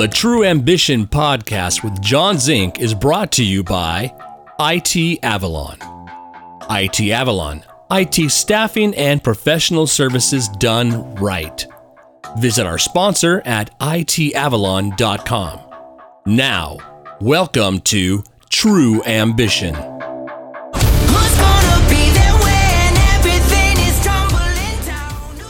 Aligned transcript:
The 0.00 0.08
True 0.08 0.44
Ambition 0.44 1.06
podcast 1.06 1.84
with 1.84 2.00
John 2.00 2.38
Zink 2.38 2.80
is 2.80 2.94
brought 2.94 3.32
to 3.32 3.44
you 3.44 3.62
by 3.62 4.10
IT 4.58 5.18
Avalon. 5.22 5.76
IT 6.70 7.00
Avalon, 7.10 7.62
IT 7.90 8.30
staffing 8.30 8.94
and 8.94 9.22
professional 9.22 9.86
services 9.86 10.48
done 10.48 11.14
right. 11.16 11.66
Visit 12.38 12.64
our 12.64 12.78
sponsor 12.78 13.42
at 13.44 13.78
itavalon.com. 13.78 15.60
Now, 16.24 16.78
welcome 17.20 17.80
to 17.82 18.24
True 18.48 19.04
Ambition. 19.04 19.89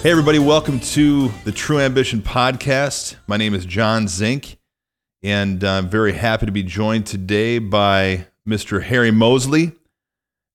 Hey, 0.02 0.10
everybody, 0.12 0.38
welcome 0.38 0.80
to 0.80 1.28
the 1.44 1.52
True 1.52 1.78
Ambition 1.78 2.22
podcast. 2.22 3.16
My 3.26 3.36
name 3.36 3.52
is 3.52 3.66
John 3.66 4.08
Zink, 4.08 4.56
and 5.22 5.62
I'm 5.62 5.90
very 5.90 6.14
happy 6.14 6.46
to 6.46 6.52
be 6.52 6.62
joined 6.62 7.04
today 7.04 7.58
by 7.58 8.26
Mr. 8.48 8.82
Harry 8.82 9.10
Moseley, 9.10 9.72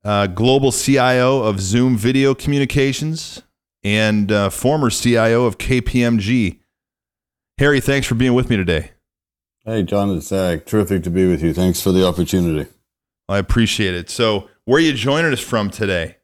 uh, 0.04 0.26
global 0.26 0.72
CIO 0.72 1.44
of 1.44 1.60
Zoom 1.60 1.96
Video 1.96 2.34
Communications 2.34 3.44
and 3.84 4.32
uh, 4.32 4.50
former 4.50 4.90
CIO 4.90 5.46
of 5.46 5.60
KPMG. 5.60 6.58
Harry, 7.60 7.80
thanks 7.80 8.08
for 8.08 8.16
being 8.16 8.34
with 8.34 8.50
me 8.50 8.58
today. 8.58 8.94
Hey, 9.64 9.84
John, 9.84 10.10
it's 10.18 10.32
uh, 10.32 10.58
terrific 10.66 11.04
to 11.04 11.12
be 11.12 11.28
with 11.28 11.44
you. 11.44 11.54
Thanks 11.54 11.80
for 11.80 11.92
the 11.92 12.04
opportunity. 12.04 12.68
I 13.30 13.38
appreciate 13.38 13.94
it. 13.94 14.10
So, 14.10 14.50
where 14.66 14.78
are 14.78 14.82
you 14.82 14.94
joining 14.94 15.34
us 15.34 15.40
from 15.40 15.70
today? 15.70 16.18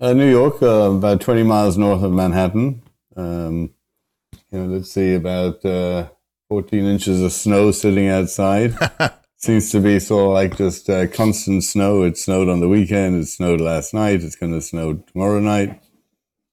Uh, 0.00 0.12
New 0.12 0.28
York, 0.28 0.60
uh, 0.60 0.90
about 0.90 1.20
20 1.20 1.44
miles 1.44 1.78
north 1.78 2.02
of 2.02 2.12
Manhattan. 2.12 2.82
Um, 3.16 3.70
you 4.50 4.58
know, 4.58 4.66
let's 4.66 4.90
see, 4.90 5.14
about 5.14 5.64
uh, 5.64 6.08
14 6.48 6.84
inches 6.84 7.22
of 7.22 7.32
snow 7.32 7.70
sitting 7.70 8.08
outside. 8.08 8.74
Seems 9.36 9.70
to 9.70 9.80
be 9.80 10.00
sort 10.00 10.26
of 10.26 10.32
like 10.32 10.56
just 10.56 10.90
uh, 10.90 11.06
constant 11.06 11.62
snow. 11.64 12.02
It 12.02 12.18
snowed 12.18 12.48
on 12.48 12.60
the 12.60 12.68
weekend. 12.68 13.22
It 13.22 13.26
snowed 13.26 13.60
last 13.60 13.94
night. 13.94 14.22
It's 14.22 14.36
going 14.36 14.52
to 14.52 14.60
snow 14.60 14.94
tomorrow 14.94 15.38
night. 15.38 15.80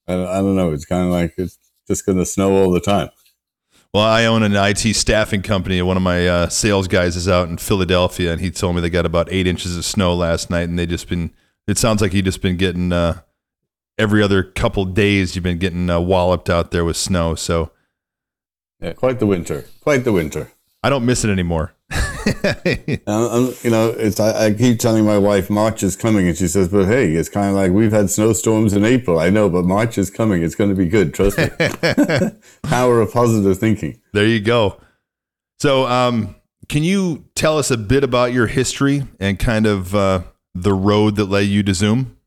I, 0.08 0.14
I 0.14 0.36
don't 0.36 0.56
know. 0.56 0.72
It's 0.72 0.86
kind 0.86 1.06
of 1.06 1.12
like 1.12 1.34
it's 1.38 1.58
just 1.88 2.06
going 2.06 2.18
to 2.20 2.26
snow 2.26 2.52
all 2.52 2.72
the 2.72 2.80
time. 2.80 3.10
Well, 3.94 4.04
I 4.04 4.26
own 4.26 4.44
an 4.44 4.56
IT 4.56 4.96
staffing 4.96 5.42
company, 5.42 5.80
and 5.80 5.88
one 5.88 5.98
of 5.98 6.04
my 6.04 6.28
uh, 6.28 6.50
sales 6.50 6.88
guys 6.88 7.16
is 7.16 7.28
out 7.28 7.50
in 7.50 7.58
Philadelphia, 7.58 8.32
and 8.32 8.40
he 8.40 8.52
told 8.52 8.76
me 8.76 8.82
they 8.82 8.90
got 8.90 9.06
about 9.06 9.28
eight 9.32 9.48
inches 9.48 9.76
of 9.76 9.84
snow 9.84 10.14
last 10.14 10.50
night, 10.50 10.70
and 10.70 10.78
they 10.78 10.86
just 10.86 11.10
been. 11.10 11.34
It 11.68 11.78
sounds 11.78 12.02
like 12.02 12.12
he 12.12 12.22
just 12.22 12.42
been 12.42 12.58
getting 12.58 12.92
uh, 12.92 13.22
every 14.02 14.24
other 14.24 14.44
couple 14.44 14.84
days. 14.86 15.36
You've 15.36 15.44
been 15.44 15.60
getting 15.60 15.90
uh, 15.90 16.00
walloped 16.00 16.50
out 16.50 16.72
there 16.72 16.84
with 16.84 16.98
snow, 16.98 17.36
so 17.36 17.72
Yeah, 18.82 18.94
quite 18.94 19.20
the 19.20 19.28
winter. 19.28 19.66
Quite 19.82 20.04
the 20.04 20.12
winter. 20.12 20.52
I 20.84 20.90
don't 20.90 21.06
miss 21.06 21.24
it 21.24 21.30
anymore. 21.30 21.74
And, 22.24 23.64
you 23.64 23.72
know, 23.72 23.90
it's 23.98 24.20
I, 24.20 24.46
I 24.46 24.54
keep 24.54 24.78
telling 24.78 25.06
my 25.06 25.18
wife 25.18 25.50
March 25.50 25.82
is 25.82 25.96
coming, 25.96 26.28
and 26.28 26.38
she 26.38 26.48
says, 26.48 26.70
"But 26.70 26.86
hey, 26.86 27.14
it's 27.14 27.30
kind 27.30 27.50
of 27.50 27.56
like 27.56 27.72
we've 27.72 27.92
had 27.92 28.12
snowstorms 28.12 28.74
in 28.74 28.86
April. 28.86 29.20
I 29.20 29.32
know, 29.32 29.50
but 29.50 29.66
March 29.66 29.98
is 29.98 30.12
coming. 30.12 30.44
It's 30.44 30.54
going 30.54 30.70
to 30.70 30.76
be 30.76 30.88
good. 30.88 31.16
Trust 31.16 31.40
me." 31.40 31.50
Power 32.64 33.02
of 33.02 33.12
positive 33.12 33.58
thinking. 33.58 34.00
there 34.14 34.28
you 34.28 34.40
go. 34.40 34.80
So, 35.60 35.88
um, 35.88 36.36
can 36.70 36.84
you 36.84 37.26
tell 37.34 37.58
us 37.58 37.72
a 37.72 37.78
bit 37.78 38.04
about 38.04 38.34
your 38.34 38.46
history 38.46 39.04
and 39.20 39.40
kind 39.40 39.66
of 39.66 39.96
uh, 39.96 40.22
the 40.54 40.74
road 40.74 41.16
that 41.16 41.26
led 41.26 41.48
you 41.48 41.64
to 41.64 41.74
Zoom? 41.74 42.18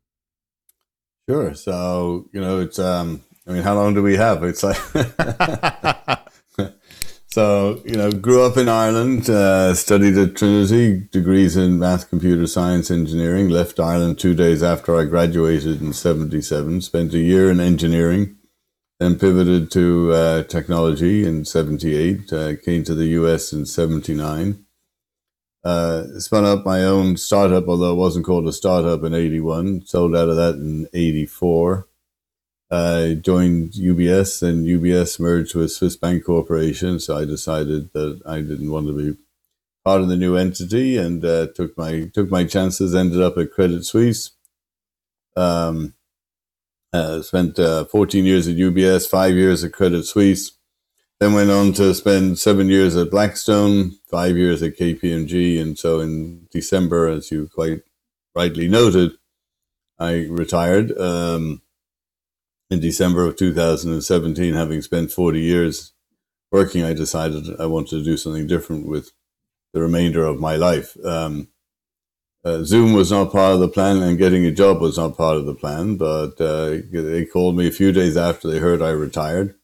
Sure. 1.28 1.55
So 1.55 2.28
you 2.33 2.41
know, 2.41 2.61
it's 2.61 2.78
um, 2.78 3.22
I 3.47 3.53
mean, 3.53 3.62
how 3.62 3.75
long 3.75 3.94
do 3.94 4.03
we 4.03 4.17
have? 4.17 4.42
It's 4.44 4.62
like. 4.62 4.78
So, 7.34 7.82
you 7.84 7.97
know, 7.97 8.12
grew 8.12 8.44
up 8.44 8.56
in 8.56 8.69
Ireland, 8.69 9.28
uh, 9.28 9.75
studied 9.75 10.16
at 10.16 10.37
Trinity, 10.37 11.09
degrees 11.10 11.56
in 11.56 11.81
math, 11.81 12.09
computer 12.09 12.47
science, 12.47 12.93
engineering, 12.93 13.48
left 13.48 13.81
Ireland 13.81 14.21
two 14.21 14.37
days 14.37 14.62
after 14.62 14.94
I 14.94 15.04
graduated 15.04 15.82
in 15.82 15.93
77, 15.94 16.82
spent 16.82 17.12
a 17.12 17.19
year 17.19 17.50
in 17.50 17.59
engineering, 17.59 18.37
then 19.00 19.19
pivoted 19.19 19.72
to 19.72 20.12
uh, 20.12 20.43
technology 20.44 21.27
in 21.27 21.44
78, 21.44 22.32
uh, 22.32 22.53
came 22.65 22.84
to 22.84 22.94
the 22.94 23.06
US 23.06 23.53
in 23.53 23.66
79. 23.66 24.65
Uh, 25.64 26.19
spun 26.19 26.44
up 26.44 26.66
my 26.66 26.84
own 26.84 27.16
startup, 27.16 27.66
although 27.69 27.92
it 27.92 27.97
wasn't 27.97 28.26
called 28.26 28.47
a 28.47 28.52
startup 28.52 29.02
in 29.02 29.14
81, 29.14 29.86
sold 29.86 30.14
out 30.14 30.28
of 30.28 30.36
that 30.36 30.56
in 30.56 30.86
84. 30.92 31.86
I 32.70 33.19
joined 33.20 33.72
UBS, 33.72 34.42
and 34.42 34.66
UBS 34.66 35.19
merged 35.20 35.54
with 35.54 35.72
Swiss 35.72 35.97
Bank 35.97 36.24
Corporation. 36.24 36.98
So 37.00 37.16
I 37.16 37.24
decided 37.24 37.92
that 37.92 38.20
I 38.26 38.36
didn't 38.36 38.70
want 38.70 38.88
to 38.88 38.97
be 38.97 39.19
part 39.84 40.03
of 40.03 40.08
the 40.08 40.16
new 40.16 40.36
entity, 40.36 40.98
and 40.98 41.24
uh, 41.24 41.47
took 41.54 41.76
my 41.78 42.10
took 42.12 42.30
my 42.30 42.44
chances. 42.44 42.94
Ended 42.94 43.22
up 43.22 43.38
at 43.38 43.53
Credit 43.53 43.84
Suisse. 43.84 44.32
Um, 45.36 45.94
uh, 46.92 47.22
spent 47.22 47.58
uh, 47.58 47.84
14 47.86 48.24
years 48.24 48.47
at 48.47 48.56
UBS, 48.56 49.08
five 49.08 49.34
years 49.34 49.64
at 49.64 49.72
Credit 49.72 50.04
Suisse. 50.04 50.53
Then 51.24 51.32
went 51.32 51.50
on 51.50 51.72
to 51.74 51.94
spend 51.94 52.38
seven 52.38 52.68
years 52.68 52.96
at 52.96 53.10
Blackstone, 53.10 53.92
five 54.10 54.36
years 54.36 54.62
at 54.62 54.76
KPMG, 54.76 55.58
and 55.58 55.78
so 55.78 56.00
in 56.00 56.48
December, 56.50 57.08
as 57.08 57.30
you 57.30 57.48
quite 57.48 57.80
rightly 58.34 58.68
noted, 58.68 59.12
I 59.98 60.26
retired. 60.26 60.92
Um, 60.98 61.62
in 62.68 62.80
December 62.80 63.24
of 63.24 63.36
2017, 63.36 64.52
having 64.52 64.82
spent 64.82 65.12
40 65.12 65.40
years 65.40 65.94
working, 66.52 66.84
I 66.84 66.92
decided 66.92 67.58
I 67.58 67.64
wanted 67.64 68.00
to 68.00 68.04
do 68.04 68.18
something 68.18 68.46
different 68.46 68.86
with 68.86 69.12
the 69.72 69.80
remainder 69.80 70.26
of 70.26 70.41
my 70.41 70.56
life. 70.56 70.94
Um, 71.06 71.48
uh, 72.44 72.64
Zoom 72.64 72.92
was 72.92 73.10
not 73.10 73.32
part 73.32 73.54
of 73.54 73.60
the 73.60 73.68
plan, 73.68 74.02
and 74.02 74.18
getting 74.18 74.44
a 74.44 74.52
job 74.52 74.82
was 74.82 74.98
not 74.98 75.16
part 75.16 75.38
of 75.38 75.46
the 75.46 75.54
plan. 75.54 75.96
But 75.96 76.38
uh, 76.38 76.80
they 76.92 77.24
called 77.24 77.56
me 77.56 77.66
a 77.66 77.72
few 77.72 77.92
days 77.92 78.18
after 78.18 78.46
they 78.46 78.58
heard 78.58 78.82
I 78.82 78.91
retired. 78.91 79.54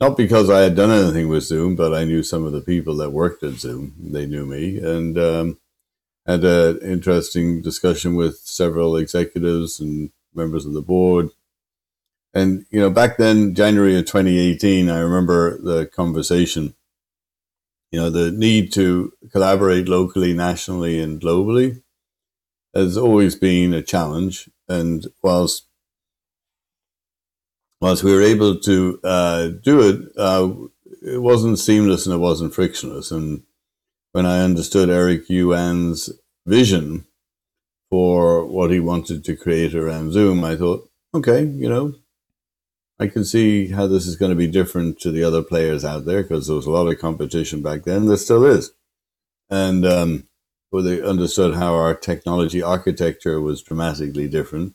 Not 0.00 0.16
because 0.16 0.48
I 0.48 0.60
had 0.60 0.76
done 0.76 0.90
anything 0.90 1.28
with 1.28 1.42
Zoom, 1.44 1.74
but 1.74 1.92
I 1.92 2.04
knew 2.04 2.22
some 2.22 2.44
of 2.44 2.52
the 2.52 2.60
people 2.60 2.96
that 2.96 3.10
worked 3.10 3.42
at 3.42 3.54
Zoom. 3.54 3.94
They 3.98 4.26
knew 4.26 4.46
me, 4.46 4.78
and 4.78 5.18
um, 5.18 5.58
had 6.26 6.44
an 6.44 6.78
interesting 6.82 7.62
discussion 7.62 8.14
with 8.14 8.38
several 8.38 8.96
executives 8.96 9.80
and 9.80 10.10
members 10.34 10.64
of 10.64 10.72
the 10.72 10.82
board 10.82 11.30
and 12.34 12.66
you 12.70 12.80
know, 12.80 12.90
back 12.90 13.16
then, 13.16 13.54
January 13.54 13.98
of 13.98 14.06
2018, 14.06 14.88
I 14.88 14.98
remember 14.98 15.58
the 15.60 15.86
conversation. 15.86 16.74
You 17.90 18.00
know, 18.00 18.10
the 18.10 18.30
need 18.30 18.72
to 18.74 19.12
collaborate 19.32 19.88
locally, 19.88 20.34
nationally, 20.34 21.00
and 21.00 21.20
globally 21.20 21.82
has 22.74 22.98
always 22.98 23.34
been 23.34 23.72
a 23.72 23.82
challenge. 23.82 24.50
And 24.68 25.06
whilst 25.22 25.67
whilst 27.80 28.04
we 28.04 28.12
were 28.12 28.22
able 28.22 28.58
to 28.60 29.00
uh, 29.04 29.48
do 29.62 29.80
it, 29.80 30.12
uh, 30.16 30.50
it 31.02 31.22
wasn't 31.22 31.58
seamless 31.58 32.06
and 32.06 32.14
it 32.14 32.18
wasn't 32.18 32.54
frictionless. 32.54 33.10
And 33.10 33.42
when 34.12 34.26
I 34.26 34.40
understood 34.40 34.90
Eric 34.90 35.28
Yuan's 35.28 36.10
vision 36.46 37.06
for 37.90 38.44
what 38.46 38.70
he 38.70 38.80
wanted 38.80 39.24
to 39.24 39.36
create 39.36 39.74
around 39.74 40.12
Zoom, 40.12 40.44
I 40.44 40.56
thought, 40.56 40.88
okay, 41.14 41.44
you 41.44 41.68
know, 41.68 41.94
I 43.00 43.06
can 43.06 43.24
see 43.24 43.68
how 43.68 43.86
this 43.86 44.06
is 44.06 44.16
going 44.16 44.30
to 44.30 44.36
be 44.36 44.48
different 44.48 44.98
to 45.00 45.12
the 45.12 45.22
other 45.22 45.42
players 45.42 45.84
out 45.84 46.04
there 46.04 46.22
because 46.22 46.48
there 46.48 46.56
was 46.56 46.66
a 46.66 46.70
lot 46.70 46.88
of 46.88 46.98
competition 46.98 47.62
back 47.62 47.84
then. 47.84 48.06
There 48.06 48.16
still 48.16 48.44
is. 48.44 48.72
And 49.48 49.86
um, 49.86 50.28
well, 50.72 50.82
they 50.82 51.00
understood 51.00 51.54
how 51.54 51.74
our 51.74 51.94
technology 51.94 52.60
architecture 52.60 53.40
was 53.40 53.62
dramatically 53.62 54.28
different. 54.28 54.74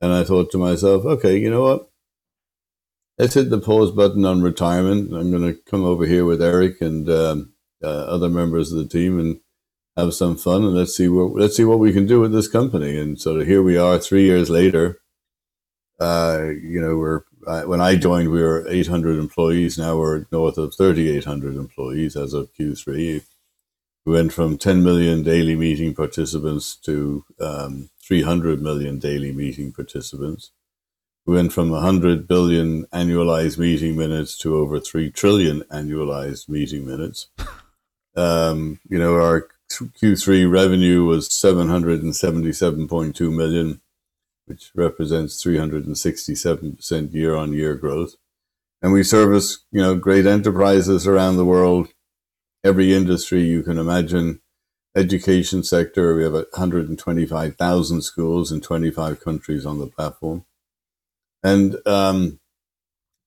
And 0.00 0.12
I 0.12 0.24
thought 0.24 0.50
to 0.52 0.58
myself, 0.58 1.04
okay, 1.04 1.36
you 1.36 1.50
know 1.50 1.62
what? 1.62 1.89
Let's 3.20 3.34
hit 3.34 3.50
the 3.50 3.58
pause 3.58 3.90
button 3.90 4.24
on 4.24 4.40
retirement. 4.40 5.12
I'm 5.12 5.30
going 5.30 5.42
to 5.42 5.60
come 5.70 5.84
over 5.84 6.06
here 6.06 6.24
with 6.24 6.40
Eric 6.40 6.80
and 6.80 7.06
um, 7.10 7.52
uh, 7.84 7.86
other 7.86 8.30
members 8.30 8.72
of 8.72 8.78
the 8.78 8.88
team 8.88 9.20
and 9.20 9.40
have 9.94 10.14
some 10.14 10.38
fun, 10.38 10.64
and 10.64 10.74
let's 10.74 10.96
see 10.96 11.06
what 11.06 11.34
let's 11.34 11.54
see 11.54 11.66
what 11.66 11.80
we 11.80 11.92
can 11.92 12.06
do 12.06 12.18
with 12.18 12.32
this 12.32 12.48
company. 12.48 12.98
And 12.98 13.20
so 13.20 13.40
here 13.40 13.62
we 13.62 13.76
are, 13.76 13.98
three 13.98 14.24
years 14.24 14.48
later. 14.48 15.02
Uh, 16.00 16.46
you 16.62 16.80
know, 16.80 16.96
we're 16.96 17.24
uh, 17.46 17.64
when 17.64 17.82
I 17.82 17.96
joined, 17.96 18.30
we 18.30 18.40
were 18.40 18.66
800 18.66 19.18
employees. 19.18 19.76
Now 19.76 19.98
we're 19.98 20.24
north 20.32 20.56
of 20.56 20.74
3,800 20.74 21.56
employees 21.56 22.16
as 22.16 22.32
of 22.32 22.48
Q3. 22.54 23.22
We 24.06 24.12
went 24.14 24.32
from 24.32 24.56
10 24.56 24.82
million 24.82 25.22
daily 25.22 25.56
meeting 25.56 25.94
participants 25.94 26.74
to 26.84 27.26
um, 27.38 27.90
300 28.02 28.62
million 28.62 28.98
daily 28.98 29.30
meeting 29.30 29.74
participants. 29.74 30.52
We 31.30 31.36
went 31.36 31.52
from 31.52 31.70
100 31.70 32.26
billion 32.26 32.86
annualized 32.86 33.56
meeting 33.56 33.96
minutes 33.96 34.36
to 34.38 34.56
over 34.56 34.80
3 34.80 35.12
trillion 35.12 35.62
annualized 35.70 36.48
meeting 36.48 36.84
minutes. 36.84 37.28
Um, 38.16 38.80
you 38.88 38.98
know, 38.98 39.14
our 39.14 39.46
Q3 39.70 40.50
revenue 40.50 41.04
was 41.04 41.28
777.2 41.28 43.32
million 43.32 43.80
which 44.46 44.72
represents 44.74 45.40
367% 45.44 47.14
year 47.14 47.36
on 47.36 47.52
year 47.52 47.76
growth. 47.76 48.16
And 48.82 48.92
we 48.92 49.04
service, 49.04 49.60
you 49.70 49.80
know, 49.80 49.94
great 49.94 50.26
enterprises 50.26 51.06
around 51.06 51.36
the 51.36 51.44
world 51.44 51.90
every 52.64 52.92
industry 52.92 53.42
you 53.42 53.62
can 53.62 53.78
imagine. 53.78 54.40
Education 54.96 55.62
sector, 55.62 56.16
we 56.16 56.24
have 56.24 56.32
125,000 56.32 58.02
schools 58.02 58.50
in 58.50 58.60
25 58.60 59.20
countries 59.20 59.64
on 59.64 59.78
the 59.78 59.86
platform. 59.86 60.44
And 61.42 61.76
um, 61.86 62.38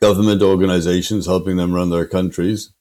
government 0.01 0.41
organizations 0.41 1.25
helping 1.25 1.57
them 1.57 1.73
run 1.73 1.89
their 1.89 2.05
countries. 2.05 2.71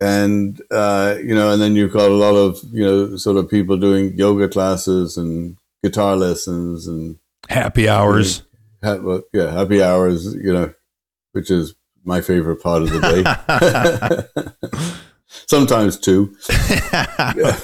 And, 0.00 0.60
uh, 0.70 1.16
you 1.22 1.34
know, 1.34 1.52
and 1.52 1.62
then 1.62 1.76
you've 1.76 1.92
got 1.92 2.10
a 2.10 2.14
lot 2.14 2.34
of, 2.34 2.58
you 2.72 2.84
know, 2.84 3.16
sort 3.16 3.36
of 3.36 3.48
people 3.48 3.76
doing 3.76 4.14
yoga 4.14 4.48
classes 4.48 5.16
and 5.16 5.56
guitar 5.82 6.16
lessons 6.16 6.86
and 6.88 7.18
Happy 7.48 7.88
hours. 7.88 8.42
ha- 8.82 8.96
well, 8.96 9.22
yeah, 9.32 9.50
happy 9.52 9.82
hours, 9.82 10.34
you 10.34 10.52
know, 10.52 10.72
which 11.32 11.50
is 11.50 11.74
my 12.04 12.20
favorite 12.20 12.60
part 12.62 12.82
of 12.82 12.90
the 12.90 13.00
day. 13.00 14.82
Sometimes 15.46 15.98
two. 15.98 16.36
Yeah. 17.36 17.58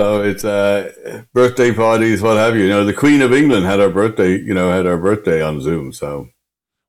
So 0.00 0.22
it's 0.22 0.46
uh, 0.46 1.24
birthday 1.34 1.74
parties, 1.74 2.22
what 2.22 2.38
have 2.38 2.56
you. 2.56 2.62
You 2.62 2.68
know, 2.70 2.86
the 2.86 2.94
Queen 2.94 3.20
of 3.20 3.34
England 3.34 3.66
had 3.66 3.80
her 3.80 3.90
birthday, 3.90 4.38
you 4.38 4.54
know, 4.54 4.70
had 4.70 4.86
her 4.86 4.96
birthday 4.96 5.42
on 5.42 5.60
Zoom. 5.60 5.92
So 5.92 6.30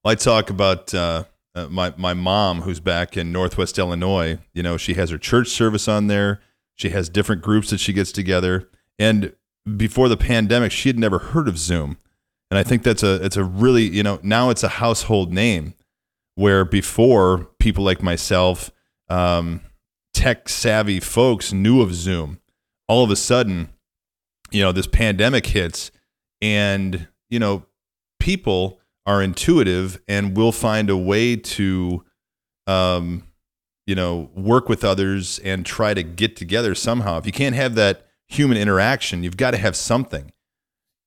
I 0.06 0.16
talk 0.16 0.50
about 0.50 0.94
uh, 0.94 1.26
uh, 1.54 1.68
my 1.68 1.94
my 1.98 2.14
mom 2.14 2.62
who's 2.62 2.80
back 2.80 3.18
in 3.18 3.34
Northwest 3.34 3.78
Illinois. 3.78 4.40
You 4.54 4.64
know, 4.64 4.78
she 4.78 4.94
has 4.94 5.10
her 5.10 5.18
church 5.18 5.50
service 5.50 5.90
on 5.90 6.08
there. 6.08 6.40
She 6.76 6.92
has 6.92 7.10
different 7.10 7.42
groups 7.42 7.72
that 7.72 7.82
she 7.82 7.92
gets 7.92 8.14
together. 8.14 8.70
And 8.98 9.36
before 9.76 10.08
the 10.08 10.16
pandemic, 10.16 10.72
she 10.72 10.88
had 10.88 10.98
never 10.98 11.20
heard 11.20 11.50
of 11.50 11.58
Zoom. 11.58 11.98
And 12.50 12.58
I 12.58 12.64
think 12.64 12.84
that's 12.84 13.04
a 13.04 13.16
it's 13.16 13.36
a 13.36 13.44
really 13.44 13.84
you 13.84 14.04
know 14.04 14.22
now 14.24 14.52
it's 14.52 14.64
a 14.64 14.70
household 14.70 15.34
name. 15.34 15.74
Where 16.36 16.64
before 16.64 17.50
people 17.60 17.84
like 17.84 18.02
myself, 18.02 18.72
um, 19.10 19.60
tech 20.14 20.48
savvy 20.48 21.02
folks 21.02 21.52
knew 21.52 21.82
of 21.82 21.94
Zoom. 21.94 22.41
All 22.92 23.06
of 23.06 23.10
a 23.10 23.16
sudden, 23.16 23.70
you 24.52 24.62
know, 24.62 24.74
this 24.74 24.86
pandemic 24.86 25.46
hits, 25.46 25.92
and 26.42 27.08
you 27.30 27.40
know, 27.40 27.66
people 28.20 28.82
are 29.06 29.22
intuitive 29.22 30.02
and 30.10 30.36
will 30.36 30.52
find 30.52 30.90
a 30.90 30.98
way 30.98 31.38
to 31.38 32.04
um 32.68 33.24
you 33.88 33.96
know 33.96 34.30
work 34.36 34.68
with 34.68 34.84
others 34.84 35.40
and 35.40 35.66
try 35.66 35.94
to 35.94 36.04
get 36.04 36.36
together 36.36 36.76
somehow. 36.76 37.18
If 37.18 37.26
you 37.26 37.32
can't 37.32 37.56
have 37.56 37.76
that 37.76 38.08
human 38.28 38.58
interaction 38.58 39.24
you've 39.24 39.38
got 39.38 39.52
to 39.52 39.58
have 39.58 39.78
something. 39.78 40.34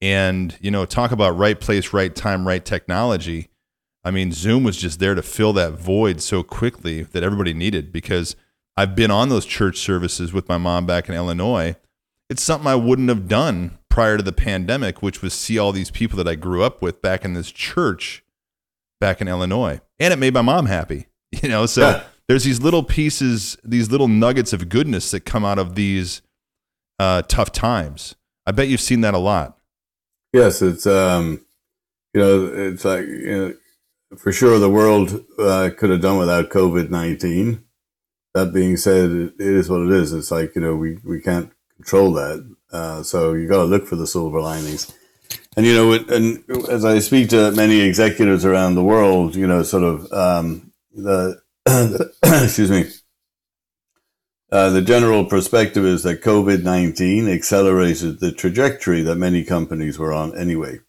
And 0.01 0.57
you 0.63 0.71
know 0.71 0.87
talk 0.87 1.13
about 1.13 1.37
right 1.37 1.61
place 1.61 1.93
right 1.93 2.15
time 2.15 2.49
right 2.49 2.65
technology. 2.65 3.49
I 4.03 4.11
mean 4.11 4.33
zoom 4.33 4.65
was 4.65 4.79
just 4.79 5.01
there 5.01 5.15
to 5.15 5.23
fill 5.23 5.53
that 5.53 5.75
void 5.75 6.23
so 6.23 6.43
quickly 6.43 7.03
that 7.03 7.23
everybody 7.23 7.53
needed 7.53 7.93
because 7.93 8.37
i've 8.76 8.94
been 8.97 9.11
on 9.11 9.29
those 9.29 9.47
church 9.47 9.79
services 9.79 10.32
with 10.32 10.49
my 10.49 10.59
mom 10.59 10.87
back 10.87 11.09
in 11.09 11.15
illinois. 11.15 11.76
It's 12.31 12.43
something 12.43 12.67
i 12.67 12.75
wouldn't 12.75 13.09
have 13.09 13.29
done 13.29 13.79
prior 13.91 14.17
to 14.17 14.23
the 14.23 14.32
pandemic 14.32 15.03
which 15.03 15.23
was 15.23 15.32
see 15.35 15.59
all 15.59 15.73
these 15.73 15.91
people 15.91 16.17
that 16.17 16.26
i 16.29 16.35
grew 16.35 16.62
up 16.62 16.82
with 16.82 17.00
back 17.03 17.25
in 17.25 17.35
this 17.35 17.50
church 17.53 18.25
back 19.00 19.21
in 19.21 19.29
illinois. 19.29 19.81
And 20.00 20.12
it 20.12 20.19
made 20.19 20.35
my 20.35 20.43
mom 20.43 20.67
happy 20.67 21.06
you 21.43 21.49
know? 21.49 21.67
So 21.67 21.82
Yeah. 21.82 22.03
there's 22.29 22.44
these 22.44 22.61
little 22.61 22.82
pieces 22.82 23.56
these 23.62 23.91
little 23.91 24.09
nuggets 24.09 24.53
of 24.53 24.69
goodness 24.69 25.11
that 25.12 25.21
come 25.21 25.44
out 25.44 25.59
of 25.59 25.75
these 25.75 26.23
uh, 27.00 27.23
tough 27.23 27.50
times. 27.53 28.15
I 28.47 28.53
bet 28.53 28.69
you've 28.69 28.81
seen 28.81 29.00
that 29.00 29.15
a 29.15 29.19
lot. 29.19 29.59
Yes, 30.32 30.62
it's 30.62 30.87
um, 30.87 31.44
you 32.15 32.21
know, 32.21 32.47
it's 32.47 32.85
like 32.85 33.05
you 33.06 33.37
know, 33.37 34.17
for 34.17 34.31
sure 34.32 34.59
the 34.61 34.71
world 34.71 35.25
uh, 35.38 35.71
could 35.76 35.91
have 35.91 36.00
done 36.00 36.19
without 36.19 36.50
COVID 36.50 36.91
nineteen. 36.91 37.63
That 38.35 38.53
being 38.53 38.77
said, 38.77 39.11
it, 39.11 39.35
is 39.39 39.71
what 39.71 39.83
it 39.83 39.93
is. 39.93 40.13
It's 40.13 40.31
like 40.31 40.55
you 40.55 40.61
know 40.61 40.77
we 40.77 40.99
we 41.05 41.21
can't 41.21 41.53
control 41.77 42.13
that, 42.15 42.57
uh, 42.73 43.03
so 43.03 43.33
you 43.35 43.47
got 43.49 43.59
to 43.59 43.65
look 43.65 43.87
for 43.87 43.97
the 43.97 44.07
silver 44.07 44.41
linings. 44.41 44.93
And 45.57 45.65
you 45.67 45.75
know, 45.75 45.93
it- 45.93 46.11
and 46.11 46.45
as 46.69 46.85
I 46.85 46.99
speak 46.99 47.29
to 47.31 47.53
many 47.53 47.81
executives 47.81 48.45
around 48.45 48.75
the 48.75 48.83
world, 48.85 49.37
you 49.37 49.47
know, 49.47 49.63
sort 49.63 49.85
of 49.85 50.13
um, 50.13 50.73
the 50.95 51.41
excuse 52.25 52.71
me, 52.71 52.91
uh, 54.53 54.71
the 54.71 54.83
general 54.83 55.25
perspective 55.25 55.85
is 55.85 56.03
that 56.03 56.23
COVID 56.23 56.63
19 56.63 57.29
accelerated 57.29 58.21
the 58.21 58.33
trajectory 58.33 59.03
that 59.03 59.17
many 59.17 59.45
companies 59.45 59.99
were 59.99 60.13
on 60.13 60.37
anyway. 60.37 60.81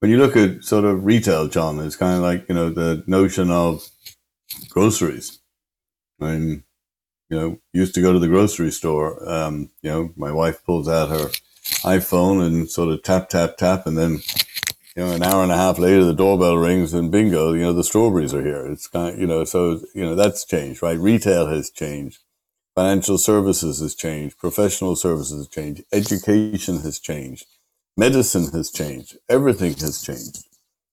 When 0.00 0.10
you 0.10 0.18
look 0.18 0.36
at 0.36 0.62
sort 0.64 0.84
of 0.84 1.04
retail, 1.04 1.48
John, 1.48 1.80
it's 1.80 1.96
kind 1.96 2.16
of 2.16 2.22
like, 2.22 2.48
you 2.48 2.54
know, 2.54 2.70
the 2.70 3.02
notion 3.06 3.50
of 3.50 3.88
groceries. 4.70 5.40
I 6.20 6.36
mean, 6.36 6.64
you 7.28 7.38
know, 7.38 7.58
used 7.72 7.94
to 7.94 8.02
go 8.02 8.12
to 8.12 8.18
the 8.18 8.28
grocery 8.28 8.70
store. 8.70 9.28
Um, 9.28 9.70
you 9.82 9.90
know, 9.90 10.10
my 10.16 10.32
wife 10.32 10.64
pulls 10.64 10.88
out 10.88 11.10
her 11.10 11.30
iPhone 11.84 12.44
and 12.44 12.70
sort 12.70 12.90
of 12.90 13.02
tap, 13.02 13.28
tap, 13.28 13.56
tap, 13.56 13.86
and 13.86 13.96
then, 13.96 14.18
you 14.96 15.04
know, 15.04 15.12
an 15.12 15.22
hour 15.22 15.42
and 15.42 15.52
a 15.52 15.56
half 15.56 15.78
later, 15.78 16.04
the 16.04 16.14
doorbell 16.14 16.56
rings 16.56 16.94
and 16.94 17.10
bingo, 17.10 17.52
you 17.52 17.62
know, 17.62 17.72
the 17.72 17.84
strawberries 17.84 18.34
are 18.34 18.42
here. 18.42 18.66
It's 18.66 18.88
kind 18.88 19.14
of, 19.14 19.20
you 19.20 19.26
know, 19.26 19.44
so, 19.44 19.80
you 19.94 20.02
know, 20.02 20.14
that's 20.14 20.44
changed, 20.44 20.82
right? 20.82 20.98
Retail 20.98 21.46
has 21.48 21.70
changed. 21.70 22.20
Financial 22.74 23.18
services 23.18 23.80
has 23.80 23.94
changed. 23.94 24.38
Professional 24.38 24.96
services 24.96 25.36
has 25.38 25.48
changed. 25.48 25.82
Education 25.92 26.80
has 26.80 26.98
changed. 26.98 27.44
Medicine 27.96 28.50
has 28.52 28.70
changed. 28.70 29.18
Everything 29.28 29.74
has 29.74 30.00
changed. 30.00 30.44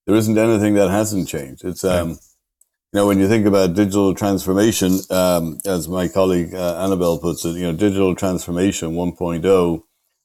There 0.05 0.15
isn't 0.15 0.37
anything 0.37 0.73
that 0.75 0.89
hasn't 0.89 1.27
changed. 1.27 1.63
It's, 1.63 1.83
um, 1.83 2.19
you 2.95 3.01
know, 3.01 3.07
when 3.07 3.19
you 3.19 3.27
think 3.27 3.45
about 3.45 3.73
digital 3.73 4.15
transformation, 4.15 4.99
um, 5.09 5.59
as 5.65 5.89
my 5.89 6.07
colleague 6.07 6.53
uh, 6.53 6.81
Annabelle 6.81 7.19
puts 7.19 7.43
it, 7.43 7.57
you 7.57 7.63
know, 7.63 7.73
digital 7.73 8.15
transformation 8.15 8.91
1.0 8.91 9.83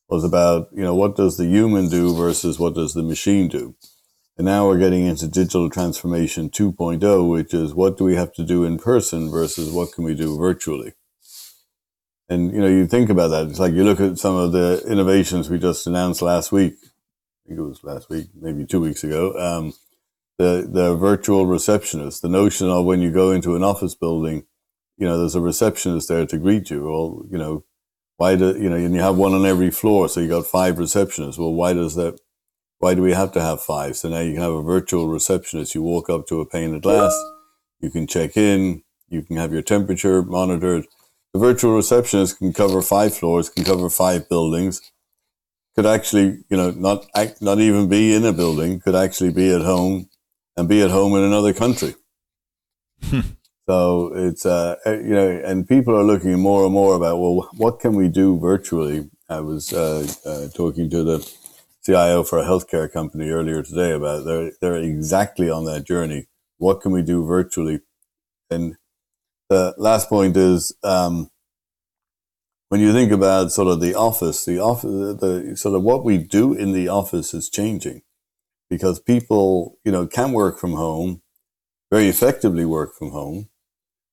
was 0.08 0.22
about, 0.22 0.68
you 0.72 0.84
know, 0.84 0.94
what 0.94 1.16
does 1.16 1.36
the 1.36 1.46
human 1.46 1.88
do 1.88 2.14
versus 2.14 2.60
what 2.60 2.76
does 2.76 2.94
the 2.94 3.02
machine 3.02 3.48
do? 3.48 3.74
And 4.38 4.44
now 4.44 4.68
we're 4.68 4.78
getting 4.78 5.04
into 5.04 5.26
digital 5.26 5.68
transformation 5.68 6.48
2.0, 6.48 7.28
which 7.28 7.52
is 7.52 7.74
what 7.74 7.98
do 7.98 8.04
we 8.04 8.14
have 8.14 8.32
to 8.34 8.44
do 8.44 8.62
in 8.62 8.78
person 8.78 9.32
versus 9.32 9.72
what 9.72 9.90
can 9.90 10.04
we 10.04 10.14
do 10.14 10.38
virtually? 10.38 10.92
And 12.28 12.52
you 12.54 12.60
know, 12.60 12.68
you 12.68 12.86
think 12.86 13.10
about 13.10 13.32
that. 13.32 13.48
It's 13.48 13.58
like 13.58 13.72
you 13.72 13.82
look 13.82 13.98
at 13.98 14.18
some 14.18 14.36
of 14.36 14.52
the 14.52 14.80
innovations 14.86 15.50
we 15.50 15.58
just 15.58 15.88
announced 15.88 16.22
last 16.22 16.52
week. 16.52 16.74
I 16.84 17.48
think 17.48 17.58
it 17.58 17.64
was 17.64 17.82
last 17.82 18.08
week, 18.08 18.28
maybe 18.40 18.64
two 18.64 18.80
weeks 18.80 19.02
ago. 19.02 19.36
Um, 19.36 19.72
the 20.40 20.66
the 20.66 20.96
virtual 20.96 21.44
receptionist. 21.44 22.22
The 22.22 22.28
notion 22.28 22.70
of 22.70 22.86
when 22.86 23.02
you 23.02 23.10
go 23.10 23.30
into 23.30 23.56
an 23.56 23.62
office 23.62 23.94
building, 23.94 24.46
you 24.96 25.06
know, 25.06 25.18
there's 25.18 25.34
a 25.34 25.40
receptionist 25.40 26.08
there 26.08 26.24
to 26.24 26.38
greet 26.38 26.70
you. 26.70 26.84
Well, 26.84 27.26
you 27.30 27.36
know, 27.36 27.64
why 28.16 28.36
do 28.36 28.56
you 28.58 28.70
know? 28.70 28.76
And 28.76 28.94
you 28.94 29.02
have 29.02 29.18
one 29.18 29.34
on 29.34 29.44
every 29.44 29.70
floor, 29.70 30.08
so 30.08 30.20
you 30.20 30.28
got 30.28 30.46
five 30.46 30.76
receptionists. 30.76 31.38
Well, 31.38 31.52
why 31.52 31.74
does 31.74 31.94
that? 31.96 32.18
Why 32.78 32.94
do 32.94 33.02
we 33.02 33.12
have 33.12 33.32
to 33.32 33.42
have 33.42 33.60
five? 33.60 33.98
So 33.98 34.08
now 34.08 34.20
you 34.20 34.32
can 34.32 34.42
have 34.42 34.52
a 34.54 34.62
virtual 34.62 35.08
receptionist. 35.08 35.74
You 35.74 35.82
walk 35.82 36.08
up 36.08 36.26
to 36.28 36.40
a 36.40 36.46
pane 36.46 36.74
of 36.74 36.80
glass, 36.80 37.14
you 37.80 37.90
can 37.90 38.06
check 38.06 38.34
in, 38.38 38.82
you 39.10 39.20
can 39.20 39.36
have 39.36 39.52
your 39.52 39.60
temperature 39.60 40.22
monitored. 40.22 40.86
The 41.34 41.38
virtual 41.38 41.76
receptionist 41.76 42.38
can 42.38 42.54
cover 42.54 42.80
five 42.80 43.14
floors, 43.14 43.50
can 43.50 43.64
cover 43.64 43.90
five 43.90 44.30
buildings. 44.30 44.80
Could 45.76 45.86
actually, 45.86 46.44
you 46.48 46.56
know, 46.56 46.70
not 46.70 47.06
act, 47.14 47.42
not 47.42 47.58
even 47.60 47.88
be 47.90 48.14
in 48.14 48.24
a 48.24 48.32
building. 48.32 48.80
Could 48.80 48.96
actually 48.96 49.32
be 49.32 49.54
at 49.54 49.62
home, 49.62 50.09
and 50.56 50.68
be 50.68 50.82
at 50.82 50.90
home 50.90 51.14
in 51.14 51.22
another 51.22 51.52
country. 51.52 51.94
so 53.68 54.12
it's 54.14 54.44
uh, 54.44 54.76
uh, 54.86 54.92
you 54.92 55.14
know, 55.14 55.42
and 55.44 55.68
people 55.68 55.96
are 55.96 56.04
looking 56.04 56.38
more 56.38 56.64
and 56.64 56.72
more 56.72 56.94
about 56.94 57.18
well, 57.18 57.48
what 57.56 57.80
can 57.80 57.94
we 57.94 58.08
do 58.08 58.38
virtually? 58.38 59.10
I 59.28 59.40
was 59.40 59.72
uh, 59.72 60.06
uh, 60.26 60.48
talking 60.54 60.90
to 60.90 61.04
the 61.04 61.34
CIO 61.84 62.24
for 62.24 62.38
a 62.38 62.44
healthcare 62.44 62.92
company 62.92 63.30
earlier 63.30 63.62
today 63.62 63.92
about 63.92 64.24
they're 64.24 64.52
they're 64.60 64.76
exactly 64.76 65.48
on 65.50 65.64
that 65.64 65.86
journey. 65.86 66.26
What 66.58 66.80
can 66.80 66.92
we 66.92 67.02
do 67.02 67.24
virtually? 67.24 67.80
And 68.50 68.76
the 69.48 69.74
last 69.78 70.08
point 70.08 70.36
is 70.36 70.74
um, 70.82 71.30
when 72.68 72.80
you 72.80 72.92
think 72.92 73.12
about 73.12 73.52
sort 73.52 73.68
of 73.68 73.80
the 73.80 73.94
office, 73.94 74.44
the 74.44 74.58
office, 74.58 74.90
the 75.20 75.56
sort 75.56 75.74
of 75.74 75.82
what 75.82 76.04
we 76.04 76.18
do 76.18 76.52
in 76.52 76.72
the 76.72 76.88
office 76.88 77.32
is 77.32 77.48
changing 77.48 78.02
because 78.70 79.00
people, 79.00 79.78
you 79.84 79.92
know, 79.92 80.06
can 80.06 80.32
work 80.32 80.58
from 80.58 80.72
home, 80.72 81.20
very 81.90 82.08
effectively 82.08 82.64
work 82.64 82.94
from 82.94 83.10
home, 83.10 83.48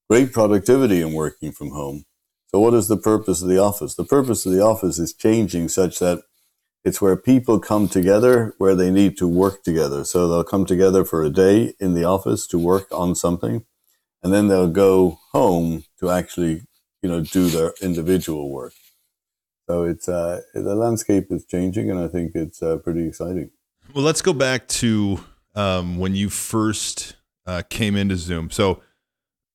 great 0.09 0.33
productivity 0.33 1.01
in 1.01 1.13
working 1.13 1.51
from 1.51 1.69
home. 1.69 2.03
So, 2.47 2.59
what 2.59 2.73
is 2.73 2.87
the 2.87 2.97
purpose 2.97 3.41
of 3.41 3.49
the 3.49 3.59
office? 3.59 3.95
The 3.95 4.03
purpose 4.03 4.45
of 4.45 4.51
the 4.51 4.61
office 4.61 4.97
is 4.99 5.13
changing 5.13 5.69
such 5.69 5.99
that 5.99 6.23
it's 6.83 7.01
where 7.01 7.15
people 7.15 7.59
come 7.59 7.87
together 7.87 8.55
where 8.57 8.75
they 8.75 8.89
need 8.89 9.17
to 9.17 9.27
work 9.27 9.63
together. 9.63 10.03
So, 10.03 10.27
they'll 10.27 10.43
come 10.43 10.65
together 10.65 11.05
for 11.05 11.23
a 11.23 11.29
day 11.29 11.73
in 11.79 11.93
the 11.93 12.05
office 12.05 12.47
to 12.47 12.57
work 12.57 12.87
on 12.91 13.15
something, 13.15 13.65
and 14.23 14.33
then 14.33 14.47
they'll 14.47 14.69
go 14.69 15.19
home 15.33 15.83
to 15.99 16.09
actually, 16.09 16.63
you 17.03 17.09
know, 17.09 17.21
do 17.21 17.49
their 17.49 17.73
individual 17.81 18.49
work. 18.49 18.73
So, 19.69 19.83
it's 19.83 20.09
uh, 20.09 20.41
the 20.53 20.73
landscape 20.73 21.27
is 21.29 21.45
changing, 21.45 21.91
and 21.91 21.99
I 21.99 22.07
think 22.07 22.31
it's 22.33 22.63
uh, 22.63 22.77
pretty 22.77 23.07
exciting. 23.07 23.51
Well, 23.93 24.03
let's 24.03 24.21
go 24.21 24.33
back 24.33 24.67
to 24.67 25.23
um, 25.55 25.97
when 25.97 26.15
you 26.15 26.29
first 26.29 27.15
uh, 27.45 27.63
came 27.69 27.95
into 27.95 28.15
Zoom. 28.15 28.51
So, 28.51 28.81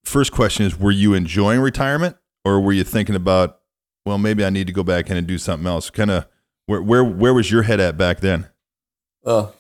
first 0.04 0.32
question 0.32 0.66
is: 0.66 0.78
Were 0.78 0.90
you 0.90 1.14
enjoying 1.14 1.60
retirement, 1.60 2.16
or 2.44 2.60
were 2.60 2.72
you 2.72 2.84
thinking 2.84 3.14
about, 3.14 3.60
well, 4.04 4.18
maybe 4.18 4.44
I 4.44 4.50
need 4.50 4.66
to 4.66 4.72
go 4.72 4.82
back 4.82 5.10
in 5.10 5.16
and 5.16 5.26
do 5.26 5.38
something 5.38 5.66
else? 5.66 5.90
Kind 5.90 6.10
of 6.10 6.26
where 6.66 6.82
where 6.82 7.04
where 7.04 7.34
was 7.34 7.50
your 7.50 7.62
head 7.62 7.80
at 7.80 7.96
back 7.96 8.20
then? 8.20 8.48
Oh, 9.24 9.54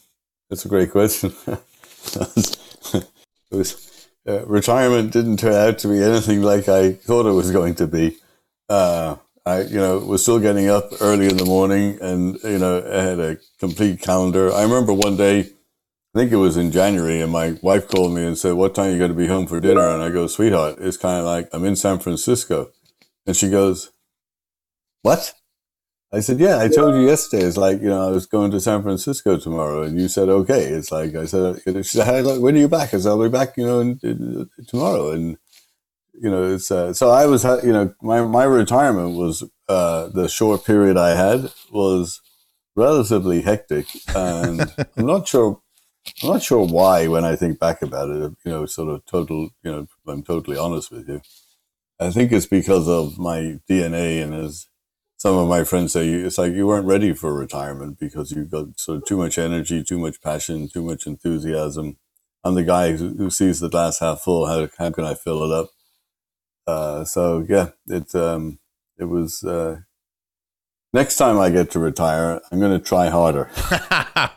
that's 0.48 0.64
a 0.64 0.68
great 0.68 0.90
question. 0.90 1.32
was 3.50 4.08
uh, 4.26 4.44
retirement 4.46 5.12
didn't 5.12 5.38
turn 5.38 5.54
out 5.54 5.78
to 5.78 5.88
be 5.88 6.02
anything 6.02 6.42
like 6.42 6.68
I 6.68 6.92
thought 6.92 7.26
it 7.26 7.32
was 7.32 7.50
going 7.50 7.74
to 7.76 7.86
be. 7.86 8.16
Uh, 8.68 9.16
I, 9.44 9.62
you 9.62 9.76
know, 9.76 9.98
was 9.98 10.22
still 10.22 10.38
getting 10.38 10.68
up 10.68 10.92
early 11.00 11.28
in 11.28 11.36
the 11.36 11.44
morning, 11.44 11.98
and 12.00 12.38
you 12.44 12.58
know, 12.58 12.78
I 12.78 13.02
had 13.02 13.18
a 13.18 13.38
complete 13.58 14.00
calendar. 14.00 14.52
I 14.52 14.62
remember 14.62 14.92
one 14.92 15.16
day, 15.16 15.40
I 15.40 16.18
think 16.18 16.30
it 16.30 16.36
was 16.36 16.56
in 16.56 16.70
January, 16.70 17.20
and 17.20 17.32
my 17.32 17.58
wife 17.62 17.88
called 17.88 18.14
me 18.14 18.24
and 18.24 18.38
said, 18.38 18.54
"What 18.54 18.74
time 18.74 18.86
are 18.86 18.92
you 18.92 18.98
going 18.98 19.10
to 19.10 19.16
be 19.16 19.26
home 19.26 19.46
for 19.46 19.60
dinner?" 19.60 19.88
And 19.88 20.02
I 20.02 20.10
go, 20.10 20.28
"Sweetheart, 20.28 20.76
it's 20.78 20.96
kind 20.96 21.18
of 21.18 21.24
like 21.24 21.48
I'm 21.52 21.64
in 21.64 21.74
San 21.74 21.98
Francisco," 21.98 22.70
and 23.26 23.36
she 23.36 23.50
goes, 23.50 23.90
"What?" 25.02 25.34
I 26.12 26.20
said, 26.20 26.38
"Yeah, 26.38 26.58
I 26.60 26.68
told 26.68 26.94
you 26.94 27.06
yesterday. 27.06 27.44
It's 27.44 27.56
like 27.56 27.80
you 27.80 27.88
know, 27.88 28.06
I 28.06 28.10
was 28.12 28.26
going 28.26 28.52
to 28.52 28.60
San 28.60 28.82
Francisco 28.82 29.38
tomorrow, 29.38 29.82
and 29.82 30.00
you 30.00 30.06
said 30.06 30.28
okay." 30.28 30.66
It's 30.66 30.92
like 30.92 31.16
I 31.16 31.24
said, 31.24 31.62
she 31.64 31.82
said, 31.82 32.06
"Hey, 32.06 32.38
"When 32.38 32.54
are 32.54 32.58
you 32.58 32.68
back?" 32.68 32.94
I 32.94 32.98
said, 32.98 33.08
"I'll 33.08 33.22
be 33.22 33.28
back, 33.28 33.56
you 33.56 33.66
know, 33.66 33.80
in, 33.80 33.98
in, 34.04 34.50
tomorrow." 34.68 35.10
And 35.10 35.36
you 36.14 36.30
know, 36.30 36.54
it's 36.54 36.70
uh, 36.70 36.92
so 36.92 37.10
I 37.10 37.26
was, 37.26 37.44
you 37.44 37.72
know, 37.72 37.94
my 38.02 38.22
my 38.22 38.44
retirement 38.44 39.16
was 39.16 39.44
uh, 39.68 40.08
the 40.08 40.28
short 40.28 40.64
period 40.64 40.96
I 40.96 41.14
had 41.14 41.50
was 41.70 42.20
relatively 42.76 43.42
hectic, 43.42 43.86
and 44.14 44.62
I'm 44.96 45.06
not 45.06 45.28
sure. 45.28 45.60
I'm 46.22 46.30
not 46.30 46.42
sure 46.42 46.66
why. 46.66 47.06
When 47.08 47.24
I 47.24 47.36
think 47.36 47.58
back 47.58 47.82
about 47.82 48.10
it, 48.10 48.32
you 48.44 48.50
know, 48.50 48.66
sort 48.66 48.88
of 48.88 49.04
total. 49.06 49.50
You 49.62 49.72
know, 49.72 49.86
I'm 50.06 50.22
totally 50.22 50.56
honest 50.56 50.90
with 50.90 51.08
you. 51.08 51.22
I 52.00 52.10
think 52.10 52.32
it's 52.32 52.46
because 52.46 52.88
of 52.88 53.18
my 53.18 53.58
DNA, 53.70 54.22
and 54.22 54.34
as 54.34 54.66
some 55.16 55.36
of 55.36 55.48
my 55.48 55.62
friends 55.62 55.92
say, 55.92 56.08
it's 56.08 56.36
like 56.36 56.52
you 56.52 56.66
weren't 56.66 56.86
ready 56.86 57.12
for 57.12 57.32
retirement 57.32 57.98
because 58.00 58.32
you 58.32 58.44
got 58.44 58.80
sort 58.80 58.98
of 58.98 59.04
too 59.04 59.16
much 59.16 59.38
energy, 59.38 59.84
too 59.84 59.98
much 59.98 60.20
passion, 60.20 60.68
too 60.68 60.82
much 60.82 61.06
enthusiasm. 61.06 61.96
I'm 62.42 62.56
the 62.56 62.64
guy 62.64 62.96
who, 62.96 63.14
who 63.16 63.30
sees 63.30 63.60
the 63.60 63.68
glass 63.68 64.00
half 64.00 64.22
full. 64.22 64.46
How, 64.46 64.68
how 64.78 64.90
can 64.90 65.04
I 65.04 65.14
fill 65.14 65.44
it 65.44 65.52
up? 65.52 65.70
Uh, 66.66 67.04
so 67.04 67.44
yeah, 67.48 67.70
it 67.86 68.14
um, 68.14 68.58
it 68.98 69.04
was. 69.04 69.42
Uh, 69.42 69.80
next 70.92 71.16
time 71.16 71.38
I 71.38 71.50
get 71.50 71.70
to 71.72 71.78
retire, 71.78 72.40
I'm 72.50 72.60
going 72.60 72.78
to 72.78 72.84
try 72.84 73.08
harder. 73.08 73.50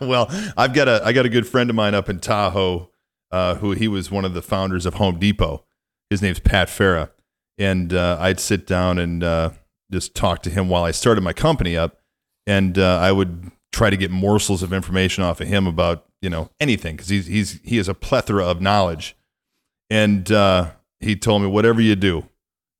well, 0.00 0.28
I've 0.56 0.74
got 0.74 0.88
a 0.88 1.02
I 1.04 1.12
got 1.12 1.26
a 1.26 1.30
good 1.30 1.46
friend 1.46 1.70
of 1.70 1.76
mine 1.76 1.94
up 1.94 2.08
in 2.08 2.18
Tahoe, 2.18 2.90
uh, 3.30 3.56
who 3.56 3.72
he 3.72 3.88
was 3.88 4.10
one 4.10 4.24
of 4.24 4.34
the 4.34 4.42
founders 4.42 4.86
of 4.86 4.94
Home 4.94 5.18
Depot. 5.18 5.64
His 6.10 6.22
name's 6.22 6.38
Pat 6.38 6.68
Farah, 6.68 7.10
and 7.58 7.92
uh, 7.92 8.18
I'd 8.20 8.40
sit 8.40 8.66
down 8.66 8.98
and 8.98 9.24
uh, 9.24 9.50
just 9.90 10.14
talk 10.14 10.42
to 10.42 10.50
him 10.50 10.68
while 10.68 10.84
I 10.84 10.92
started 10.92 11.22
my 11.22 11.32
company 11.32 11.76
up, 11.76 12.00
and 12.46 12.78
uh, 12.78 12.98
I 12.98 13.12
would 13.12 13.50
try 13.72 13.90
to 13.90 13.96
get 13.96 14.10
morsels 14.10 14.62
of 14.62 14.72
information 14.72 15.22
off 15.22 15.40
of 15.40 15.48
him 15.48 15.66
about 15.66 16.06
you 16.22 16.30
know 16.30 16.50
anything 16.60 16.96
because 16.96 17.08
he's 17.08 17.26
he's 17.26 17.60
he 17.62 17.76
has 17.76 17.88
a 17.88 17.94
plethora 17.94 18.44
of 18.44 18.60
knowledge, 18.60 19.16
and 19.90 20.30
uh, 20.30 20.70
he 21.00 21.16
told 21.16 21.42
me 21.42 21.48
whatever 21.48 21.80
you 21.80 21.96
do, 21.96 22.28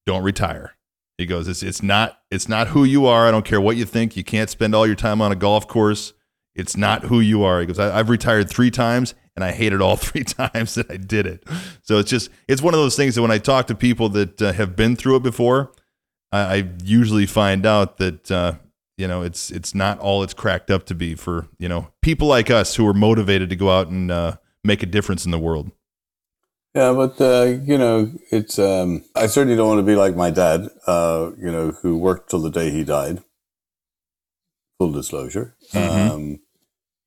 don't 0.06 0.22
retire. 0.22 0.76
He 1.18 1.26
goes, 1.26 1.48
it's 1.48 1.62
it's 1.62 1.82
not 1.82 2.18
it's 2.30 2.48
not 2.48 2.68
who 2.68 2.84
you 2.84 3.06
are. 3.06 3.26
I 3.26 3.30
don't 3.30 3.44
care 3.44 3.60
what 3.60 3.76
you 3.76 3.84
think. 3.84 4.16
You 4.16 4.24
can't 4.24 4.50
spend 4.50 4.74
all 4.74 4.86
your 4.86 4.96
time 4.96 5.22
on 5.22 5.32
a 5.32 5.36
golf 5.36 5.66
course. 5.66 6.12
It's 6.54 6.76
not 6.76 7.04
who 7.04 7.20
you 7.20 7.42
are. 7.42 7.60
He 7.60 7.66
goes, 7.66 7.78
I, 7.78 7.98
I've 7.98 8.08
retired 8.08 8.48
three 8.48 8.70
times 8.70 9.14
and 9.34 9.44
I 9.44 9.52
hated 9.52 9.80
all 9.80 9.96
three 9.96 10.24
times 10.24 10.74
that 10.74 10.90
I 10.90 10.96
did 10.96 11.26
it. 11.26 11.44
So 11.82 11.98
it's 11.98 12.10
just 12.10 12.30
it's 12.48 12.62
one 12.62 12.74
of 12.74 12.80
those 12.80 12.96
things 12.96 13.14
that 13.14 13.22
when 13.22 13.30
I 13.30 13.38
talk 13.38 13.66
to 13.68 13.74
people 13.74 14.08
that 14.10 14.42
uh, 14.42 14.52
have 14.52 14.76
been 14.76 14.96
through 14.96 15.16
it 15.16 15.22
before, 15.22 15.72
I, 16.32 16.38
I 16.38 16.68
usually 16.82 17.26
find 17.26 17.64
out 17.64 17.98
that 17.98 18.30
uh, 18.30 18.54
you 18.98 19.06
know 19.06 19.22
it's 19.22 19.50
it's 19.50 19.74
not 19.74 19.98
all 20.00 20.22
it's 20.22 20.34
cracked 20.34 20.70
up 20.70 20.86
to 20.86 20.94
be 20.94 21.14
for 21.14 21.46
you 21.58 21.68
know 21.68 21.88
people 22.02 22.28
like 22.28 22.50
us 22.50 22.76
who 22.76 22.86
are 22.86 22.94
motivated 22.94 23.50
to 23.50 23.56
go 23.56 23.70
out 23.70 23.88
and 23.88 24.10
uh, 24.10 24.36
make 24.64 24.82
a 24.82 24.86
difference 24.86 25.24
in 25.24 25.30
the 25.30 25.38
world. 25.38 25.70
Yeah, 26.76 26.92
but 26.92 27.18
uh, 27.20 27.44
you 27.64 27.78
know, 27.78 28.12
it's. 28.30 28.58
Um, 28.58 29.04
I 29.16 29.28
certainly 29.28 29.56
don't 29.56 29.68
want 29.68 29.78
to 29.78 29.92
be 29.92 29.96
like 29.96 30.14
my 30.14 30.30
dad. 30.30 30.68
Uh, 30.86 31.30
you 31.38 31.50
know, 31.50 31.72
who 31.82 31.96
worked 31.96 32.28
till 32.28 32.42
the 32.42 32.50
day 32.50 32.70
he 32.70 32.84
died. 32.84 33.22
Full 34.78 34.92
disclosure. 34.92 35.56
Mhm. 35.72 36.10
Um, 36.10 36.40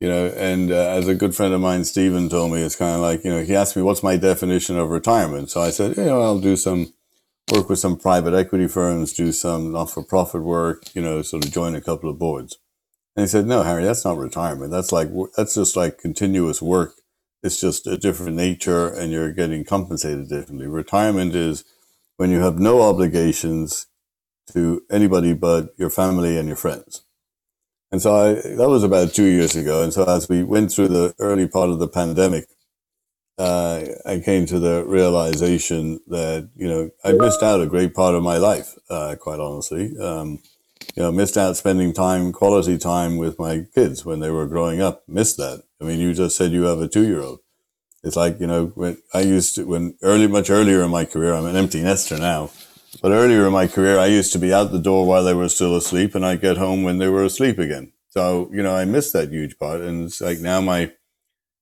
you 0.01 0.09
know, 0.09 0.27
and 0.29 0.71
uh, 0.71 0.89
as 0.97 1.07
a 1.07 1.15
good 1.15 1.35
friend 1.35 1.53
of 1.53 1.61
mine, 1.61 1.85
Stephen, 1.85 2.29
told 2.29 2.51
me, 2.51 2.63
it's 2.63 2.75
kind 2.75 2.95
of 2.95 3.01
like 3.01 3.23
you 3.23 3.29
know, 3.29 3.43
he 3.43 3.55
asked 3.55 3.75
me 3.75 3.83
what's 3.83 4.01
my 4.01 4.17
definition 4.17 4.75
of 4.79 4.89
retirement. 4.89 5.51
So 5.51 5.61
I 5.61 5.69
said, 5.69 5.97
you 5.97 6.05
know, 6.05 6.21
I'll 6.21 6.39
do 6.39 6.55
some 6.57 6.93
work 7.53 7.69
with 7.69 7.79
some 7.79 7.97
private 7.97 8.33
equity 8.33 8.67
firms, 8.67 9.13
do 9.13 9.31
some 9.31 9.71
not-for-profit 9.71 10.41
work. 10.41 10.83
You 10.95 11.03
know, 11.03 11.21
sort 11.21 11.45
of 11.45 11.51
join 11.51 11.75
a 11.75 11.81
couple 11.81 12.09
of 12.09 12.17
boards. 12.19 12.57
And 13.15 13.23
he 13.23 13.27
said, 13.27 13.45
no, 13.45 13.63
Harry, 13.63 13.83
that's 13.83 14.05
not 14.05 14.17
retirement. 14.17 14.71
That's 14.71 14.91
like 14.91 15.09
that's 15.37 15.55
just 15.55 15.75
like 15.75 15.99
continuous 15.99 16.59
work 16.59 16.95
it's 17.41 17.59
just 17.59 17.87
a 17.87 17.97
different 17.97 18.35
nature 18.35 18.87
and 18.87 19.11
you're 19.11 19.31
getting 19.31 19.63
compensated 19.63 20.29
differently. 20.29 20.67
Retirement 20.67 21.35
is 21.35 21.63
when 22.17 22.31
you 22.31 22.39
have 22.39 22.59
no 22.59 22.81
obligations 22.81 23.87
to 24.53 24.83
anybody 24.91 25.33
but 25.33 25.73
your 25.77 25.89
family 25.89 26.37
and 26.37 26.47
your 26.47 26.57
friends. 26.57 27.03
And 27.91 28.01
so 28.01 28.15
I, 28.15 28.33
that 28.33 28.69
was 28.69 28.83
about 28.83 29.13
two 29.13 29.25
years 29.25 29.55
ago. 29.55 29.83
And 29.83 29.93
so 29.93 30.03
as 30.03 30.29
we 30.29 30.43
went 30.43 30.71
through 30.71 30.89
the 30.89 31.15
early 31.19 31.47
part 31.47 31.69
of 31.69 31.79
the 31.79 31.87
pandemic, 31.87 32.45
uh, 33.37 33.85
I 34.05 34.19
came 34.19 34.45
to 34.47 34.59
the 34.59 34.83
realization 34.85 36.01
that, 36.07 36.49
you 36.55 36.67
know, 36.67 36.89
I 37.03 37.13
missed 37.13 37.41
out 37.41 37.61
a 37.61 37.67
great 37.67 37.93
part 37.93 38.13
of 38.13 38.21
my 38.21 38.37
life, 38.37 38.77
uh, 38.89 39.15
quite 39.19 39.39
honestly. 39.39 39.97
Um, 39.97 40.39
you 40.95 41.03
know, 41.03 41.11
missed 41.11 41.37
out 41.37 41.55
spending 41.55 41.93
time, 41.93 42.33
quality 42.33 42.77
time 42.77 43.17
with 43.17 43.39
my 43.39 43.65
kids 43.73 44.05
when 44.05 44.19
they 44.19 44.29
were 44.29 44.45
growing 44.45 44.81
up. 44.81 45.03
Missed 45.07 45.37
that. 45.37 45.63
I 45.81 45.85
mean, 45.85 45.99
you 45.99 46.13
just 46.13 46.35
said 46.35 46.51
you 46.51 46.63
have 46.63 46.81
a 46.81 46.87
two 46.87 47.07
year 47.07 47.21
old. 47.21 47.39
It's 48.03 48.15
like, 48.15 48.39
you 48.39 48.47
know, 48.47 48.67
when 48.75 48.97
I 49.13 49.21
used 49.21 49.55
to, 49.55 49.65
when 49.65 49.97
early, 50.01 50.27
much 50.27 50.49
earlier 50.49 50.83
in 50.83 50.91
my 50.91 51.05
career, 51.05 51.33
I'm 51.33 51.45
an 51.45 51.55
empty 51.55 51.81
nester 51.81 52.17
now, 52.17 52.51
but 53.01 53.11
earlier 53.11 53.45
in 53.45 53.53
my 53.53 53.67
career, 53.67 53.99
I 53.99 54.07
used 54.07 54.31
to 54.33 54.39
be 54.39 54.53
out 54.53 54.71
the 54.71 54.79
door 54.79 55.05
while 55.05 55.23
they 55.23 55.33
were 55.33 55.49
still 55.49 55.75
asleep 55.75 56.15
and 56.15 56.25
I'd 56.25 56.41
get 56.41 56.57
home 56.57 56.83
when 56.83 56.97
they 56.97 57.09
were 57.09 57.23
asleep 57.23 57.59
again. 57.59 57.91
So, 58.09 58.49
you 58.51 58.63
know, 58.63 58.75
I 58.75 58.85
missed 58.85 59.13
that 59.13 59.29
huge 59.29 59.57
part. 59.59 59.81
And 59.81 60.05
it's 60.05 60.21
like 60.21 60.39
now 60.39 60.61
my, 60.61 60.93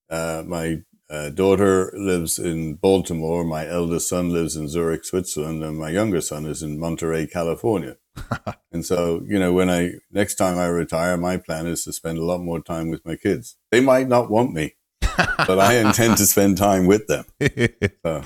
uh, 0.09 0.43
my 0.45 0.83
uh, 1.09 1.29
daughter 1.29 1.91
lives 1.95 2.39
in 2.39 2.75
Baltimore. 2.75 3.43
My 3.43 3.67
eldest 3.67 4.09
son 4.09 4.29
lives 4.29 4.55
in 4.55 4.67
Zurich, 4.67 5.05
Switzerland, 5.05 5.63
and 5.63 5.77
my 5.77 5.89
younger 5.89 6.21
son 6.21 6.45
is 6.45 6.61
in 6.61 6.79
Monterey, 6.79 7.27
California. 7.27 7.97
and 8.71 8.85
so, 8.85 9.21
you 9.25 9.39
know, 9.39 9.53
when 9.53 9.69
I 9.69 9.93
next 10.11 10.35
time 10.35 10.57
I 10.57 10.67
retire, 10.67 11.17
my 11.17 11.37
plan 11.37 11.67
is 11.67 11.83
to 11.85 11.93
spend 11.93 12.17
a 12.17 12.25
lot 12.25 12.39
more 12.39 12.61
time 12.61 12.89
with 12.89 13.05
my 13.05 13.15
kids. 13.15 13.57
They 13.71 13.79
might 13.79 14.07
not 14.07 14.29
want 14.29 14.53
me, 14.53 14.75
but 15.01 15.59
I 15.59 15.75
intend 15.75 16.17
to 16.17 16.25
spend 16.25 16.57
time 16.57 16.85
with 16.85 17.07
them. 17.07 17.25
So 18.03 18.23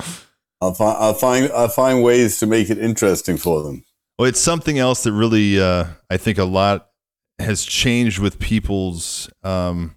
I'll 0.61 0.73
find 0.75 0.97
I'll 0.97 1.13
find 1.13 1.51
I'll 1.53 1.67
find 1.69 2.03
ways 2.03 2.39
to 2.39 2.45
make 2.45 2.69
it 2.69 2.77
interesting 2.77 3.37
for 3.37 3.63
them. 3.63 3.83
Well, 4.19 4.27
it's 4.27 4.39
something 4.39 4.77
else 4.77 5.03
that 5.03 5.13
really, 5.13 5.59
uh, 5.59 5.85
I 6.09 6.17
think, 6.17 6.37
a 6.37 6.43
lot 6.43 6.89
has 7.39 7.63
changed 7.63 8.19
with 8.19 8.37
people's 8.37 9.27
um, 9.43 9.95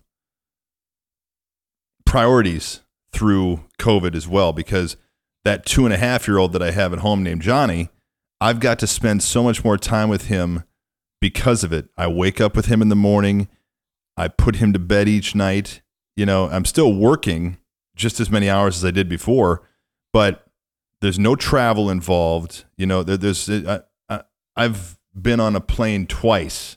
priorities 2.06 2.80
through 3.12 3.60
COVID 3.78 4.14
as 4.14 4.26
well. 4.26 4.54
Because 4.54 4.96
that 5.44 5.66
two 5.66 5.84
and 5.84 5.92
a 5.92 5.98
half 5.98 6.26
year 6.26 6.38
old 6.38 6.54
that 6.54 6.62
I 6.62 6.70
have 6.70 6.94
at 6.94 7.00
home 7.00 7.22
named 7.22 7.42
Johnny, 7.42 7.90
I've 8.44 8.60
got 8.60 8.78
to 8.80 8.86
spend 8.86 9.22
so 9.22 9.42
much 9.42 9.64
more 9.64 9.78
time 9.78 10.10
with 10.10 10.26
him 10.26 10.64
because 11.18 11.64
of 11.64 11.72
it. 11.72 11.88
I 11.96 12.08
wake 12.08 12.42
up 12.42 12.54
with 12.54 12.66
him 12.66 12.82
in 12.82 12.90
the 12.90 12.94
morning, 12.94 13.48
I 14.18 14.28
put 14.28 14.56
him 14.56 14.74
to 14.74 14.78
bed 14.78 15.08
each 15.08 15.34
night. 15.34 15.80
You 16.14 16.26
know, 16.26 16.50
I'm 16.50 16.66
still 16.66 16.92
working 16.92 17.56
just 17.96 18.20
as 18.20 18.30
many 18.30 18.50
hours 18.50 18.76
as 18.76 18.84
I 18.84 18.90
did 18.90 19.08
before, 19.08 19.66
but 20.12 20.44
there's 21.00 21.18
no 21.18 21.36
travel 21.36 21.88
involved. 21.88 22.66
You 22.76 22.84
know, 22.84 23.02
there, 23.02 23.16
there's 23.16 23.48
I, 23.48 23.80
I've 24.54 24.98
been 25.18 25.40
on 25.40 25.56
a 25.56 25.60
plane 25.60 26.06
twice 26.06 26.76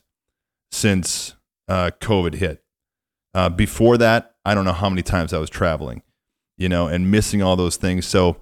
since 0.72 1.34
uh, 1.68 1.90
COVID 2.00 2.36
hit. 2.36 2.64
Uh, 3.34 3.50
before 3.50 3.98
that, 3.98 4.36
I 4.42 4.54
don't 4.54 4.64
know 4.64 4.72
how 4.72 4.88
many 4.88 5.02
times 5.02 5.34
I 5.34 5.38
was 5.38 5.50
traveling, 5.50 6.02
you 6.56 6.70
know, 6.70 6.86
and 6.86 7.10
missing 7.10 7.42
all 7.42 7.56
those 7.56 7.76
things. 7.76 8.06
So 8.06 8.38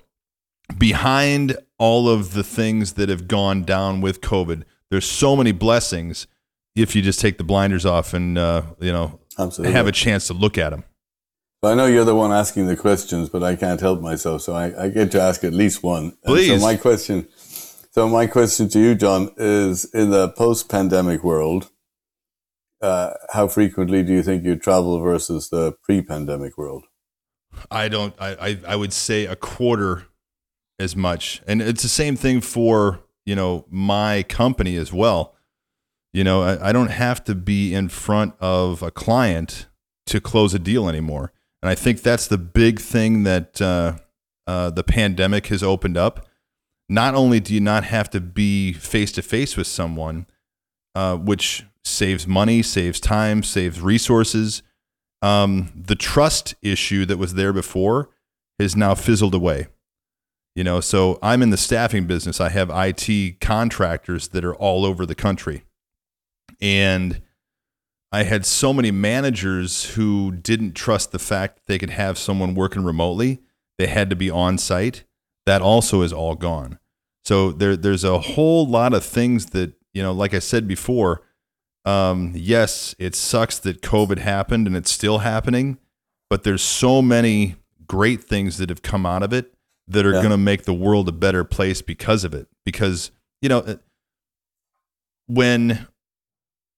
behind 0.78 1.56
all 1.78 2.08
of 2.08 2.32
the 2.32 2.44
things 2.44 2.94
that 2.94 3.08
have 3.08 3.28
gone 3.28 3.64
down 3.64 4.00
with 4.00 4.20
COVID, 4.20 4.64
there's 4.90 5.08
so 5.08 5.36
many 5.36 5.52
blessings 5.52 6.26
if 6.74 6.94
you 6.94 7.02
just 7.02 7.20
take 7.20 7.38
the 7.38 7.44
blinders 7.44 7.86
off 7.86 8.14
and 8.14 8.36
uh, 8.36 8.62
you 8.80 8.92
know 8.92 9.18
Absolutely. 9.38 9.72
have 9.72 9.86
a 9.86 9.92
chance 9.92 10.26
to 10.28 10.34
look 10.34 10.58
at 10.58 10.70
them. 10.70 10.84
I 11.62 11.74
know 11.74 11.86
you're 11.86 12.04
the 12.04 12.14
one 12.14 12.32
asking 12.32 12.66
the 12.66 12.76
questions, 12.76 13.28
but 13.28 13.42
I 13.42 13.56
can't 13.56 13.80
help 13.80 14.00
myself. 14.00 14.42
So 14.42 14.54
I, 14.54 14.84
I 14.84 14.88
get 14.88 15.10
to 15.12 15.20
ask 15.20 15.42
at 15.42 15.52
least 15.52 15.82
one. 15.82 16.04
And 16.04 16.14
Please. 16.24 16.60
So 16.60 16.66
my 16.66 16.76
question, 16.76 17.26
so 17.90 18.08
my 18.08 18.26
question 18.26 18.68
to 18.68 18.78
you, 18.78 18.94
John, 18.94 19.30
is 19.36 19.84
in 19.86 20.10
the 20.10 20.28
post-pandemic 20.28 21.24
world, 21.24 21.70
uh, 22.80 23.14
how 23.32 23.48
frequently 23.48 24.02
do 24.02 24.12
you 24.12 24.22
think 24.22 24.44
you 24.44 24.54
travel 24.54 25.00
versus 25.00 25.48
the 25.48 25.72
pre-pandemic 25.82 26.56
world? 26.56 26.84
I 27.70 27.88
don't. 27.88 28.14
I, 28.20 28.34
I 28.34 28.58
I 28.68 28.76
would 28.76 28.92
say 28.92 29.24
a 29.24 29.34
quarter 29.34 30.04
as 30.78 30.94
much, 30.94 31.42
and 31.46 31.62
it's 31.62 31.82
the 31.82 31.88
same 31.88 32.16
thing 32.16 32.40
for 32.40 33.00
you 33.26 33.34
know, 33.34 33.66
my 33.68 34.22
company 34.22 34.76
as 34.76 34.92
well. 34.92 35.34
You 36.14 36.24
know, 36.24 36.42
I, 36.42 36.70
I 36.70 36.72
don't 36.72 36.90
have 36.90 37.22
to 37.24 37.34
be 37.34 37.74
in 37.74 37.88
front 37.88 38.34
of 38.40 38.82
a 38.82 38.90
client 38.90 39.66
to 40.06 40.20
close 40.20 40.54
a 40.54 40.58
deal 40.58 40.88
anymore. 40.88 41.32
And 41.60 41.68
I 41.68 41.74
think 41.74 42.00
that's 42.00 42.28
the 42.28 42.38
big 42.38 42.80
thing 42.80 43.24
that 43.24 43.60
uh, 43.60 43.96
uh, 44.46 44.70
the 44.70 44.84
pandemic 44.84 45.48
has 45.48 45.62
opened 45.62 45.98
up. 45.98 46.26
Not 46.88 47.16
only 47.16 47.40
do 47.40 47.52
you 47.52 47.60
not 47.60 47.82
have 47.84 48.08
to 48.10 48.20
be 48.20 48.72
face 48.72 49.10
to 49.12 49.22
face 49.22 49.56
with 49.56 49.66
someone, 49.66 50.26
uh, 50.94 51.16
which 51.16 51.64
saves 51.84 52.26
money, 52.26 52.62
saves 52.62 53.00
time, 53.00 53.42
saves 53.42 53.80
resources, 53.80 54.62
um, 55.20 55.72
the 55.74 55.96
trust 55.96 56.54
issue 56.62 57.04
that 57.06 57.16
was 57.16 57.34
there 57.34 57.52
before 57.52 58.10
has 58.60 58.76
now 58.76 58.94
fizzled 58.94 59.34
away. 59.34 59.66
You 60.56 60.64
know, 60.64 60.80
so 60.80 61.18
I'm 61.22 61.42
in 61.42 61.50
the 61.50 61.58
staffing 61.58 62.06
business. 62.06 62.40
I 62.40 62.48
have 62.48 62.70
IT 62.72 63.40
contractors 63.42 64.28
that 64.28 64.42
are 64.42 64.54
all 64.54 64.86
over 64.86 65.04
the 65.04 65.14
country. 65.14 65.64
And 66.62 67.20
I 68.10 68.22
had 68.22 68.46
so 68.46 68.72
many 68.72 68.90
managers 68.90 69.90
who 69.90 70.32
didn't 70.32 70.72
trust 70.72 71.12
the 71.12 71.18
fact 71.18 71.56
that 71.56 71.66
they 71.66 71.78
could 71.78 71.90
have 71.90 72.16
someone 72.16 72.54
working 72.54 72.84
remotely. 72.84 73.42
They 73.76 73.86
had 73.86 74.08
to 74.08 74.16
be 74.16 74.30
on 74.30 74.56
site. 74.56 75.04
That 75.44 75.60
also 75.60 76.00
is 76.00 76.14
all 76.14 76.34
gone. 76.34 76.78
So 77.22 77.52
there, 77.52 77.76
there's 77.76 78.04
a 78.04 78.18
whole 78.18 78.66
lot 78.66 78.94
of 78.94 79.04
things 79.04 79.46
that, 79.46 79.74
you 79.92 80.02
know, 80.02 80.12
like 80.12 80.32
I 80.32 80.38
said 80.38 80.66
before, 80.66 81.20
um, 81.84 82.32
yes, 82.34 82.94
it 82.98 83.14
sucks 83.14 83.58
that 83.58 83.82
COVID 83.82 84.18
happened 84.20 84.66
and 84.66 84.74
it's 84.74 84.90
still 84.90 85.18
happening, 85.18 85.76
but 86.30 86.44
there's 86.44 86.62
so 86.62 87.02
many 87.02 87.56
great 87.86 88.24
things 88.24 88.56
that 88.56 88.70
have 88.70 88.80
come 88.80 89.04
out 89.04 89.22
of 89.22 89.34
it 89.34 89.52
that 89.88 90.04
are 90.06 90.12
Yeah. 90.12 90.18
going 90.20 90.30
to 90.30 90.36
make 90.36 90.64
the 90.64 90.74
world 90.74 91.08
a 91.08 91.12
better 91.12 91.44
place 91.44 91.80
because 91.82 92.24
of 92.24 92.34
it. 92.34 92.48
Because, 92.64 93.10
you 93.40 93.48
know, 93.48 93.78
when 95.26 95.86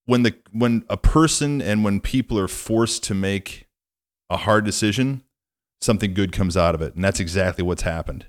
when 0.05 0.23
the 0.23 0.35
when 0.51 0.83
a 0.89 0.97
person 0.97 1.61
and 1.61 1.83
when 1.83 1.99
people 1.99 2.37
are 2.39 2.47
forced 2.47 3.03
to 3.05 3.13
make 3.13 3.67
a 4.29 4.37
hard 4.37 4.65
decision, 4.65 5.23
something 5.81 6.13
good 6.13 6.31
comes 6.31 6.57
out 6.57 6.75
of 6.75 6.81
it, 6.81 6.95
and 6.95 7.03
that's 7.03 7.19
exactly 7.19 7.63
what's 7.63 7.83
happened. 7.83 8.25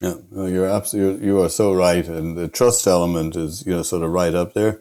Yeah, 0.00 0.14
no, 0.30 0.46
you're 0.46 0.66
absolutely 0.68 1.26
you 1.26 1.40
are 1.42 1.48
so 1.48 1.72
right, 1.74 2.06
and 2.06 2.36
the 2.36 2.48
trust 2.48 2.86
element 2.86 3.36
is 3.36 3.64
you 3.66 3.72
know 3.74 3.82
sort 3.82 4.02
of 4.02 4.10
right 4.10 4.34
up 4.34 4.54
there. 4.54 4.80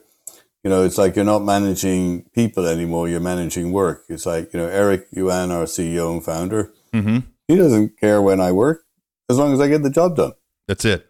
You 0.63 0.69
know, 0.69 0.83
it's 0.83 0.97
like 0.97 1.15
you're 1.15 1.23
not 1.25 1.43
managing 1.43 2.23
people 2.33 2.65
anymore; 2.67 3.07
you're 3.07 3.19
managing 3.21 3.71
work. 3.71 4.03
It's 4.09 4.25
like 4.25 4.53
you 4.53 4.59
know 4.59 4.67
Eric 4.67 5.07
Yuan, 5.11 5.51
our 5.51 5.63
CEO 5.65 6.11
and 6.11 6.23
founder, 6.23 6.71
Mm-hmm. 6.93 7.19
he 7.47 7.55
doesn't 7.55 7.97
care 7.99 8.21
when 8.21 8.39
I 8.41 8.51
work 8.51 8.83
as 9.29 9.37
long 9.37 9.53
as 9.53 9.59
I 9.59 9.67
get 9.67 9.83
the 9.83 9.89
job 9.89 10.15
done. 10.15 10.33
That's 10.67 10.85
it. 10.85 11.07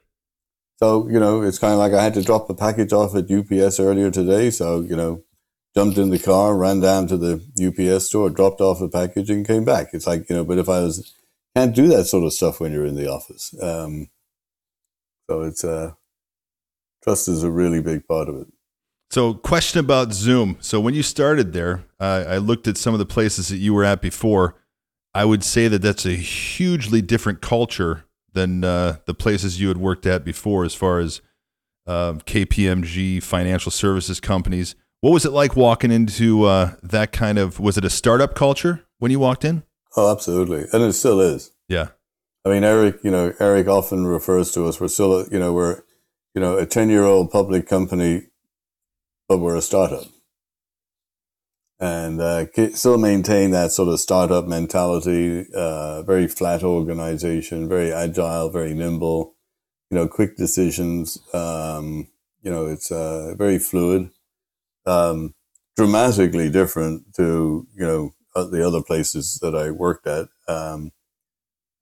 So 0.80 1.08
you 1.10 1.20
know, 1.20 1.42
it's 1.42 1.60
kind 1.60 1.74
of 1.74 1.80
like 1.80 1.94
I 1.94 2.04
had 2.04 2.14
to 2.16 2.24
drop 2.24 2.50
a 2.50 2.54
package 2.54 2.94
off 2.94 3.16
at 3.16 3.32
UPS 3.32 3.80
earlier 3.80 4.12
today. 4.12 4.52
So 4.52 4.82
you 4.82 4.96
know, 4.96 5.24
jumped 5.76 5.98
in 5.98 6.10
the 6.10 6.20
car, 6.20 6.56
ran 6.56 6.80
down 6.80 7.08
to 7.08 7.18
the 7.18 7.42
UPS 7.60 8.06
store, 8.06 8.30
dropped 8.30 8.62
off 8.62 8.80
the 8.80 8.90
package, 8.90 9.30
and 9.30 9.48
came 9.48 9.66
back. 9.66 9.88
It's 9.94 10.08
like 10.08 10.30
you 10.30 10.36
know, 10.36 10.46
but 10.46 10.58
if 10.58 10.70
I 10.70 10.82
was 10.82 11.14
can't 11.56 11.76
do 11.76 11.88
that 11.88 12.06
sort 12.06 12.24
of 12.24 12.34
stuff 12.34 12.60
when 12.60 12.72
you're 12.72 12.86
in 12.86 12.96
the 12.96 13.10
office. 13.10 13.54
Um, 13.62 14.10
so 15.28 15.42
it's 15.42 15.64
uh, 15.64 15.94
trust 17.04 17.28
is 17.28 17.44
a 17.44 17.52
really 17.52 17.82
big 17.82 18.08
part 18.08 18.30
of 18.30 18.36
it. 18.36 18.48
So, 19.10 19.34
question 19.34 19.80
about 19.80 20.12
Zoom. 20.12 20.58
So, 20.60 20.80
when 20.80 20.94
you 20.94 21.02
started 21.02 21.54
there, 21.54 21.86
uh, 22.00 22.26
I 22.28 22.38
looked 22.38 22.68
at 22.68 22.78
some 22.78 22.94
of 22.94 23.00
the 23.00 23.06
places 23.06 23.48
that 23.48 23.58
you 23.58 23.74
were 23.74 23.86
at 23.86 24.02
before. 24.02 24.56
I 25.14 25.24
would 25.26 25.44
say 25.44 25.68
that 25.70 25.82
that's 25.82 26.06
a 26.06 26.12
hugely 26.12 27.02
different 27.02 27.42
culture 27.42 28.06
than 28.38 28.64
uh, 28.64 28.98
the 29.06 29.14
places 29.14 29.60
you 29.60 29.68
had 29.68 29.78
worked 29.78 30.06
at 30.06 30.24
before, 30.24 30.64
as 30.64 30.76
far 30.76 31.00
as 31.00 31.22
uh, 31.88 32.14
KPMG, 32.26 33.22
financial 33.24 33.72
services 33.72 34.20
companies. 34.20 34.76
What 35.02 35.12
was 35.12 35.26
it 35.26 35.32
like 35.32 35.56
walking 35.56 35.92
into 35.92 36.44
uh, 36.46 36.76
that 36.84 37.12
kind 37.12 37.38
of? 37.38 37.60
Was 37.60 37.78
it 37.78 37.84
a 37.86 37.90
startup 37.90 38.36
culture 38.36 38.86
when 39.00 39.12
you 39.12 39.20
walked 39.20 39.44
in? 39.46 39.64
Oh, 39.96 40.12
absolutely, 40.12 40.66
and 40.72 40.84
it 40.84 40.94
still 40.94 41.20
is. 41.20 41.52
Yeah. 41.68 41.88
I 42.46 42.50
mean, 42.50 42.64
Eric, 42.64 43.00
you 43.04 43.12
know, 43.12 43.34
Eric 43.40 43.68
often 43.68 44.06
refers 44.08 44.52
to 44.54 44.66
us. 44.68 44.80
We're 44.80 44.88
still, 44.88 45.20
a- 45.20 45.30
you 45.30 45.40
know, 45.40 45.52
we're, 45.54 45.82
you 46.34 46.42
know, 46.42 46.58
a 46.58 46.66
ten-year-old 46.66 47.32
public 47.32 47.68
company, 47.68 48.28
but 49.28 49.40
we're 49.40 49.56
a 49.58 49.62
startup, 49.62 50.06
and 51.80 52.20
uh, 52.20 52.46
still 52.74 52.98
maintain 52.98 53.52
that 53.52 53.72
sort 53.72 53.90
of 53.90 54.00
startup 54.00 54.46
mentality. 54.48 55.46
Uh, 55.56 56.02
very 56.04 56.28
flat 56.28 56.64
organization, 56.64 57.70
very 57.70 57.94
agile, 57.94 58.50
very 58.50 58.74
nimble. 58.74 59.36
You 59.90 59.98
know, 59.98 60.08
quick 60.08 60.36
decisions. 60.38 61.20
Um, 61.34 62.08
you 62.42 62.52
know, 62.52 62.66
it's 62.66 62.92
uh, 62.92 63.36
very 63.38 63.60
fluid. 63.60 64.10
Um, 64.86 65.34
dramatically 65.76 66.50
different 66.50 67.14
to 67.16 67.68
you 67.76 67.86
know 67.86 68.12
uh, 68.36 68.46
the 68.46 68.66
other 68.66 68.82
places 68.82 69.40
that 69.42 69.56
I 69.56 69.72
worked 69.72 70.08
at. 70.08 70.28
Um, 70.48 70.92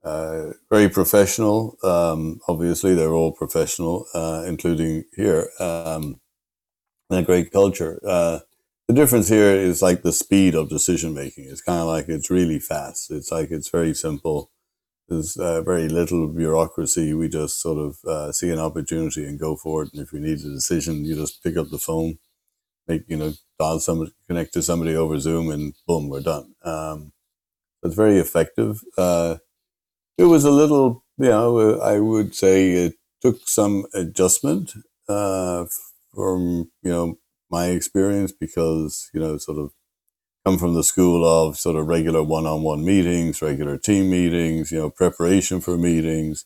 uh, 0.03 0.51
very 0.69 0.87
professional. 0.87 1.77
Um, 1.83 2.39
obviously, 2.47 2.93
they're 2.93 3.13
all 3.13 3.31
professional, 3.31 4.05
uh, 4.13 4.43
including 4.45 5.05
here. 5.15 5.49
Um, 5.59 6.19
and 7.09 7.19
a 7.19 7.23
great 7.23 7.51
culture. 7.51 7.99
The 8.87 8.93
difference 8.93 9.29
here 9.29 9.49
is 9.51 9.81
like 9.81 10.03
the 10.03 10.13
speed 10.13 10.53
of 10.53 10.69
decision 10.69 11.13
making. 11.13 11.45
It's 11.45 11.61
kind 11.61 11.81
of 11.81 11.87
like 11.87 12.07
it's 12.07 12.29
really 12.29 12.59
fast. 12.59 13.09
It's 13.11 13.31
like 13.31 13.49
it's 13.49 13.69
very 13.69 13.93
simple. 13.95 14.51
There's 15.09 15.37
uh, 15.37 15.61
very 15.63 15.89
little 15.89 16.27
bureaucracy. 16.27 17.13
We 17.13 17.29
just 17.29 17.61
sort 17.61 17.79
of 17.79 17.97
uh, 18.05 18.31
see 18.31 18.51
an 18.51 18.59
opportunity 18.59 19.25
and 19.25 19.39
go 19.39 19.55
for 19.55 19.83
it. 19.83 19.89
And 19.93 20.01
if 20.01 20.13
you 20.13 20.19
need 20.19 20.39
a 20.39 20.53
decision, 20.53 21.05
you 21.05 21.15
just 21.15 21.43
pick 21.43 21.57
up 21.57 21.69
the 21.69 21.79
phone, 21.79 22.19
make 22.87 23.03
you 23.07 23.17
know, 23.17 23.33
dial 23.59 23.79
somebody, 23.79 24.13
connect 24.27 24.53
to 24.53 24.61
somebody 24.61 24.95
over 24.95 25.19
Zoom, 25.19 25.49
and 25.51 25.73
boom, 25.87 26.09
we're 26.09 26.21
done. 26.21 26.55
Um, 26.63 27.13
it's 27.83 27.95
very 27.95 28.17
effective. 28.19 28.81
Uh, 28.97 29.37
it 30.17 30.25
was 30.25 30.45
a 30.45 30.51
little, 30.51 31.05
you 31.17 31.29
know, 31.29 31.79
I 31.79 31.99
would 31.99 32.35
say 32.35 32.71
it 32.73 32.95
took 33.21 33.47
some 33.47 33.85
adjustment 33.93 34.73
uh, 35.09 35.65
from, 36.13 36.71
you 36.83 36.91
know, 36.91 37.19
my 37.49 37.67
experience 37.67 38.31
because, 38.31 39.09
you 39.13 39.19
know, 39.19 39.37
sort 39.37 39.57
of 39.57 39.71
come 40.45 40.57
from 40.57 40.75
the 40.75 40.83
school 40.83 41.25
of 41.25 41.57
sort 41.57 41.75
of 41.75 41.87
regular 41.87 42.21
one-on-one 42.21 42.85
meetings, 42.85 43.41
regular 43.41 43.77
team 43.77 44.09
meetings, 44.09 44.71
you 44.71 44.77
know, 44.77 44.89
preparation 44.89 45.59
for 45.59 45.77
meetings, 45.77 46.45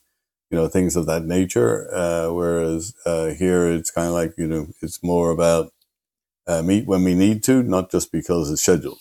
you 0.50 0.56
know, 0.56 0.68
things 0.68 0.96
of 0.96 1.06
that 1.06 1.24
nature. 1.24 1.92
Uh, 1.94 2.32
whereas 2.32 2.94
uh, 3.04 3.26
here 3.26 3.70
it's 3.70 3.90
kind 3.90 4.08
of 4.08 4.14
like, 4.14 4.32
you 4.38 4.46
know, 4.46 4.68
it's 4.80 5.02
more 5.02 5.30
about 5.30 5.72
uh, 6.46 6.62
meet 6.62 6.86
when 6.86 7.04
we 7.04 7.14
need 7.14 7.42
to, 7.44 7.62
not 7.62 7.90
just 7.90 8.10
because 8.10 8.50
it's 8.50 8.62
scheduled. 8.62 9.00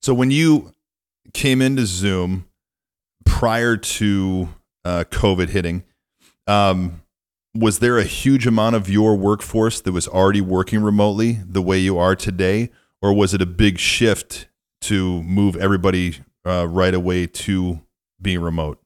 So 0.00 0.14
when 0.14 0.30
you 0.30 0.72
came 1.34 1.62
into 1.62 1.86
Zoom 1.86 2.46
prior 3.24 3.76
to 3.76 4.48
uh, 4.84 5.04
COVID 5.10 5.50
hitting, 5.50 5.84
um, 6.46 7.01
was 7.54 7.80
there 7.80 7.98
a 7.98 8.04
huge 8.04 8.46
amount 8.46 8.76
of 8.76 8.88
your 8.88 9.16
workforce 9.16 9.80
that 9.80 9.92
was 9.92 10.08
already 10.08 10.40
working 10.40 10.82
remotely 10.82 11.40
the 11.46 11.62
way 11.62 11.78
you 11.78 11.98
are 11.98 12.16
today, 12.16 12.70
or 13.00 13.12
was 13.12 13.34
it 13.34 13.42
a 13.42 13.46
big 13.46 13.78
shift 13.78 14.48
to 14.82 15.22
move 15.22 15.56
everybody 15.56 16.18
uh, 16.46 16.66
right 16.68 16.94
away 16.94 17.26
to 17.26 17.80
being 18.20 18.40
remote? 18.40 18.80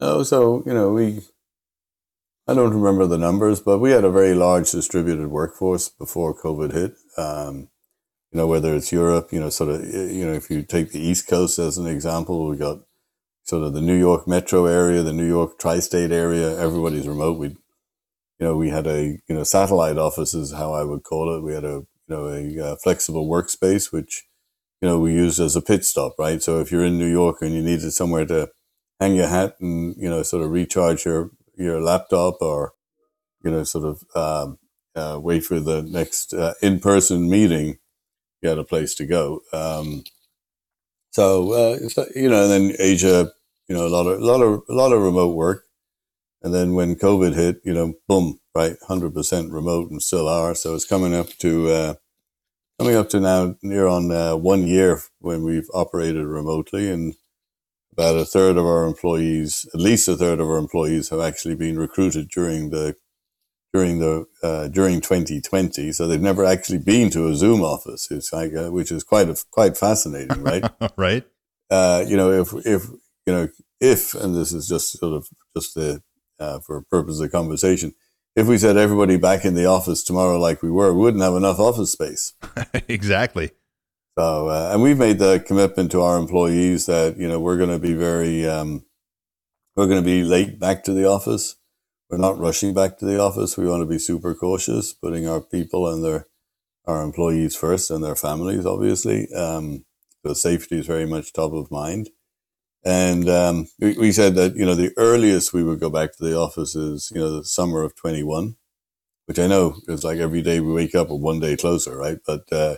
Oh, 0.00 0.22
so 0.22 0.62
you 0.66 0.74
know, 0.74 0.92
we 0.92 1.20
I 2.46 2.54
don't 2.54 2.74
remember 2.74 3.06
the 3.06 3.18
numbers, 3.18 3.60
but 3.60 3.78
we 3.78 3.90
had 3.90 4.04
a 4.04 4.10
very 4.10 4.34
large 4.34 4.70
distributed 4.70 5.28
workforce 5.28 5.88
before 5.88 6.38
COVID 6.38 6.72
hit. 6.72 6.94
Um, 7.16 7.68
you 8.30 8.38
know, 8.38 8.46
whether 8.46 8.74
it's 8.74 8.92
Europe, 8.92 9.32
you 9.32 9.40
know, 9.40 9.48
sort 9.48 9.70
of, 9.70 9.84
you 9.84 10.26
know, 10.26 10.32
if 10.32 10.50
you 10.50 10.62
take 10.62 10.90
the 10.90 11.00
East 11.00 11.28
Coast 11.28 11.58
as 11.58 11.78
an 11.78 11.86
example, 11.86 12.48
we 12.48 12.56
got 12.56 12.80
sort 13.44 13.62
of 13.62 13.72
the 13.72 13.80
New 13.80 13.96
York 13.96 14.26
metro 14.26 14.66
area, 14.66 15.02
the 15.02 15.12
New 15.12 15.26
York 15.26 15.58
tri-state 15.58 16.10
area. 16.10 16.58
Everybody's 16.58 17.06
remote. 17.06 17.38
We, 17.38 17.56
you 18.44 18.50
know, 18.50 18.56
we 18.58 18.68
had 18.68 18.86
a 18.86 19.18
you 19.26 19.34
know 19.34 19.42
satellite 19.42 19.96
office 19.96 20.34
is 20.34 20.52
how 20.52 20.74
I 20.74 20.84
would 20.84 21.02
call 21.02 21.34
it. 21.34 21.42
We 21.42 21.54
had 21.54 21.64
a 21.64 21.86
you 22.06 22.10
know 22.10 22.28
a 22.28 22.72
uh, 22.72 22.76
flexible 22.76 23.26
workspace, 23.26 23.90
which 23.90 24.26
you 24.82 24.88
know 24.88 24.98
we 24.98 25.14
used 25.14 25.40
as 25.40 25.56
a 25.56 25.62
pit 25.62 25.82
stop, 25.82 26.16
right? 26.18 26.42
So 26.42 26.60
if 26.60 26.70
you're 26.70 26.84
in 26.84 26.98
New 26.98 27.10
York 27.10 27.38
and 27.40 27.54
you 27.54 27.62
needed 27.62 27.90
somewhere 27.92 28.26
to 28.26 28.50
hang 29.00 29.14
your 29.16 29.28
hat 29.28 29.56
and 29.62 29.96
you 29.96 30.10
know 30.10 30.22
sort 30.22 30.44
of 30.44 30.50
recharge 30.50 31.06
your 31.06 31.30
your 31.56 31.80
laptop 31.80 32.36
or 32.42 32.74
you 33.42 33.50
know 33.50 33.64
sort 33.64 33.86
of 33.86 34.02
um, 34.14 34.58
uh, 34.94 35.18
wait 35.18 35.42
for 35.42 35.58
the 35.58 35.80
next 35.80 36.34
uh, 36.34 36.52
in-person 36.60 37.30
meeting 37.30 37.78
you 38.42 38.50
had 38.50 38.58
a 38.58 38.64
place 38.64 38.94
to 38.96 39.06
go 39.06 39.40
um, 39.54 40.04
so, 41.12 41.52
uh, 41.52 41.78
you 42.14 42.28
know 42.28 42.42
and 42.44 42.50
then 42.52 42.76
asia 42.78 43.30
you 43.68 43.74
know 43.74 43.86
a 43.86 43.88
lot 43.96 44.06
of 44.06 44.20
a 44.20 44.24
lot 44.24 44.42
of 44.42 44.62
a 44.68 44.74
lot 44.74 44.92
of 44.92 45.02
remote 45.02 45.34
work 45.34 45.63
and 46.44 46.54
then 46.54 46.74
when 46.74 46.94
covid 46.94 47.34
hit 47.34 47.56
you 47.64 47.74
know 47.74 47.94
boom 48.06 48.38
right 48.54 48.76
100% 48.88 49.52
remote 49.52 49.90
and 49.90 50.00
still 50.00 50.28
are 50.28 50.54
so 50.54 50.74
it's 50.74 50.84
coming 50.84 51.14
up 51.14 51.28
to 51.38 51.68
uh, 51.68 51.94
coming 52.78 52.94
up 52.94 53.08
to 53.08 53.18
now 53.18 53.56
near 53.62 53.88
on 53.88 54.12
uh, 54.12 54.36
one 54.36 54.68
year 54.68 55.00
when 55.18 55.42
we've 55.42 55.68
operated 55.74 56.24
remotely 56.24 56.88
and 56.88 57.14
about 57.94 58.16
a 58.16 58.24
third 58.24 58.56
of 58.56 58.66
our 58.66 58.86
employees, 58.86 59.66
at 59.72 59.80
least 59.80 60.08
a 60.08 60.16
third 60.16 60.40
of 60.40 60.48
our 60.48 60.58
employees, 60.58 61.10
have 61.10 61.20
actually 61.20 61.54
been 61.54 61.78
recruited 61.78 62.28
during 62.28 62.70
the 62.70 62.96
during 63.72 63.98
the 63.98 64.26
uh, 64.42 64.68
during 64.68 65.00
2020, 65.00 65.92
so 65.92 66.06
they've 66.06 66.20
never 66.20 66.44
actually 66.44 66.78
been 66.78 67.10
to 67.10 67.28
a 67.28 67.34
Zoom 67.34 67.62
office. 67.62 68.08
It's 68.10 68.32
like 68.32 68.52
uh, 68.54 68.70
which 68.70 68.90
is 68.92 69.04
quite 69.04 69.28
a, 69.28 69.36
quite 69.50 69.76
fascinating, 69.76 70.42
right? 70.42 70.64
right? 70.96 71.24
uh, 71.70 72.04
you 72.06 72.16
know, 72.16 72.30
if 72.32 72.52
if 72.66 72.88
you 73.26 73.32
know 73.32 73.48
if, 73.80 74.14
and 74.14 74.34
this 74.34 74.52
is 74.52 74.68
just 74.68 74.98
sort 74.98 75.14
of 75.14 75.28
just 75.56 75.74
the 75.74 76.02
uh, 76.38 76.60
for 76.60 76.82
purpose 76.82 77.20
of 77.20 77.32
conversation, 77.32 77.94
if 78.36 78.46
we 78.46 78.58
said 78.58 78.76
everybody 78.76 79.16
back 79.16 79.44
in 79.44 79.54
the 79.54 79.66
office 79.66 80.02
tomorrow 80.02 80.38
like 80.38 80.62
we 80.62 80.70
were, 80.70 80.92
we 80.92 81.00
wouldn't 81.00 81.22
have 81.22 81.34
enough 81.34 81.58
office 81.58 81.92
space. 81.92 82.34
exactly. 82.88 83.52
So, 84.18 84.48
uh, 84.48 84.70
and 84.72 84.82
we've 84.82 84.98
made 84.98 85.18
the 85.18 85.40
commitment 85.40 85.90
to 85.92 86.00
our 86.00 86.18
employees 86.18 86.86
that 86.86 87.16
you 87.16 87.28
know 87.28 87.40
we're 87.40 87.56
going 87.56 87.70
to 87.70 87.78
be 87.78 87.94
very, 87.94 88.48
um, 88.48 88.84
we're 89.76 89.86
going 89.86 90.02
to 90.02 90.06
be 90.06 90.22
late 90.22 90.60
back 90.60 90.84
to 90.84 90.92
the 90.92 91.06
office. 91.06 91.56
We're 92.10 92.18
not 92.18 92.38
rushing 92.38 92.74
back 92.74 92.98
to 92.98 93.06
the 93.06 93.20
office. 93.20 93.56
We 93.56 93.66
want 93.66 93.82
to 93.82 93.86
be 93.86 93.98
super 93.98 94.34
cautious, 94.34 94.92
putting 94.92 95.26
our 95.26 95.40
people 95.40 95.88
and 95.92 96.04
their 96.04 96.26
our 96.86 97.02
employees 97.02 97.56
first 97.56 97.90
and 97.90 98.04
their 98.04 98.14
families, 98.14 98.66
obviously. 98.66 99.32
Um, 99.32 99.84
so 100.24 100.34
safety 100.34 100.78
is 100.78 100.86
very 100.86 101.06
much 101.06 101.32
top 101.32 101.52
of 101.52 101.70
mind. 101.70 102.10
And 102.84 103.28
um, 103.30 103.68
we, 103.80 103.96
we 103.96 104.12
said 104.12 104.34
that 104.34 104.56
you 104.56 104.66
know 104.66 104.74
the 104.74 104.92
earliest 104.96 105.52
we 105.52 105.64
would 105.64 105.80
go 105.80 105.90
back 105.90 106.16
to 106.16 106.24
the 106.24 106.36
office 106.36 106.74
is 106.76 107.10
you 107.14 107.20
know 107.20 107.30
the 107.30 107.44
summer 107.44 107.82
of 107.82 107.96
twenty 107.96 108.22
one, 108.22 108.56
which 109.26 109.38
I 109.38 109.46
know 109.46 109.76
is 109.88 110.04
like 110.04 110.18
every 110.18 110.42
day 110.42 110.60
we 110.60 110.72
wake 110.72 110.94
up 110.94 111.08
one 111.08 111.40
day 111.40 111.56
closer, 111.56 111.96
right? 111.96 112.18
But 112.26 112.44
uh, 112.52 112.76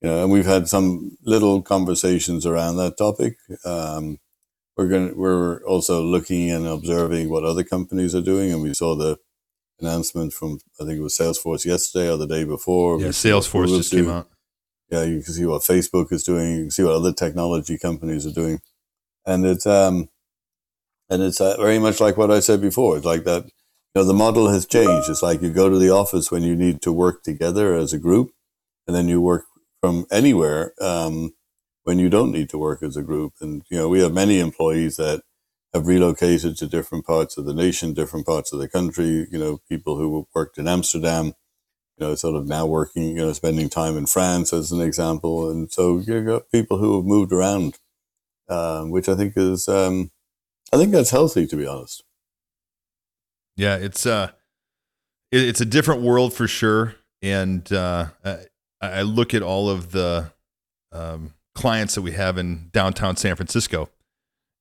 you 0.00 0.08
know, 0.08 0.22
and 0.22 0.32
we've 0.32 0.46
had 0.46 0.68
some 0.68 1.16
little 1.22 1.62
conversations 1.62 2.46
around 2.46 2.76
that 2.76 2.96
topic. 2.96 3.36
Um, 3.64 4.18
we're 4.76 4.88
going 4.88 5.16
we're 5.16 5.62
also 5.64 6.02
looking 6.02 6.50
and 6.50 6.66
observing 6.66 7.28
what 7.28 7.44
other 7.44 7.62
companies 7.62 8.14
are 8.14 8.22
doing, 8.22 8.52
and 8.52 8.62
we 8.62 8.72
saw 8.74 8.96
the 8.96 9.18
announcement 9.80 10.32
from 10.32 10.58
I 10.80 10.84
think 10.84 10.98
it 10.98 11.02
was 11.02 11.18
Salesforce 11.18 11.64
yesterday 11.66 12.10
or 12.10 12.16
the 12.16 12.26
day 12.26 12.44
before. 12.44 12.98
Yeah, 13.00 13.08
We 13.08 13.12
see 13.12 13.32
what 13.32 13.42
Salesforce 13.42 13.76
just 13.76 13.92
came 13.92 14.08
out. 14.08 14.28
Yeah, 14.90 15.04
you 15.04 15.22
can 15.22 15.32
see 15.34 15.46
what 15.46 15.62
Facebook 15.62 16.12
is 16.12 16.22
doing. 16.22 16.54
You 16.56 16.62
can 16.64 16.70
see 16.70 16.84
what 16.84 16.94
other 16.94 17.12
technology 17.12 17.78
companies 17.78 18.26
are 18.26 18.32
doing, 18.32 18.60
and 19.26 19.46
it's 19.46 19.66
um, 19.66 20.08
and 21.10 21.22
it's 21.22 21.40
uh, 21.40 21.56
very 21.58 21.78
much 21.78 22.00
like 22.00 22.16
what 22.16 22.30
I 22.30 22.40
said 22.40 22.60
before. 22.60 22.96
It's 22.96 23.06
like 23.06 23.24
that. 23.24 23.44
You 23.94 24.00
know, 24.00 24.04
the 24.04 24.14
model 24.14 24.48
has 24.48 24.64
changed. 24.64 25.10
It's 25.10 25.22
like 25.22 25.42
you 25.42 25.52
go 25.52 25.68
to 25.68 25.78
the 25.78 25.90
office 25.90 26.30
when 26.30 26.42
you 26.42 26.56
need 26.56 26.80
to 26.82 26.92
work 26.92 27.22
together 27.22 27.74
as 27.74 27.92
a 27.92 27.98
group, 27.98 28.30
and 28.86 28.96
then 28.96 29.08
you 29.08 29.20
work 29.20 29.44
from 29.82 30.06
anywhere 30.10 30.72
um, 30.80 31.34
when 31.84 31.98
you 31.98 32.08
don't 32.08 32.32
need 32.32 32.48
to 32.50 32.58
work 32.58 32.82
as 32.82 32.96
a 32.96 33.02
group. 33.02 33.34
And 33.40 33.62
you 33.70 33.76
know, 33.76 33.88
we 33.88 34.00
have 34.00 34.12
many 34.14 34.38
employees 34.40 34.96
that 34.96 35.22
have 35.74 35.86
relocated 35.86 36.56
to 36.58 36.66
different 36.66 37.06
parts 37.06 37.36
of 37.36 37.44
the 37.44 37.54
nation, 37.54 37.92
different 37.92 38.26
parts 38.26 38.52
of 38.52 38.60
the 38.60 38.68
country. 38.68 39.26
You 39.30 39.38
know, 39.38 39.60
people 39.68 39.98
who 39.98 40.26
worked 40.34 40.58
in 40.58 40.68
Amsterdam 40.68 41.34
you 41.98 42.06
know, 42.06 42.14
sort 42.14 42.36
of 42.36 42.46
now 42.46 42.66
working, 42.66 43.04
you 43.04 43.16
know, 43.16 43.32
spending 43.32 43.68
time 43.68 43.96
in 43.96 44.06
France 44.06 44.52
as 44.52 44.72
an 44.72 44.80
example. 44.80 45.50
And 45.50 45.70
so 45.70 45.98
you've 45.98 46.26
got 46.26 46.50
people 46.50 46.78
who 46.78 46.96
have 46.96 47.04
moved 47.04 47.32
around, 47.32 47.78
um, 48.48 48.90
which 48.90 49.08
I 49.08 49.14
think 49.14 49.34
is, 49.36 49.68
um, 49.68 50.10
I 50.72 50.76
think 50.76 50.92
that's 50.92 51.10
healthy, 51.10 51.46
to 51.46 51.56
be 51.56 51.66
honest. 51.66 52.04
Yeah, 53.56 53.76
it's 53.76 54.06
uh, 54.06 54.30
it, 55.30 55.42
it's 55.42 55.60
a 55.60 55.66
different 55.66 56.02
world 56.02 56.32
for 56.32 56.48
sure. 56.48 56.96
And 57.20 57.70
uh, 57.72 58.06
I, 58.24 58.38
I 58.80 59.02
look 59.02 59.34
at 59.34 59.42
all 59.42 59.70
of 59.70 59.92
the 59.92 60.32
um, 60.90 61.34
clients 61.54 61.94
that 61.94 62.02
we 62.02 62.12
have 62.12 62.38
in 62.38 62.70
downtown 62.72 63.16
San 63.16 63.36
Francisco, 63.36 63.88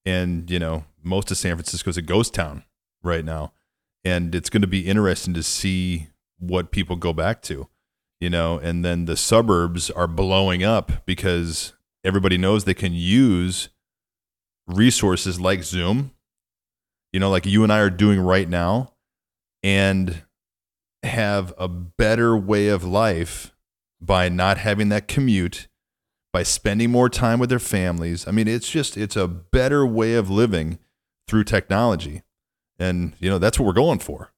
and 0.05 0.49
you 0.49 0.59
know, 0.59 0.85
most 1.03 1.31
of 1.31 1.37
San 1.37 1.55
Francisco 1.55 1.89
is 1.89 1.97
a 1.97 2.01
ghost 2.01 2.33
town 2.33 2.63
right 3.03 3.25
now, 3.25 3.53
and 4.03 4.35
it's 4.35 4.49
going 4.49 4.61
to 4.61 4.67
be 4.67 4.87
interesting 4.87 5.33
to 5.33 5.43
see 5.43 6.07
what 6.37 6.71
people 6.71 6.95
go 6.95 7.13
back 7.13 7.41
to, 7.43 7.67
you 8.19 8.29
know. 8.29 8.57
And 8.59 8.85
then 8.85 9.05
the 9.05 9.17
suburbs 9.17 9.89
are 9.89 10.07
blowing 10.07 10.63
up 10.63 11.05
because 11.05 11.73
everybody 12.03 12.37
knows 12.37 12.63
they 12.63 12.73
can 12.73 12.93
use 12.93 13.69
resources 14.67 15.39
like 15.39 15.63
Zoom 15.63 16.11
you 17.11 17.19
know, 17.19 17.29
like 17.29 17.45
you 17.45 17.63
and 17.63 17.71
I 17.71 17.79
are 17.79 17.89
doing 17.89 18.19
right 18.19 18.47
now, 18.47 18.93
and 19.63 20.23
have 21.03 21.53
a 21.57 21.67
better 21.67 22.37
way 22.37 22.67
of 22.67 22.83
life 22.83 23.53
by 23.99 24.29
not 24.29 24.57
having 24.57 24.89
that 24.89 25.07
commute, 25.07 25.67
by 26.31 26.43
spending 26.43 26.91
more 26.91 27.09
time 27.09 27.39
with 27.39 27.49
their 27.49 27.59
families. 27.59 28.27
I 28.27 28.31
mean, 28.31 28.47
it's 28.47 28.69
just, 28.69 28.97
it's 28.97 29.15
a 29.15 29.27
better 29.27 29.85
way 29.85 30.15
of 30.15 30.29
living 30.29 30.79
through 31.27 31.43
technology. 31.43 32.23
And, 32.79 33.13
you 33.19 33.29
know, 33.29 33.37
that's 33.37 33.59
what 33.59 33.65
we're 33.65 33.73
going 33.73 33.99
for. 33.99 34.31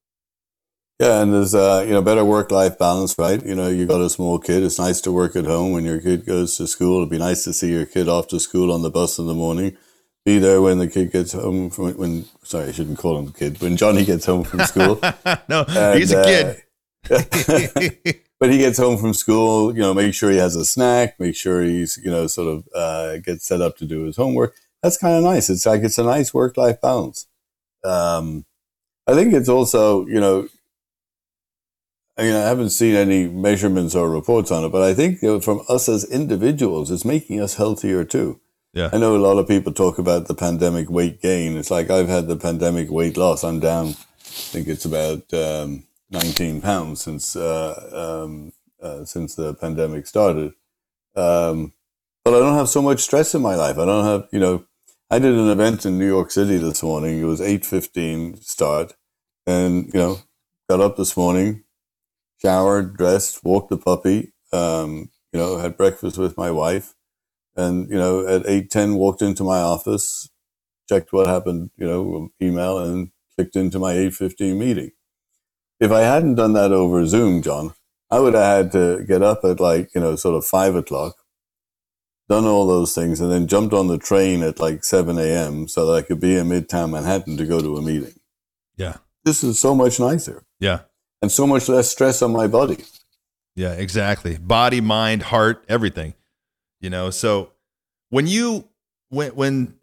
Yeah, 1.04 1.22
and 1.22 1.34
there's 1.34 1.54
uh, 1.54 1.84
you 1.86 1.92
know 1.92 2.02
better 2.02 2.24
work 2.24 2.50
life 2.50 2.80
balance, 2.80 3.18
right? 3.18 3.46
You 3.46 3.56
know, 3.56 3.68
you 3.68 3.86
got 3.86 4.00
a 4.00 4.10
small 4.10 4.40
kid. 4.40 4.64
It's 4.64 4.80
nice 4.80 5.02
to 5.02 5.12
work 5.12 5.36
at 5.36 5.44
home 5.44 5.74
when 5.74 5.84
your 5.84 6.00
kid 6.00 6.26
goes 6.26 6.56
to 6.56 6.66
school. 6.66 7.00
It'd 7.00 7.10
be 7.10 7.18
nice 7.18 7.44
to 7.44 7.52
see 7.52 7.74
your 7.74 7.86
kid 7.86 8.08
off 8.08 8.30
to 8.30 8.40
school 8.40 8.72
on 8.72 8.84
the 8.84 8.90
bus 8.90 9.20
in 9.20 9.28
the 9.28 9.34
morning. 9.34 9.76
Be 10.24 10.40
there 10.40 10.62
when 10.62 10.78
the 10.78 10.88
kid 10.88 11.12
gets 11.12 11.34
home 11.34 11.72
from 11.72 11.92
when. 11.96 12.24
Sorry, 12.44 12.70
I 12.70 12.72
shouldn't 12.72 13.00
call 13.00 13.20
him 13.20 13.34
kid. 13.34 13.60
When 13.60 13.76
Johnny 13.76 14.06
gets 14.06 14.26
home 14.26 14.46
from 14.46 14.62
school, 14.62 14.98
no, 15.50 15.66
And, 15.68 16.00
he's 16.00 16.14
a 16.14 16.22
uh, 16.22 16.24
kid. 16.24 16.64
but 18.40 18.50
he 18.50 18.60
gets 18.60 18.78
home 18.78 18.98
from 18.98 19.14
school, 19.14 19.74
you 19.74 19.82
know, 19.82 19.94
make 19.94 20.14
sure 20.14 20.32
he 20.32 20.38
has 20.38 20.56
a 20.56 20.64
snack, 20.64 21.20
make 21.20 21.36
sure 21.36 21.64
he's, 21.64 22.00
you 22.02 22.12
know, 22.12 22.28
sort 22.28 22.48
of 22.48 22.70
uh, 22.74 23.18
gets 23.18 23.46
set 23.46 23.60
up 23.60 23.76
to 23.80 23.86
do 23.86 24.04
his 24.04 24.16
homework. 24.16 24.56
That's 24.82 24.98
kind 24.98 25.18
of 25.18 25.24
nice. 25.26 25.50
It's 25.50 25.66
like 25.66 25.82
it's 25.82 25.98
a 25.98 26.04
nice 26.04 26.34
work 26.34 26.56
life 26.56 26.80
balance. 26.80 27.28
Um, 27.84 28.46
I 29.06 29.16
think 29.16 29.34
it's 29.34 29.50
also, 29.50 30.08
you 30.08 30.22
know, 30.22 30.48
I 32.18 32.24
mean, 32.24 32.36
I 32.36 32.42
haven't 32.42 32.70
seen 32.70 32.96
any 32.96 33.28
measurements 33.28 33.96
or 33.96 34.10
reports 34.10 34.52
on 34.52 34.64
it, 34.64 34.70
but 34.70 34.84
I 34.84 34.94
think 34.94 35.20
from 35.44 35.62
us 35.68 35.90
as 35.90 36.04
individuals, 36.04 36.92
it's 36.92 37.06
making 37.06 37.40
us 37.42 37.56
healthier 37.56 38.04
too. 38.04 38.40
Yeah. 38.74 38.90
I 38.92 38.98
know 38.98 39.16
a 39.16 39.18
lot 39.18 39.38
of 39.38 39.48
people 39.48 39.72
talk 39.72 39.98
about 39.98 40.28
the 40.28 40.36
pandemic 40.36 40.90
weight 40.90 41.22
gain. 41.22 41.58
It's 41.58 41.72
like 41.72 41.90
I've 41.90 42.10
had 42.10 42.28
the 42.28 42.36
pandemic 42.36 42.90
weight 42.90 43.18
loss. 43.18 43.44
I'm 43.44 43.60
down, 43.60 43.88
I 43.88 43.94
think 44.24 44.68
it's 44.68 44.86
about 44.86 45.32
um, 45.34 45.84
19 46.12 46.62
pounds 46.62 47.02
since 47.02 47.36
uh, 47.36 48.24
um, 48.24 48.54
uh, 48.82 49.06
since 49.06 49.36
the 49.36 49.54
pandemic 49.54 50.06
started. 50.08 50.54
Um, 51.16 51.74
but 52.24 52.34
I 52.34 52.40
don't 52.40 52.56
have 52.56 52.70
so 52.70 52.82
much 52.82 53.02
stress 53.02 53.36
in 53.36 53.42
my 53.42 53.56
life. 53.56 53.78
I 53.78 53.86
don't 53.86 54.06
have, 54.06 54.28
you 54.32 54.40
know, 54.40 54.66
I 55.10 55.20
did 55.20 55.34
an 55.34 55.50
event 55.50 55.86
in 55.86 56.00
New 56.00 56.08
York 56.08 56.32
City 56.32 56.58
this 56.58 56.82
morning. 56.82 57.20
It 57.20 57.26
was 57.26 57.42
8.15 57.42 58.44
start. 58.44 58.94
And, 59.46 59.94
you 59.94 60.00
know, 60.00 60.20
got 60.70 60.80
up 60.80 60.96
this 60.96 61.18
morning, 61.18 61.63
showered, 62.44 62.98
dressed, 62.98 63.44
walked 63.44 63.70
the 63.70 63.78
puppy, 63.78 64.34
um, 64.52 65.10
you 65.32 65.40
know, 65.40 65.58
had 65.58 65.78
breakfast 65.78 66.18
with 66.18 66.38
my 66.38 66.52
wife. 66.52 66.94
And, 67.56 67.90
you 67.90 67.98
know, 67.98 68.28
at 68.28 68.44
8.10 68.44 68.96
walked 68.98 69.22
into 69.22 69.44
my 69.44 69.60
office, 69.60 70.30
checked 70.90 71.14
what 71.14 71.28
happened, 71.28 71.70
you 71.78 71.88
know, 71.88 72.30
email 72.42 72.80
and 72.80 73.12
clicked 73.36 73.56
into 73.56 73.80
my 73.80 73.94
8.15 73.94 74.58
meeting. 74.58 74.92
If 75.80 75.92
I 75.92 76.02
hadn't 76.02 76.36
done 76.36 76.54
that 76.54 76.72
over 76.72 77.06
Zoom, 77.06 77.42
John, 77.42 77.74
I 78.10 78.20
would 78.20 78.34
have 78.34 78.44
had 78.44 78.72
to 78.74 79.04
get 79.08 79.22
up 79.22 79.44
at 79.44 79.60
like, 79.60 79.90
you 79.94 80.02
know, 80.02 80.16
sort 80.16 80.36
of 80.36 80.46
five 80.46 80.76
o'clock, 80.76 81.16
done 82.30 82.46
all 82.46 82.68
those 82.68 82.96
things, 82.96 83.20
and 83.20 83.32
then 83.32 83.48
jumped 83.48 83.74
on 83.74 83.88
the 83.88 83.98
train 83.98 84.44
at 84.44 84.60
like 84.60 84.84
7 84.84 85.18
a.m. 85.18 85.68
so 85.68 85.86
that 85.86 85.94
I 85.94 86.02
could 86.02 86.20
be 86.20 86.38
in 86.38 86.48
Midtown 86.50 86.92
Manhattan 86.92 87.38
to 87.38 87.46
go 87.46 87.60
to 87.60 87.78
a 87.78 87.82
meeting. 87.82 88.14
yeah. 88.78 88.98
This 89.26 89.42
is 89.42 89.58
so 89.58 89.74
much 89.74 90.02
nicer 90.02 90.44
Yeah. 90.60 90.82
And 91.24 91.32
so 91.32 91.48
much 91.48 91.70
less 91.70 91.90
stress 91.90 92.22
on 92.22 92.34
my 92.34 92.48
body. 92.48 92.84
Yeah, 93.56 93.72
exactly. 93.72 94.38
Body, 94.38 94.82
mind, 94.82 95.24
heart, 95.24 95.64
everything. 95.70 96.16
You 96.82 96.90
know, 96.90 97.12
so 97.12 97.54
when 98.10 98.28
you 98.28 98.68
when 99.10 99.34
when 99.34 99.76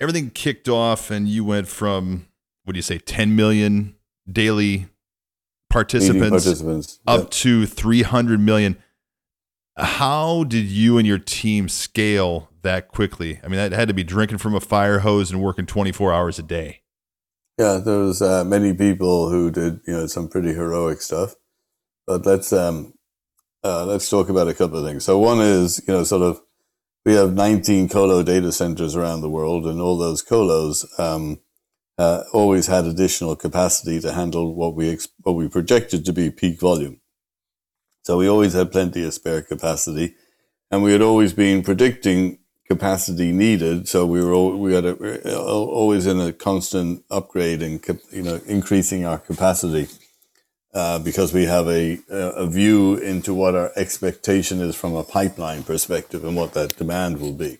everything 0.00 0.30
kicked 0.30 0.70
off 0.70 1.10
and 1.10 1.28
you 1.28 1.44
went 1.44 1.68
from 1.68 2.28
what 2.64 2.72
do 2.72 2.78
you 2.78 2.82
say 2.82 2.96
10 2.96 3.36
million 3.36 3.94
daily 4.30 4.86
participants 5.68 6.44
participants. 6.44 6.98
up 7.06 7.20
Yeah. 7.24 7.28
to 7.30 7.66
300 7.66 8.40
million 8.40 8.76
how 9.76 10.44
did 10.44 10.64
you 10.64 10.96
and 10.96 11.06
your 11.06 11.18
team 11.18 11.68
scale 11.68 12.48
that 12.62 12.88
quickly? 12.88 13.38
I 13.44 13.48
mean, 13.48 13.58
that 13.58 13.72
had 13.72 13.88
to 13.88 13.94
be 13.94 14.02
drinking 14.04 14.38
from 14.38 14.54
a 14.54 14.60
fire 14.60 15.00
hose 15.00 15.30
and 15.30 15.42
working 15.42 15.66
24 15.66 16.14
hours 16.14 16.38
a 16.38 16.42
day. 16.42 16.80
Yeah, 17.58 17.78
there 17.78 18.00
was 18.00 18.20
uh, 18.20 18.44
many 18.44 18.74
people 18.74 19.30
who 19.30 19.50
did 19.50 19.80
you 19.86 19.94
know 19.94 20.06
some 20.06 20.28
pretty 20.28 20.52
heroic 20.52 21.00
stuff, 21.00 21.34
but 22.06 22.26
let's 22.26 22.52
um, 22.52 22.92
uh, 23.64 23.86
let's 23.86 24.10
talk 24.10 24.28
about 24.28 24.48
a 24.48 24.54
couple 24.54 24.78
of 24.78 24.84
things. 24.84 25.04
So 25.04 25.18
one 25.18 25.40
is 25.40 25.82
you 25.88 25.94
know 25.94 26.04
sort 26.04 26.22
of 26.22 26.42
we 27.06 27.14
have 27.14 27.32
19 27.32 27.88
colo 27.88 28.22
data 28.22 28.52
centers 28.52 28.94
around 28.94 29.22
the 29.22 29.30
world, 29.30 29.66
and 29.66 29.80
all 29.80 29.96
those 29.96 30.22
colos 30.22 30.84
um, 31.00 31.40
uh, 31.96 32.24
always 32.34 32.66
had 32.66 32.84
additional 32.84 33.36
capacity 33.36 34.00
to 34.00 34.12
handle 34.12 34.54
what 34.54 34.74
we 34.74 34.90
ex- 34.90 35.08
what 35.22 35.32
we 35.32 35.48
projected 35.48 36.04
to 36.04 36.12
be 36.12 36.30
peak 36.30 36.60
volume. 36.60 37.00
So 38.02 38.18
we 38.18 38.28
always 38.28 38.52
had 38.52 38.70
plenty 38.70 39.02
of 39.04 39.14
spare 39.14 39.40
capacity, 39.40 40.14
and 40.70 40.82
we 40.82 40.92
had 40.92 41.02
always 41.02 41.32
been 41.32 41.62
predicting 41.62 42.38
capacity 42.68 43.32
needed. 43.32 43.88
So 43.88 44.06
we 44.06 44.22
were 44.24 44.34
al- 44.34 44.58
we 44.58 44.74
had 44.74 44.84
a, 44.86 44.94
we 44.94 45.34
always 45.34 46.06
in 46.06 46.20
a 46.20 46.32
constant 46.32 47.04
upgrade 47.10 47.62
and 47.62 47.80
you 48.12 48.22
know 48.22 48.40
increasing 48.46 49.04
our 49.06 49.18
capacity. 49.18 49.88
uh, 50.74 50.98
because 50.98 51.32
we 51.32 51.44
have 51.46 51.68
a, 51.68 51.98
a 52.10 52.46
view 52.46 52.96
into 52.96 53.34
what 53.34 53.54
our 53.54 53.72
expectation 53.76 54.60
is 54.60 54.76
from 54.76 54.94
a 54.94 55.02
pipeline 55.04 55.62
perspective 55.62 56.24
and 56.24 56.36
what 56.36 56.52
that 56.54 56.76
demand 56.76 57.20
will 57.20 57.32
be. 57.32 57.58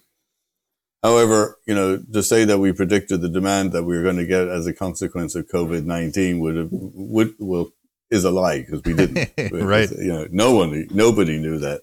However, 1.03 1.59
you 1.67 1.75
know, 1.75 1.99
to 2.13 2.23
say 2.23 2.45
that 2.45 2.59
we 2.59 2.73
predicted 2.73 3.21
the 3.23 3.29
demand 3.31 3.73
that 3.73 3.85
we 3.85 3.97
were 3.97 4.03
going 4.03 4.17
to 4.19 4.27
get 4.27 4.49
as 4.49 4.67
a 4.67 4.75
consequence 4.75 5.35
of 5.35 5.49
COVID 5.49 5.85
nineteen 5.85 6.41
would 6.41 6.57
have 6.57 6.69
would 6.73 7.35
will 7.39 7.71
is 8.11 8.25
a 8.25 8.31
lie 8.31 8.61
because 8.61 8.83
we 8.85 8.95
didn't. 8.95 9.31
Right. 9.53 9.91
You 9.91 10.13
know, 10.13 10.29
no 10.31 10.55
one, 10.55 10.89
nobody 10.93 11.39
knew 11.39 11.59
that. 11.61 11.83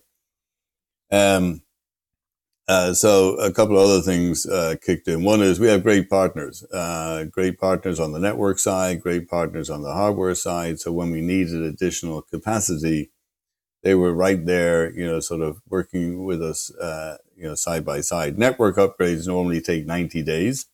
Um. 1.12 1.62
Uh, 2.68 2.94
so 2.94 3.36
a 3.36 3.52
couple 3.52 3.78
of 3.78 3.90
other 3.90 4.02
things 4.02 4.46
uh, 4.46 4.76
kicked 4.82 5.08
in. 5.08 5.24
One 5.24 5.42
is 5.42 5.60
we 5.60 5.68
have 5.68 5.84
great 5.84 6.10
partners, 6.10 6.64
uh, 6.72 7.26
great 7.26 7.60
partners 7.60 8.00
on 8.00 8.14
the 8.14 8.20
network 8.20 8.58
side, 8.58 9.02
great 9.02 9.28
partners 9.28 9.70
on 9.70 9.84
the 9.84 9.92
hardware 9.94 10.34
side. 10.36 10.80
So 10.80 10.92
when 10.94 11.12
we 11.12 11.20
needed 11.20 11.62
additional 11.62 12.22
capacity, 12.22 13.12
they 13.84 13.96
were 13.96 14.14
right 14.14 14.46
there, 14.46 14.94
you 14.94 15.06
know, 15.06 15.20
sort 15.20 15.42
of 15.42 15.62
working 15.70 16.24
with 16.24 16.42
us, 16.42 16.74
uh, 16.76 17.18
you 17.36 17.44
know, 17.44 17.56
side 17.56 17.84
by 17.84 18.00
side. 18.00 18.38
Network 18.38 18.78
upgrades 18.78 19.28
normally 19.28 19.60
take 19.60 19.86
90 19.86 20.24
days, 20.24 20.68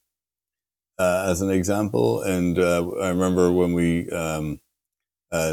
uh, 1.00 1.26
as 1.28 1.42
an 1.42 1.50
example. 1.50 2.22
And 2.22 2.60
uh, 2.60 2.88
I 3.02 3.10
remember 3.10 3.52
when 3.52 3.74
we 3.74 4.08
um, 4.12 4.60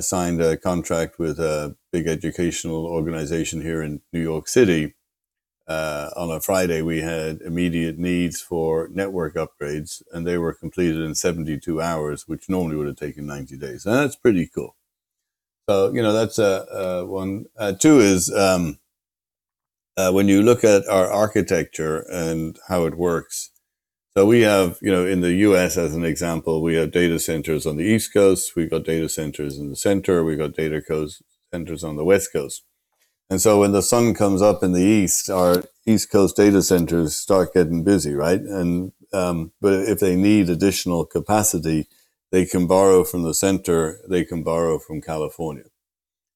signed 0.00 0.42
a 0.42 0.58
contract 0.58 1.18
with 1.18 1.40
a 1.40 1.76
big 1.92 2.06
educational 2.06 2.84
organization 2.84 3.62
here 3.62 3.82
in 3.82 4.02
New 4.12 4.20
York 4.20 4.48
City. 4.48 4.94
Uh, 5.68 6.10
on 6.16 6.30
a 6.30 6.40
Friday, 6.40 6.80
we 6.80 7.00
had 7.00 7.40
immediate 7.40 7.98
needs 7.98 8.40
for 8.40 8.88
network 8.92 9.34
upgrades, 9.34 10.00
and 10.12 10.26
they 10.26 10.38
were 10.38 10.52
completed 10.52 11.00
in 11.00 11.14
72 11.14 11.80
hours, 11.80 12.28
which 12.28 12.48
normally 12.48 12.76
would 12.76 12.86
have 12.86 12.96
taken 12.96 13.26
90 13.26 13.56
days. 13.58 13.84
And 13.84 13.96
that's 13.96 14.14
pretty 14.14 14.48
cool. 14.54 14.76
So, 15.68 15.92
you 15.92 16.02
know, 16.02 16.12
that's 16.12 16.38
uh, 16.38 16.64
uh, 16.70 17.06
one. 17.06 17.46
Uh, 17.58 17.72
two 17.72 17.98
is 17.98 18.32
um, 18.32 18.78
uh, 19.96 20.12
when 20.12 20.28
you 20.28 20.42
look 20.42 20.62
at 20.62 20.86
our 20.86 21.10
architecture 21.10 22.06
and 22.10 22.56
how 22.68 22.86
it 22.86 22.96
works. 22.96 23.50
So 24.16 24.24
we 24.24 24.42
have, 24.42 24.78
you 24.80 24.92
know, 24.92 25.04
in 25.04 25.20
the 25.20 25.32
US, 25.32 25.76
as 25.76 25.94
an 25.94 26.04
example, 26.04 26.62
we 26.62 26.76
have 26.76 26.92
data 26.92 27.18
centers 27.18 27.66
on 27.66 27.76
the 27.76 27.84
East 27.84 28.14
Coast, 28.14 28.54
we've 28.54 28.70
got 28.70 28.84
data 28.84 29.08
centers 29.08 29.58
in 29.58 29.68
the 29.68 29.76
center, 29.76 30.24
we've 30.24 30.38
got 30.38 30.54
data 30.54 30.80
centers 31.52 31.84
on 31.84 31.96
the 31.96 32.04
West 32.04 32.32
Coast. 32.32 32.62
And 33.28 33.40
so 33.40 33.60
when 33.60 33.72
the 33.72 33.82
sun 33.82 34.14
comes 34.14 34.40
up 34.40 34.62
in 34.62 34.72
the 34.72 34.82
east, 34.82 35.28
our 35.28 35.64
East 35.84 36.10
Coast 36.10 36.36
data 36.36 36.62
centers 36.62 37.16
start 37.16 37.54
getting 37.54 37.82
busy, 37.82 38.14
right? 38.14 38.40
And 38.40 38.92
um, 39.12 39.52
but 39.60 39.88
if 39.88 40.00
they 40.00 40.16
need 40.16 40.48
additional 40.48 41.04
capacity, 41.04 41.88
they 42.30 42.44
can 42.44 42.66
borrow 42.66 43.04
from 43.04 43.22
the 43.22 43.34
center, 43.34 44.00
they 44.08 44.24
can 44.24 44.42
borrow 44.42 44.78
from 44.78 45.00
California. 45.00 45.64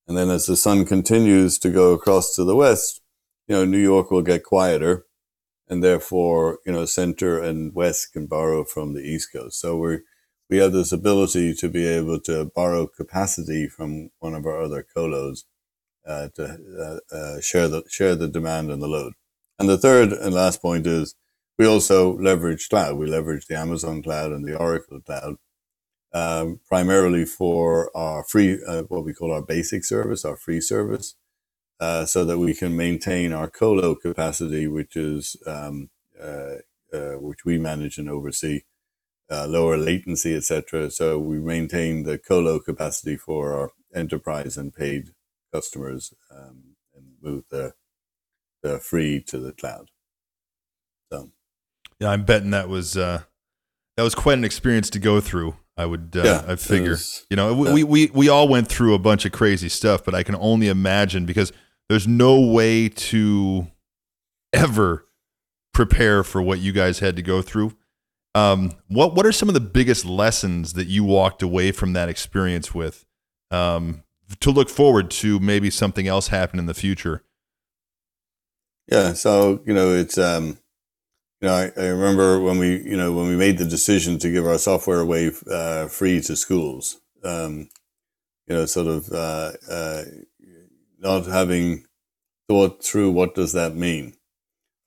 And 0.07 0.17
then 0.17 0.31
as 0.31 0.47
the 0.47 0.57
sun 0.57 0.85
continues 0.85 1.59
to 1.61 1.71
go 1.71 1.93
across 1.93 2.35
to 2.35 2.45
the 2.45 2.57
west, 2.57 3.01
you 3.47 3.55
know, 3.55 3.65
New 3.65 3.79
York 3.79 4.11
will 4.11 4.23
get 4.23 4.45
quieter 4.45 5.07
and 5.69 5.85
therefore, 5.85 6.59
you 6.67 6.73
know, 6.73 6.85
center 6.85 7.41
and 7.41 7.75
west 7.75 8.13
can 8.13 8.27
borrow 8.27 8.65
from 8.65 8.95
the 8.95 9.03
East 9.03 9.33
Coast. 9.33 9.61
So 9.61 9.77
we 9.77 9.99
we 10.49 10.59
have 10.59 10.73
this 10.73 10.91
ability 10.91 11.55
to 11.55 11.69
be 11.69 11.87
able 11.87 12.19
to 12.23 12.51
borrow 12.57 12.89
capacity 12.89 13.69
from 13.69 14.11
one 14.19 14.35
of 14.35 14.47
our 14.47 14.61
other 14.61 14.85
colos 14.97 15.45
uh, 16.07 16.29
to 16.35 17.01
uh, 17.13 17.15
uh, 17.15 17.41
share 17.41 17.69
the 17.69 17.83
share 17.89 18.15
the 18.15 18.29
demand 18.29 18.71
and 18.71 18.83
the 18.83 18.89
load. 18.89 19.13
And 19.59 19.69
the 19.69 19.79
third 19.79 20.13
and 20.13 20.35
last 20.35 20.63
point 20.63 20.87
is 20.87 21.15
we 21.59 21.67
also 21.67 22.17
leverage 22.17 22.69
cloud. 22.69 22.97
We 22.97 23.07
leverage 23.07 23.47
the 23.47 23.57
Amazon 23.59 24.03
cloud 24.03 24.33
and 24.33 24.45
the 24.45 24.57
Oracle 24.57 25.01
cloud 25.01 25.37
um, 26.13 26.61
primarily 26.67 27.25
for 27.25 27.95
our 27.97 28.25
free, 28.25 28.59
uh, 28.67 28.83
what 28.85 29.05
we 29.05 29.13
call 29.13 29.33
our 29.33 29.43
basic 29.43 29.85
service, 29.85 30.25
our 30.25 30.37
free 30.37 30.61
service, 30.61 31.15
uh, 31.79 32.05
so 32.07 32.25
that 32.25 32.39
we 32.39 32.55
can 32.55 32.77
maintain 32.77 33.33
our 33.33 33.49
colo 33.49 33.95
capacity, 33.95 34.67
which 34.67 34.97
is 34.97 35.37
um, 35.47 35.91
which 36.93 37.45
we 37.45 37.59
manage 37.59 37.99
and 37.99 38.09
oversee, 38.11 38.63
lower 39.31 39.77
latency, 39.77 40.35
etc. 40.35 40.91
So 40.91 41.19
we 41.19 41.39
maintain 41.39 42.05
the 42.05 42.19
colo 42.19 42.59
capacity 42.59 43.17
for 43.17 43.55
our 43.55 43.73
enterprise 43.95 44.57
and 44.57 44.75
paid 44.75 45.11
customers 45.53 46.13
um, 46.31 46.77
and 46.95 47.05
move 47.23 47.45
the 47.51 47.75
the 48.63 48.79
free 48.79 49.23
to 49.23 49.39
the 49.39 49.53
cloud. 49.53 49.91
So 51.13 51.31
Yeah, 51.99 52.11
I'm 52.11 52.25
betting 52.25 52.51
that 52.51 52.69
was 52.69 52.97
uh, 52.97 53.23
that 53.97 54.03
was 54.03 54.15
quite 54.15 54.39
an 54.39 54.45
experience 54.45 54.91
to 54.91 54.99
go 54.99 55.21
through. 55.21 55.57
I 55.77 55.87
would, 55.87 56.15
uh, 56.15 56.23
Yeah, 56.23 56.45
I 56.47 56.57
figure. 56.57 56.91
was- 56.91 57.25
you 57.31 57.37
know, 57.37 57.55
we, 57.55 57.69
yeah. 57.69 57.75
we 57.75 57.85
we 57.85 58.07
we 58.13 58.29
all 58.29 58.49
went 58.49 58.69
through 58.69 58.95
a 58.95 58.99
bunch 58.99 59.25
of 59.25 59.33
crazy 59.33 59.69
stuff, 59.71 60.05
but 60.05 60.15
I 60.15 60.23
can 60.23 60.35
only 60.37 60.69
imagine 60.69 61.25
because 61.25 61.53
there's 61.89 62.07
no 62.07 62.39
way 62.41 62.89
to 62.89 63.67
ever 64.53 65.07
prepare 65.73 66.23
for 66.23 66.43
what 66.43 66.59
you 66.59 66.73
guys 66.73 66.99
had 66.99 67.17
to 67.17 67.23
go 67.23 67.41
through. 67.41 67.73
Um, 68.35 68.73
what 68.89 69.15
what 69.15 69.25
are 69.27 69.33
some 69.33 69.49
of 69.49 69.55
the 69.55 69.61
biggest 69.61 70.05
lessons 70.05 70.75
that 70.75 70.87
you 70.87 71.03
walked 71.03 71.43
away 71.43 71.73
from 71.73 71.95
that 71.95 72.09
experience 72.11 72.75
with? 72.75 73.07
Um, 73.51 74.03
to 74.39 74.51
look 74.51 74.69
forward 74.69 75.11
to 75.11 75.41
maybe 75.41 75.71
something 75.71 76.07
else 76.07 76.29
happen 76.29 76.59
in 76.59 76.67
the 76.67 76.75
future. 76.75 77.25
Yeah, 78.91 79.13
so 79.13 79.63
you 79.67 79.75
know, 79.75 79.95
it's 79.95 80.19
um, 80.19 80.59
you 81.41 81.49
know, 81.49 81.55
I, 81.55 81.73
I 81.81 81.87
remember 81.87 82.41
when 82.41 82.59
we, 82.59 82.83
you 82.83 82.97
know, 82.97 83.13
when 83.13 83.29
we 83.29 83.37
made 83.37 83.59
the 83.59 83.65
decision 83.65 84.19
to 84.19 84.31
give 84.31 84.47
our 84.47 84.59
software 84.59 85.01
away 85.01 85.33
uh, 85.51 85.87
free 85.87 86.21
to 86.23 86.37
schools. 86.37 87.01
Um, 87.23 87.69
you 88.47 88.57
know, 88.57 88.67
sort 88.67 88.89
of 88.89 89.09
uh, 89.13 89.53
uh, 89.71 90.03
not 90.99 91.27
having 91.27 91.85
thought 92.49 92.83
through 92.83 93.11
what 93.13 93.35
does 93.35 93.53
that 93.53 93.77
mean. 93.77 94.15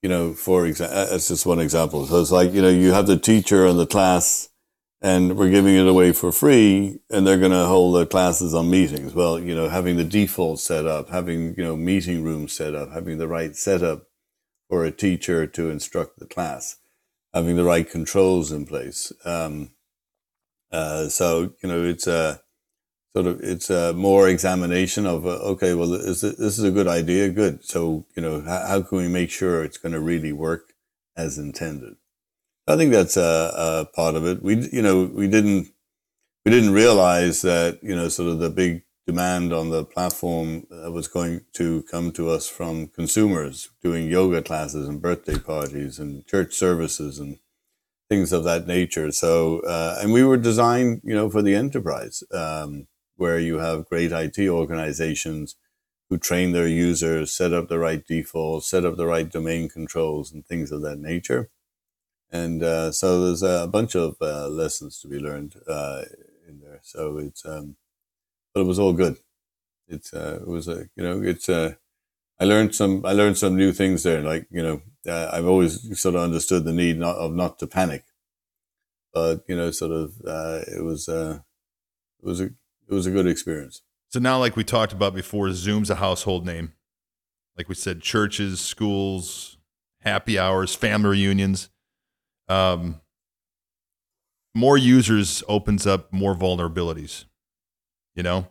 You 0.01 0.09
know, 0.09 0.33
for 0.33 0.65
example, 0.65 0.95
that's 0.95 1.29
just 1.29 1.45
one 1.45 1.59
example. 1.59 2.05
So 2.05 2.19
it's 2.19 2.31
like 2.31 2.51
you 2.51 2.61
know, 2.61 2.69
you 2.69 2.91
have 2.91 3.07
the 3.07 3.17
teacher 3.17 3.65
and 3.65 3.79
the 3.79 3.87
class, 3.87 4.49
and 5.03 5.35
we're 5.37 5.49
giving 5.49 5.75
it 5.75 5.85
away 5.85 6.13
for 6.13 6.31
free, 6.31 7.01
and 7.11 7.27
they're 7.27 7.37
going 7.37 7.51
to 7.51 7.65
hold 7.65 7.93
their 7.95 8.05
classes 8.05 8.53
on 8.53 8.69
meetings. 8.69 9.13
Well, 9.13 9.37
you 9.37 9.53
know, 9.53 9.67
having 9.67 9.97
the 9.97 10.05
default 10.05 10.61
set 10.61 10.85
up, 10.85 11.09
having 11.09 11.53
you 11.57 11.63
know 11.63 11.75
meeting 11.75 12.23
rooms 12.23 12.53
set 12.53 12.73
up, 12.73 12.93
having 12.93 13.17
the 13.17 13.27
right 13.27 13.53
setup 13.53 14.07
for 14.69 14.85
a 14.85 14.91
teacher 14.91 15.45
to 15.45 15.69
instruct 15.69 16.19
the 16.19 16.25
class, 16.25 16.77
having 17.33 17.57
the 17.57 17.65
right 17.65 17.87
controls 17.87 18.51
in 18.51 18.65
place. 18.65 19.11
Um, 19.25 19.71
uh, 20.71 21.09
so 21.09 21.53
you 21.61 21.67
know, 21.69 21.83
it's 21.83 22.07
a 22.07 22.41
sort 23.13 23.27
of 23.27 23.41
it's 23.41 23.69
a 23.69 23.91
more 23.91 24.29
examination 24.29 25.05
of 25.05 25.25
uh, 25.25 25.31
okay, 25.51 25.73
well, 25.73 25.93
is 25.93 26.23
it, 26.23 26.37
this 26.39 26.57
is 26.57 26.63
a 26.63 26.71
good 26.71 26.87
idea? 26.87 27.27
Good. 27.27 27.65
So 27.65 28.05
you 28.15 28.21
know, 28.21 28.39
how 28.39 28.81
can 28.81 28.99
we 28.99 29.09
make 29.09 29.31
sure 29.31 29.65
it's 29.65 29.77
going 29.77 29.93
to 29.93 29.99
really 29.99 30.31
work 30.31 30.71
as 31.17 31.37
intended? 31.37 31.95
I 32.67 32.77
think 32.77 32.91
that's 32.91 33.17
a, 33.17 33.51
a 33.55 33.85
part 33.93 34.15
of 34.15 34.25
it. 34.25 34.41
We 34.41 34.69
you 34.71 34.81
know 34.81 35.03
we 35.03 35.27
didn't 35.27 35.69
we 36.45 36.51
didn't 36.51 36.73
realize 36.73 37.41
that 37.41 37.79
you 37.83 37.95
know 37.95 38.09
sort 38.09 38.29
of 38.29 38.39
the 38.39 38.49
big 38.49 38.83
demand 39.07 39.53
on 39.53 39.69
the 39.69 39.83
platform 39.83 40.65
uh, 40.71 40.91
was 40.91 41.07
going 41.07 41.41
to 41.53 41.83
come 41.91 42.11
to 42.13 42.29
us 42.29 42.47
from 42.47 42.87
consumers 42.87 43.69
doing 43.83 44.09
yoga 44.09 44.41
classes 44.41 44.87
and 44.87 45.01
birthday 45.01 45.37
parties 45.37 45.99
and 45.99 46.25
church 46.25 46.53
services 46.53 47.19
and 47.19 47.37
things 48.09 48.31
of 48.31 48.43
that 48.45 48.67
nature. 48.67 49.11
So, 49.11 49.59
uh, 49.61 49.99
and 50.01 50.13
we 50.13 50.23
were 50.23 50.37
designed, 50.37 51.01
you 51.03 51.15
know, 51.15 51.29
for 51.29 51.41
the 51.41 51.55
enterprise, 51.55 52.23
um, 52.31 52.87
where 53.17 53.39
you 53.39 53.59
have 53.59 53.89
great 53.89 54.11
IT 54.11 54.39
organizations 54.47 55.55
who 56.09 56.17
train 56.17 56.51
their 56.51 56.67
users, 56.67 57.33
set 57.33 57.53
up 57.53 57.69
the 57.69 57.79
right 57.79 58.05
defaults, 58.05 58.69
set 58.69 58.85
up 58.85 58.97
the 58.97 59.07
right 59.07 59.29
domain 59.29 59.69
controls, 59.69 60.31
and 60.31 60.45
things 60.45 60.71
of 60.71 60.81
that 60.83 60.99
nature. 60.99 61.49
And 62.33 62.63
uh, 62.63 62.91
so 62.91 63.25
there's 63.25 63.43
a 63.43 63.67
bunch 63.67 63.95
of 63.95 64.15
uh, 64.19 64.47
lessons 64.47 64.99
to 65.01 65.07
be 65.07 65.19
learned 65.19 65.53
uh, 65.67 66.01
in 66.49 66.61
there. 66.61 66.79
So 66.81 67.19
it's, 67.19 67.45
um, 67.45 67.75
but 68.53 68.61
it 68.61 68.67
was 68.67 68.79
all 68.79 68.91
good. 68.91 69.17
It's, 69.87 70.11
uh, 70.15 70.39
it 70.41 70.47
was 70.47 70.67
a, 70.67 70.89
you 70.95 71.03
know, 71.03 71.21
it's, 71.21 71.47
uh, 71.47 71.75
I 72.39 72.45
learned 72.45 72.73
some, 72.73 73.05
I 73.05 73.11
learned 73.11 73.37
some 73.37 73.55
new 73.55 73.71
things 73.71 74.01
there. 74.01 74.21
Like, 74.21 74.47
you 74.49 74.63
know, 74.63 74.81
uh, 75.07 75.29
I've 75.31 75.45
always 75.45 76.01
sort 76.01 76.15
of 76.15 76.21
understood 76.21 76.65
the 76.65 76.73
need 76.73 76.97
not 76.97 77.17
of 77.17 77.35
not 77.35 77.59
to 77.59 77.67
panic, 77.67 78.03
but 79.13 79.43
you 79.47 79.55
know, 79.55 79.69
sort 79.69 79.91
of, 79.91 80.13
it 80.67 80.83
was, 80.83 81.07
it 81.07 81.39
was 82.23 82.41
a, 82.41 82.45
it 82.45 82.93
was 82.93 83.05
a 83.05 83.11
good 83.11 83.27
experience. 83.27 83.83
So 84.09 84.19
now, 84.19 84.39
like 84.39 84.55
we 84.55 84.63
talked 84.63 84.91
about 84.91 85.13
before, 85.13 85.51
Zoom's 85.51 85.91
a 85.91 85.95
household 85.95 86.47
name. 86.47 86.73
Like 87.55 87.69
we 87.69 87.75
said, 87.75 88.01
churches, 88.01 88.59
schools, 88.59 89.57
happy 90.01 90.39
hours, 90.39 90.73
family 90.73 91.11
reunions. 91.11 91.69
Um, 92.47 93.01
more 94.55 94.77
users 94.77 95.43
opens 95.47 95.87
up 95.87 96.11
more 96.11 96.35
vulnerabilities. 96.35 97.25
You 98.15 98.23
know, 98.23 98.47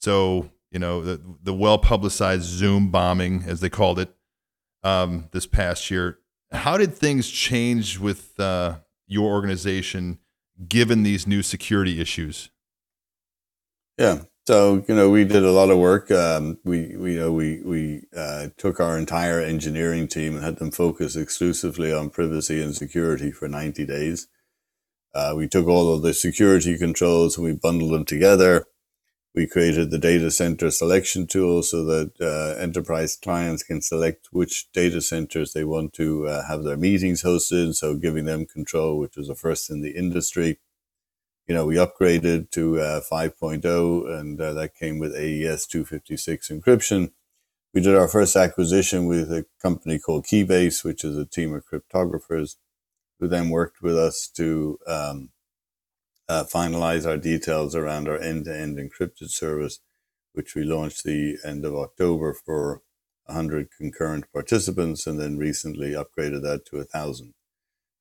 so 0.00 0.50
you 0.70 0.78
know 0.78 1.02
the 1.02 1.20
the 1.42 1.54
well 1.54 1.78
publicized 1.78 2.44
Zoom 2.44 2.90
bombing, 2.90 3.44
as 3.46 3.60
they 3.60 3.68
called 3.68 3.98
it, 3.98 4.14
um, 4.82 5.28
this 5.32 5.46
past 5.46 5.90
year. 5.90 6.18
How 6.50 6.76
did 6.78 6.94
things 6.94 7.28
change 7.28 7.98
with 7.98 8.38
uh, 8.40 8.78
your 9.06 9.30
organization 9.30 10.18
given 10.66 11.02
these 11.02 11.26
new 11.26 11.42
security 11.42 12.00
issues? 12.00 12.50
Yeah. 13.98 14.22
So 14.48 14.82
you 14.88 14.94
know, 14.94 15.10
we 15.10 15.24
did 15.24 15.44
a 15.44 15.52
lot 15.52 15.68
of 15.68 15.76
work. 15.76 16.10
Um, 16.10 16.56
we, 16.64 16.96
we 16.96 17.12
you 17.12 17.18
know 17.18 17.30
we 17.30 17.60
we 17.60 18.04
uh, 18.16 18.46
took 18.56 18.80
our 18.80 18.96
entire 18.96 19.42
engineering 19.42 20.08
team 20.08 20.36
and 20.36 20.42
had 20.42 20.56
them 20.56 20.70
focus 20.70 21.16
exclusively 21.16 21.92
on 21.92 22.08
privacy 22.08 22.62
and 22.62 22.74
security 22.74 23.30
for 23.30 23.46
ninety 23.46 23.84
days. 23.84 24.26
Uh, 25.14 25.34
we 25.36 25.48
took 25.48 25.66
all 25.66 25.92
of 25.92 26.00
the 26.00 26.14
security 26.14 26.78
controls 26.78 27.36
and 27.36 27.44
we 27.44 27.52
bundled 27.52 27.92
them 27.92 28.06
together. 28.06 28.64
We 29.34 29.46
created 29.46 29.90
the 29.90 29.98
data 29.98 30.30
center 30.30 30.70
selection 30.70 31.26
tool 31.26 31.62
so 31.62 31.84
that 31.84 32.12
uh, 32.18 32.58
enterprise 32.58 33.18
clients 33.22 33.62
can 33.62 33.82
select 33.82 34.28
which 34.32 34.72
data 34.72 35.02
centers 35.02 35.52
they 35.52 35.64
want 35.64 35.92
to 36.00 36.26
uh, 36.26 36.48
have 36.48 36.64
their 36.64 36.78
meetings 36.78 37.22
hosted. 37.22 37.74
So 37.74 37.96
giving 37.96 38.24
them 38.24 38.46
control, 38.46 38.98
which 38.98 39.14
was 39.14 39.28
a 39.28 39.34
first 39.34 39.68
in 39.68 39.82
the 39.82 39.90
industry 39.90 40.58
you 41.48 41.54
know, 41.54 41.64
we 41.64 41.76
upgraded 41.76 42.50
to 42.50 42.78
uh, 42.78 43.00
5.0 43.10 44.20
and 44.20 44.40
uh, 44.40 44.52
that 44.52 44.74
came 44.74 44.98
with 44.98 45.16
AES 45.16 45.66
256 45.66 46.50
encryption. 46.50 47.12
We 47.72 47.80
did 47.80 47.96
our 47.96 48.06
first 48.06 48.36
acquisition 48.36 49.06
with 49.06 49.32
a 49.32 49.46
company 49.60 49.98
called 49.98 50.26
Keybase, 50.26 50.84
which 50.84 51.04
is 51.04 51.16
a 51.16 51.24
team 51.24 51.54
of 51.54 51.64
cryptographers 51.66 52.56
who 53.18 53.28
then 53.28 53.48
worked 53.48 53.82
with 53.82 53.96
us 53.96 54.28
to 54.36 54.78
um, 54.86 55.30
uh, 56.28 56.44
finalize 56.44 57.06
our 57.06 57.16
details 57.16 57.74
around 57.74 58.08
our 58.08 58.18
end-to-end 58.18 58.78
encrypted 58.78 59.30
service, 59.30 59.80
which 60.34 60.54
we 60.54 60.64
launched 60.64 61.04
the 61.04 61.38
end 61.44 61.64
of 61.64 61.74
October 61.74 62.34
for 62.34 62.82
100 63.24 63.68
concurrent 63.76 64.30
participants 64.32 65.06
and 65.06 65.18
then 65.18 65.38
recently 65.38 65.92
upgraded 65.92 66.42
that 66.42 66.66
to 66.66 66.76
a 66.76 66.84
thousand. 66.84 67.32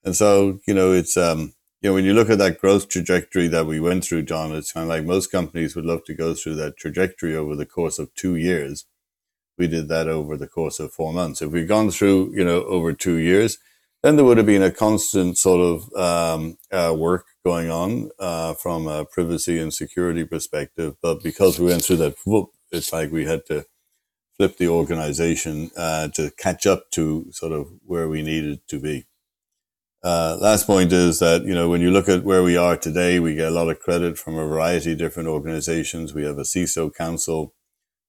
And 0.04 0.16
so, 0.16 0.60
you 0.68 0.74
know, 0.74 0.92
it's, 0.92 1.16
um, 1.16 1.54
you 1.82 1.90
know, 1.90 1.94
when 1.94 2.06
you 2.06 2.14
look 2.14 2.30
at 2.30 2.40
that 2.40 2.60
growth 2.60 2.90
trajectory 2.90 3.48
that 3.48 3.68
we 3.68 3.80
went 3.80 4.04
through, 4.04 4.24
John, 4.24 4.52
it's 4.56 4.72
kind 4.72 4.86
of 4.86 4.90
like 4.90 5.04
most 5.04 5.32
companies 5.32 5.76
would 5.76 5.86
love 5.86 6.04
to 6.06 6.14
go 6.14 6.34
through 6.34 6.56
that 6.56 6.78
trajectory 6.78 7.36
over 7.36 7.56
the 7.56 7.68
course 7.68 8.00
of 8.00 8.14
two 8.16 8.36
years. 8.36 8.86
We 9.58 9.68
did 9.68 9.88
that 9.90 10.08
over 10.08 10.38
the 10.38 10.48
course 10.48 10.80
of 10.80 10.92
four 10.92 11.14
months. 11.14 11.42
If 11.42 11.52
we'd 11.52 11.68
gone 11.68 11.92
through, 11.92 12.34
you 12.36 12.44
know, 12.44 12.64
over 12.64 12.94
two 12.94 13.18
years, 13.18 13.60
then 14.02 14.16
there 14.16 14.26
would 14.26 14.38
have 14.38 14.46
been 14.46 14.64
a 14.64 14.72
constant 14.72 15.38
sort 15.38 15.60
of 15.62 15.94
um, 15.96 16.58
uh, 16.72 16.96
work 16.98 17.26
going 17.46 17.70
on 17.70 18.10
uh, 18.20 18.54
from 18.54 18.88
a 18.88 19.06
privacy 19.06 19.60
and 19.60 19.74
security 19.74 20.26
perspective. 20.26 20.96
But 21.02 21.24
because 21.24 21.60
we 21.60 21.68
went 21.68 21.84
through 21.84 21.98
that, 21.98 22.16
whoop, 22.26 22.50
it's 22.72 22.92
like 22.94 23.12
we 23.12 23.26
had 23.26 23.46
to 23.48 23.66
flip 24.36 24.58
the 24.58 24.68
organization 24.68 25.72
uh, 25.76 26.08
to 26.10 26.32
catch 26.32 26.68
up 26.68 26.92
to 26.92 27.28
sort 27.32 27.52
of 27.52 27.68
where 27.86 28.08
we 28.08 28.22
needed 28.22 28.68
to 28.68 28.80
be. 28.80 29.06
Uh, 30.04 30.38
last 30.40 30.68
point 30.68 30.94
is 30.94 31.20
that 31.20 31.44
you 31.44 31.56
know 31.56 31.70
when 31.70 31.82
you 31.82 31.90
look 31.90 32.08
at 32.08 32.24
where 32.24 32.44
we 32.44 32.56
are 32.56 32.78
today, 32.78 33.20
we 33.20 33.36
get 33.36 33.48
a 33.48 33.56
lot 33.56 33.70
of 33.70 33.80
credit 33.80 34.18
from 34.18 34.36
a 34.36 34.48
variety 34.48 34.92
of 34.92 34.98
different 35.00 35.28
organizations. 35.28 36.14
We 36.14 36.24
have 36.24 36.38
a 36.38 36.44
CISO 36.44 36.94
council 36.94 37.54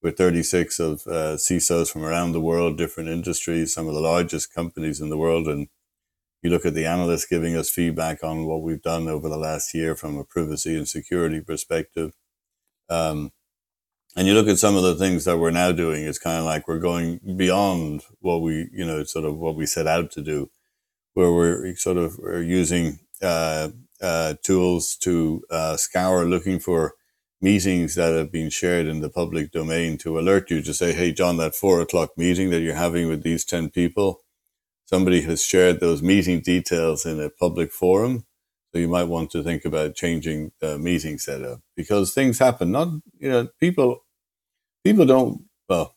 with 0.02 0.16
36 0.16 0.78
of 0.78 1.02
uh, 1.06 1.36
CISOs 1.36 1.90
from 1.90 2.04
around 2.04 2.32
the 2.32 2.40
world, 2.40 2.78
different 2.78 3.08
industries, 3.08 3.72
some 3.74 3.88
of 3.88 3.94
the 3.94 4.00
largest 4.00 4.54
companies 4.54 5.00
in 5.00 5.08
the 5.08 5.16
world, 5.16 5.48
and 5.48 5.68
you 6.42 6.50
look 6.50 6.66
at 6.66 6.74
the 6.74 6.86
analysts 6.86 7.26
giving 7.26 7.56
us 7.56 7.70
feedback 7.70 8.22
on 8.22 8.46
what 8.46 8.62
we've 8.62 8.82
done 8.82 9.08
over 9.08 9.28
the 9.28 9.38
last 9.38 9.74
year 9.74 9.96
from 9.96 10.16
a 10.18 10.24
privacy 10.24 10.76
and 10.76 10.88
security 10.88 11.40
perspective. 11.40 12.12
Um, 12.88 13.32
and 14.16 14.26
you 14.28 14.34
look 14.34 14.48
at 14.48 14.58
some 14.58 14.76
of 14.76 14.82
the 14.82 14.94
things 14.94 15.24
that 15.24 15.38
we're 15.38 15.50
now 15.50 15.72
doing, 15.72 16.04
it's 16.04 16.18
kind 16.18 16.38
of 16.38 16.44
like 16.44 16.68
we're 16.68 16.78
going 16.78 17.20
beyond 17.36 18.02
what 18.20 18.40
we, 18.42 18.68
you 18.72 18.84
know, 18.86 19.04
sort 19.04 19.24
of 19.24 19.36
what 19.38 19.56
we 19.56 19.66
set 19.66 19.86
out 19.86 20.10
to 20.12 20.22
do 20.22 20.50
where 21.18 21.32
we're 21.32 21.74
sort 21.74 21.96
of 21.96 22.16
we're 22.16 22.44
using 22.44 23.00
uh, 23.20 23.70
uh, 24.00 24.34
tools 24.44 24.94
to 24.94 25.42
uh, 25.50 25.76
scour 25.76 26.24
looking 26.24 26.60
for 26.60 26.94
meetings 27.42 27.96
that 27.96 28.14
have 28.14 28.30
been 28.30 28.50
shared 28.50 28.86
in 28.86 29.00
the 29.00 29.10
public 29.10 29.50
domain 29.50 29.98
to 29.98 30.16
alert 30.16 30.48
you 30.48 30.62
to 30.62 30.72
say, 30.72 30.92
hey, 30.92 31.10
John, 31.10 31.36
that 31.38 31.56
four 31.56 31.80
o'clock 31.80 32.10
meeting 32.16 32.50
that 32.50 32.60
you're 32.60 32.76
having 32.86 33.08
with 33.08 33.24
these 33.24 33.44
10 33.44 33.70
people, 33.70 34.20
somebody 34.86 35.22
has 35.22 35.42
shared 35.42 35.80
those 35.80 36.02
meeting 36.02 36.40
details 36.40 37.04
in 37.04 37.20
a 37.20 37.30
public 37.30 37.72
forum. 37.72 38.24
So 38.72 38.78
you 38.78 38.88
might 38.88 39.08
want 39.14 39.32
to 39.32 39.42
think 39.42 39.64
about 39.64 39.96
changing 39.96 40.52
the 40.60 40.78
meeting 40.78 41.18
setup 41.18 41.62
because 41.76 42.14
things 42.14 42.38
happen. 42.38 42.70
Not, 42.70 42.90
you 43.18 43.30
know, 43.30 43.48
people, 43.58 44.04
people 44.84 45.04
don't, 45.04 45.46
well, 45.68 45.96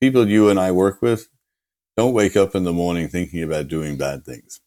people 0.00 0.26
you 0.26 0.48
and 0.48 0.58
I 0.58 0.72
work 0.72 1.02
with 1.02 1.28
don't 2.00 2.14
wake 2.14 2.34
up 2.34 2.54
in 2.54 2.64
the 2.64 2.72
morning 2.72 3.08
thinking 3.08 3.42
about 3.42 3.68
doing 3.68 3.98
bad 3.98 4.24
things. 4.24 4.58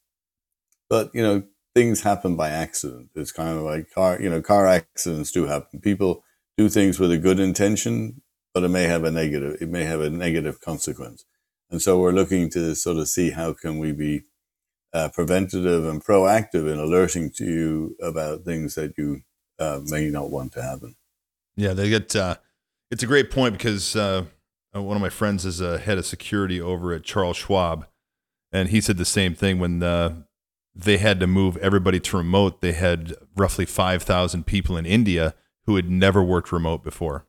But, 0.87 1.09
you 1.15 1.23
know, 1.23 1.41
things 1.73 2.03
happen 2.03 2.35
by 2.35 2.49
accident. 2.49 3.09
It's 3.15 3.31
kind 3.31 3.57
of 3.57 3.63
like 3.63 3.89
car, 3.89 4.21
you 4.21 4.29
know, 4.29 4.39
car 4.39 4.67
accidents 4.67 5.31
do 5.31 5.47
happen. 5.47 5.81
People 5.81 6.23
do 6.57 6.69
things 6.69 6.99
with 6.99 7.11
a 7.11 7.17
good 7.17 7.39
intention, 7.39 8.21
but 8.53 8.63
it 8.63 8.69
may 8.69 8.83
have 8.83 9.03
a 9.03 9.09
negative, 9.09 9.57
it 9.59 9.67
may 9.67 9.83
have 9.83 9.99
a 9.99 10.11
negative 10.11 10.61
consequence. 10.61 11.25
And 11.71 11.81
so 11.81 11.97
we're 11.97 12.11
looking 12.11 12.51
to 12.51 12.75
sort 12.75 12.97
of 12.97 13.07
see 13.07 13.31
how 13.31 13.53
can 13.53 13.79
we 13.79 13.93
be 13.93 14.25
uh, 14.93 15.09
preventative 15.09 15.85
and 15.85 16.05
proactive 16.05 16.71
in 16.71 16.77
alerting 16.77 17.31
to 17.37 17.45
you 17.45 17.95
about 17.99 18.43
things 18.43 18.75
that 18.75 18.93
you 18.95 19.21
uh, 19.57 19.79
may 19.85 20.07
not 20.11 20.29
want 20.29 20.53
to 20.53 20.61
happen. 20.61 20.97
Yeah, 21.55 21.73
they 21.73 21.89
get. 21.89 22.15
Uh, 22.15 22.35
it's 22.91 23.01
a 23.01 23.07
great 23.07 23.31
point 23.31 23.57
because 23.57 23.95
uh, 24.75 24.81
one 24.81 24.97
of 24.97 25.01
my 25.01 25.09
friends 25.09 25.45
is 25.45 25.62
a 25.62 25.77
head 25.77 25.97
of 25.97 26.05
security 26.05 26.59
over 26.59 26.93
at 26.93 27.03
Charles 27.03 27.38
Schwab, 27.38 27.88
and 28.51 28.69
he 28.69 28.81
said 28.81 28.97
the 28.97 29.05
same 29.05 29.36
thing 29.36 29.59
when 29.59 29.81
uh, 29.83 30.23
they 30.75 30.97
had 30.97 31.19
to 31.19 31.27
move 31.27 31.57
everybody 31.57 31.99
to 31.99 32.17
remote. 32.17 32.62
They 32.62 32.73
had 32.73 33.13
roughly 33.36 33.65
five 33.65 34.03
thousand 34.03 34.45
people 34.45 34.77
in 34.77 34.86
India 34.86 35.36
who 35.65 35.75
had 35.75 35.89
never 35.89 36.21
worked 36.21 36.51
remote 36.51 36.83
before. 36.83 37.25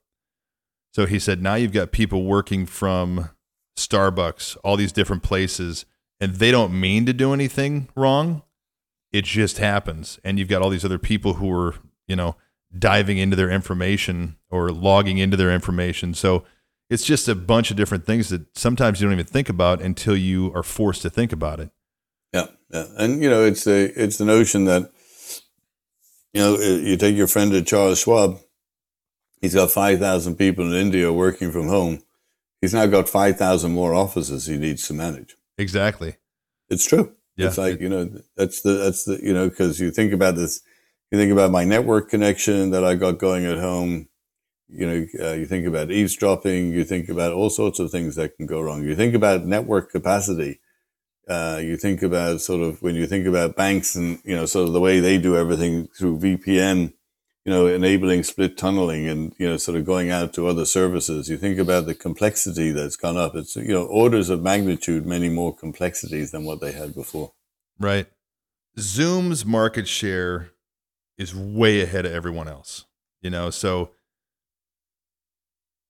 So 0.92 1.06
he 1.06 1.18
said, 1.18 1.42
now 1.42 1.54
you've 1.54 1.72
got 1.72 1.90
people 1.90 2.24
working 2.24 2.66
from 2.66 3.30
Starbucks, 3.76 4.56
all 4.62 4.76
these 4.76 4.92
different 4.92 5.24
places, 5.24 5.84
and 6.20 6.34
they 6.34 6.52
don't 6.52 6.78
mean 6.78 7.04
to 7.06 7.12
do 7.12 7.32
anything 7.32 7.88
wrong. 7.96 8.42
It 9.12 9.24
just 9.24 9.58
happens. 9.58 10.20
And 10.24 10.38
you've 10.38 10.48
got 10.48 10.62
all 10.62 10.70
these 10.70 10.84
other 10.84 10.98
people 10.98 11.34
who 11.34 11.50
are, 11.52 11.74
you 12.06 12.14
know, 12.14 12.36
diving 12.76 13.18
into 13.18 13.36
their 13.36 13.50
information 13.50 14.36
or 14.50 14.70
logging 14.70 15.18
into 15.18 15.36
their 15.36 15.52
information. 15.52 16.14
So 16.14 16.44
it's 16.90 17.04
just 17.04 17.28
a 17.28 17.34
bunch 17.34 17.70
of 17.70 17.76
different 17.76 18.06
things 18.06 18.28
that 18.28 18.56
sometimes 18.56 19.00
you 19.00 19.06
don't 19.06 19.14
even 19.14 19.26
think 19.26 19.48
about 19.48 19.80
until 19.80 20.16
you 20.16 20.52
are 20.54 20.62
forced 20.62 21.02
to 21.02 21.10
think 21.10 21.32
about 21.32 21.60
it. 21.60 21.70
Yeah, 22.32 22.46
yeah, 22.70 22.86
and 22.98 23.22
you 23.22 23.30
know, 23.30 23.44
it's 23.44 23.64
the 23.64 23.92
it's 23.96 24.18
the 24.18 24.24
notion 24.24 24.64
that 24.66 24.90
you 26.32 26.40
know 26.40 26.58
you 26.58 26.96
take 26.96 27.16
your 27.16 27.26
friend 27.26 27.52
to 27.52 27.62
Charles 27.62 28.00
Schwab. 28.00 28.40
He's 29.40 29.54
got 29.54 29.70
five 29.70 29.98
thousand 29.98 30.36
people 30.36 30.66
in 30.66 30.72
India 30.72 31.12
working 31.12 31.52
from 31.52 31.68
home. 31.68 32.02
He's 32.60 32.74
now 32.74 32.86
got 32.86 33.08
five 33.08 33.36
thousand 33.36 33.72
more 33.72 33.94
offices 33.94 34.46
he 34.46 34.56
needs 34.56 34.86
to 34.88 34.94
manage. 34.94 35.36
Exactly. 35.58 36.16
It's 36.68 36.86
true. 36.86 37.14
Yeah. 37.36 37.48
It's 37.48 37.58
like 37.58 37.80
you 37.80 37.88
know 37.88 38.10
that's 38.36 38.62
the 38.62 38.72
that's 38.72 39.04
the 39.04 39.20
you 39.22 39.32
know 39.32 39.48
because 39.48 39.80
you 39.80 39.90
think 39.90 40.12
about 40.12 40.34
this, 40.34 40.60
you 41.10 41.18
think 41.18 41.32
about 41.32 41.50
my 41.50 41.64
network 41.64 42.10
connection 42.10 42.70
that 42.70 42.84
I 42.84 42.94
got 42.94 43.18
going 43.18 43.44
at 43.44 43.58
home 43.58 44.08
you 44.68 44.86
know, 44.86 45.06
uh, 45.20 45.32
you 45.34 45.46
think 45.46 45.66
about 45.66 45.90
eavesdropping, 45.90 46.72
you 46.72 46.84
think 46.84 47.08
about 47.08 47.32
all 47.32 47.50
sorts 47.50 47.78
of 47.78 47.90
things 47.90 48.16
that 48.16 48.36
can 48.36 48.46
go 48.46 48.60
wrong. 48.60 48.84
You 48.84 48.96
think 48.96 49.14
about 49.14 49.44
network 49.44 49.90
capacity. 49.90 50.60
Uh, 51.28 51.60
you 51.62 51.76
think 51.76 52.02
about 52.02 52.40
sort 52.40 52.60
of 52.60 52.82
when 52.82 52.94
you 52.94 53.06
think 53.06 53.26
about 53.26 53.56
banks 53.56 53.94
and, 53.94 54.20
you 54.24 54.36
know, 54.36 54.46
sort 54.46 54.66
of 54.66 54.74
the 54.74 54.80
way 54.80 55.00
they 55.00 55.16
do 55.16 55.36
everything 55.36 55.88
through 55.88 56.18
VPN, 56.18 56.92
you 57.44 57.52
know, 57.52 57.66
enabling 57.66 58.22
split 58.22 58.58
tunneling 58.58 59.08
and, 59.08 59.34
you 59.38 59.48
know, 59.48 59.56
sort 59.56 59.78
of 59.78 59.86
going 59.86 60.10
out 60.10 60.34
to 60.34 60.46
other 60.46 60.66
services. 60.66 61.28
You 61.28 61.38
think 61.38 61.58
about 61.58 61.86
the 61.86 61.94
complexity 61.94 62.72
that's 62.72 62.96
gone 62.96 63.16
up. 63.16 63.34
It's, 63.34 63.56
you 63.56 63.72
know, 63.72 63.84
orders 63.84 64.28
of 64.28 64.42
magnitude, 64.42 65.06
many 65.06 65.30
more 65.30 65.54
complexities 65.54 66.30
than 66.30 66.44
what 66.44 66.60
they 66.60 66.72
had 66.72 66.94
before. 66.94 67.32
Right. 67.78 68.06
Zoom's 68.78 69.46
market 69.46 69.88
share 69.88 70.50
is 71.16 71.34
way 71.34 71.80
ahead 71.80 72.04
of 72.04 72.12
everyone 72.12 72.48
else. 72.48 72.84
You 73.22 73.30
know, 73.30 73.48
so 73.48 73.92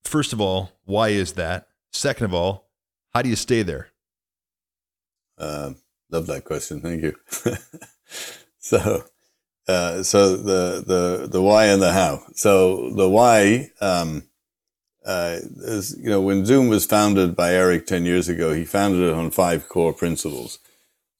first 0.04 0.32
of 0.32 0.40
all, 0.40 0.72
why 0.84 1.08
is 1.08 1.32
that? 1.32 1.68
Second 1.92 2.26
of 2.26 2.34
all, 2.34 2.68
how 3.12 3.22
do 3.22 3.28
you 3.28 3.36
stay 3.36 3.62
there? 3.62 3.88
Uh, 5.38 5.72
love 6.10 6.26
that 6.26 6.44
question. 6.44 6.80
Thank 6.80 7.02
you. 7.02 7.14
so, 8.58 9.04
uh, 9.68 10.02
so 10.02 10.36
the 10.36 10.84
the 10.86 11.28
the 11.28 11.42
why 11.42 11.66
and 11.66 11.82
the 11.82 11.92
how. 11.92 12.22
So 12.34 12.90
the 12.90 13.08
why 13.08 13.70
um, 13.80 14.24
uh, 15.04 15.38
is 15.56 15.96
you 15.98 16.10
know 16.10 16.20
when 16.20 16.44
Zoom 16.44 16.68
was 16.68 16.86
founded 16.86 17.36
by 17.36 17.52
Eric 17.52 17.86
ten 17.86 18.04
years 18.04 18.28
ago, 18.28 18.52
he 18.52 18.64
founded 18.64 19.02
it 19.02 19.14
on 19.14 19.30
five 19.30 19.68
core 19.68 19.92
principles. 19.92 20.58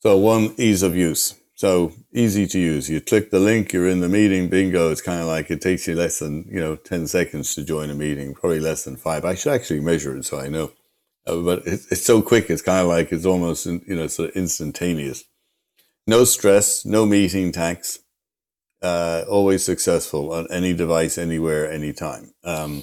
So 0.01 0.19
one, 0.19 0.55
ease 0.59 0.83
of 0.83 0.95
use. 0.95 1.35
So 1.65 1.95
easy 2.13 2.47
to 2.49 2.59
use. 2.59 2.91
You 2.91 3.01
click 3.01 3.31
the 3.31 3.41
link, 3.41 3.73
you're 3.73 3.89
in 3.89 4.01
the 4.01 4.09
meeting, 4.11 4.51
bingo. 4.51 4.91
It's 4.91 5.01
kind 5.01 5.23
of 5.23 5.27
like 5.29 5.51
it 5.51 5.63
takes 5.63 5.89
you 5.89 5.95
less 5.95 6.19
than, 6.19 6.47
you 6.47 6.61
know, 6.61 6.77
10 6.77 7.07
seconds 7.07 7.55
to 7.55 7.65
join 7.65 7.89
a 7.89 7.95
meeting, 7.95 8.35
probably 8.35 8.61
less 8.61 8.85
than 8.85 8.99
five. 8.99 9.25
I 9.25 9.35
should 9.35 9.55
actually 9.55 9.81
measure 9.81 10.15
it 10.15 10.27
so 10.27 10.39
I 10.39 10.49
know. 10.49 10.73
Uh, 11.27 11.37
but 11.37 11.63
it's, 11.65 12.05
so 12.05 12.21
quick, 12.21 12.51
it's 12.51 12.61
kind 12.61 12.83
of 12.83 12.89
like 12.89 13.13
it's 13.13 13.25
almost, 13.25 13.65
you 13.65 13.81
know, 13.97 14.09
sort 14.09 14.29
of 14.29 14.37
instantaneous. 14.37 15.25
No 16.07 16.25
stress, 16.25 16.85
no 16.85 17.07
meeting 17.07 17.51
tax. 17.51 18.01
uh, 18.83 19.25
always 19.27 19.65
successful 19.65 20.35
on 20.35 20.47
any 20.51 20.75
device, 20.75 21.17
anywhere, 21.17 21.73
anytime. 21.73 22.35
Um, 22.45 22.83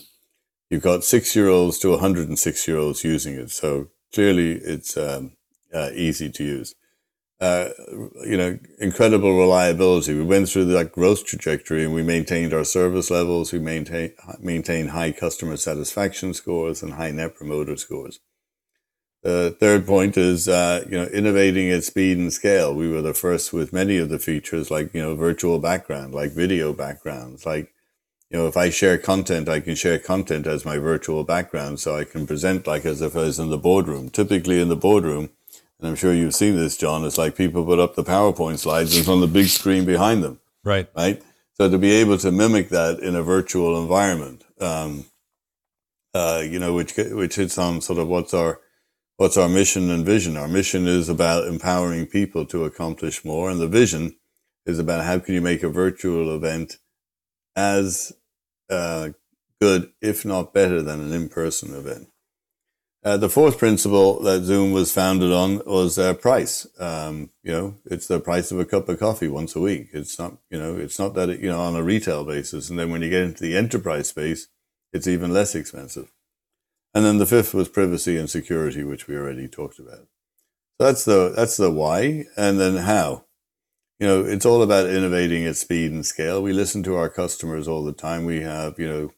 you've 0.71 0.81
got 0.81 1.03
six 1.03 1.35
year 1.35 1.49
olds 1.49 1.77
to 1.81 1.91
106 1.91 2.67
year 2.67 2.77
olds 2.77 3.03
using 3.03 3.35
it. 3.35 3.51
So 3.51 3.89
clearly 4.11 4.53
it's 4.53 4.97
um, 4.97 5.33
uh, 5.71 5.91
easy 5.93 6.31
to 6.31 6.43
use. 6.43 6.73
Uh, 7.41 7.69
you 8.23 8.37
know, 8.37 8.59
incredible 8.77 9.35
reliability. 9.35 10.13
We 10.13 10.23
went 10.23 10.47
through 10.47 10.65
that 10.65 10.91
growth 10.91 11.25
trajectory 11.25 11.83
and 11.83 11.91
we 11.91 12.03
maintained 12.03 12.53
our 12.53 12.63
service 12.63 13.09
levels. 13.09 13.51
We 13.51 13.57
maintain, 13.57 14.13
maintain 14.39 14.89
high 14.89 15.11
customer 15.11 15.57
satisfaction 15.57 16.35
scores 16.35 16.83
and 16.83 16.93
high 16.93 17.09
net 17.09 17.33
promoter 17.33 17.77
scores. 17.77 18.19
The 19.23 19.55
third 19.59 19.87
point 19.87 20.17
is, 20.17 20.47
uh, 20.47 20.85
you 20.87 20.97
know, 20.97 21.05
innovating 21.05 21.71
at 21.71 21.83
speed 21.83 22.19
and 22.19 22.31
scale. 22.31 22.75
We 22.75 22.89
were 22.89 23.01
the 23.01 23.15
first 23.15 23.51
with 23.51 23.73
many 23.73 23.97
of 23.97 24.09
the 24.09 24.19
features 24.19 24.69
like, 24.69 24.93
you 24.93 25.01
know, 25.01 25.15
virtual 25.15 25.57
background, 25.57 26.13
like 26.13 26.33
video 26.33 26.73
backgrounds, 26.73 27.43
like, 27.43 27.73
you 28.29 28.37
know, 28.37 28.47
if 28.47 28.55
I 28.55 28.69
share 28.69 28.99
content, 28.99 29.49
I 29.49 29.61
can 29.61 29.73
share 29.73 29.97
content 29.97 30.45
as 30.45 30.63
my 30.63 30.77
virtual 30.77 31.23
background. 31.23 31.79
So 31.79 31.95
I 31.95 32.03
can 32.03 32.27
present 32.27 32.67
like 32.67 32.85
as 32.85 33.01
if 33.01 33.15
I 33.15 33.21
was 33.21 33.39
in 33.39 33.49
the 33.49 33.57
boardroom. 33.57 34.09
Typically 34.09 34.61
in 34.61 34.69
the 34.69 34.75
boardroom, 34.75 35.31
and 35.81 35.89
I'm 35.89 35.95
sure 35.95 36.13
you've 36.13 36.35
seen 36.35 36.55
this, 36.55 36.77
John, 36.77 37.03
it's 37.03 37.17
like 37.17 37.35
people 37.35 37.65
put 37.65 37.79
up 37.79 37.95
the 37.95 38.03
PowerPoint 38.03 38.59
slides 38.59 38.93
and 38.93 38.99
it's 38.99 39.09
on 39.09 39.19
the 39.19 39.27
big 39.27 39.47
screen 39.47 39.83
behind 39.83 40.23
them, 40.23 40.39
Right. 40.63 40.87
right? 40.95 41.21
So 41.55 41.69
to 41.69 41.77
be 41.77 41.91
able 41.91 42.17
to 42.19 42.31
mimic 42.31 42.69
that 42.69 42.99
in 42.99 43.15
a 43.15 43.23
virtual 43.23 43.81
environment, 43.81 44.43
um, 44.59 45.05
uh, 46.13 46.43
you 46.45 46.59
know, 46.59 46.73
which 46.73 46.95
which 46.97 47.35
hits 47.35 47.57
on 47.57 47.81
sort 47.81 47.97
of 47.99 48.07
what's 48.07 48.33
our 48.33 48.59
what's 49.17 49.37
our 49.37 49.47
mission 49.49 49.89
and 49.89 50.05
vision. 50.05 50.37
Our 50.37 50.47
mission 50.47 50.87
is 50.87 51.07
about 51.09 51.47
empowering 51.47 52.05
people 52.07 52.45
to 52.47 52.65
accomplish 52.65 53.23
more, 53.23 53.49
and 53.49 53.59
the 53.59 53.67
vision 53.67 54.15
is 54.65 54.77
about 54.79 55.05
how 55.05 55.19
can 55.19 55.33
you 55.35 55.41
make 55.41 55.63
a 55.63 55.69
virtual 55.69 56.35
event 56.35 56.77
as 57.55 58.13
uh, 58.69 59.09
good, 59.59 59.91
if 60.01 60.25
not 60.25 60.53
better, 60.53 60.81
than 60.81 60.99
an 61.01 61.11
in-person 61.13 61.73
event. 61.75 62.07
Uh, 63.03 63.17
the 63.17 63.29
fourth 63.29 63.57
principle 63.57 64.21
that 64.21 64.43
Zoom 64.43 64.71
was 64.71 64.93
founded 64.93 65.31
on 65.31 65.59
was 65.65 65.97
uh, 65.97 66.13
price. 66.13 66.67
Um, 66.79 67.31
you 67.41 67.51
know, 67.51 67.75
it's 67.85 68.07
the 68.07 68.19
price 68.19 68.51
of 68.51 68.59
a 68.59 68.65
cup 68.65 68.87
of 68.89 68.99
coffee 68.99 69.27
once 69.27 69.55
a 69.55 69.59
week. 69.59 69.89
It's 69.91 70.19
not, 70.19 70.37
you 70.51 70.59
know, 70.59 70.77
it's 70.77 70.99
not 70.99 71.15
that 71.15 71.29
it, 71.29 71.39
you 71.39 71.49
know 71.49 71.59
on 71.59 71.75
a 71.75 71.81
retail 71.81 72.23
basis. 72.23 72.69
And 72.69 72.77
then 72.77 72.91
when 72.91 73.01
you 73.01 73.09
get 73.09 73.23
into 73.23 73.41
the 73.41 73.57
enterprise 73.57 74.09
space, 74.09 74.49
it's 74.93 75.07
even 75.07 75.33
less 75.33 75.55
expensive. 75.55 76.11
And 76.93 77.03
then 77.03 77.17
the 77.17 77.25
fifth 77.25 77.55
was 77.55 77.69
privacy 77.69 78.17
and 78.17 78.29
security, 78.29 78.83
which 78.83 79.07
we 79.07 79.15
already 79.15 79.47
talked 79.47 79.79
about. 79.79 80.07
So 80.77 80.85
that's 80.85 81.05
the 81.05 81.33
that's 81.35 81.57
the 81.57 81.71
why, 81.71 82.25
and 82.37 82.59
then 82.59 82.77
how. 82.77 83.25
You 83.99 84.07
know, 84.07 84.25
it's 84.25 84.45
all 84.45 84.63
about 84.63 84.89
innovating 84.89 85.45
at 85.45 85.55
speed 85.55 85.91
and 85.91 86.05
scale. 86.05 86.41
We 86.41 86.53
listen 86.53 86.81
to 86.83 86.95
our 86.95 87.09
customers 87.09 87.67
all 87.67 87.83
the 87.83 87.93
time. 87.93 88.25
We 88.25 88.41
have, 88.41 88.79
you 88.79 88.87
know, 88.87 89.11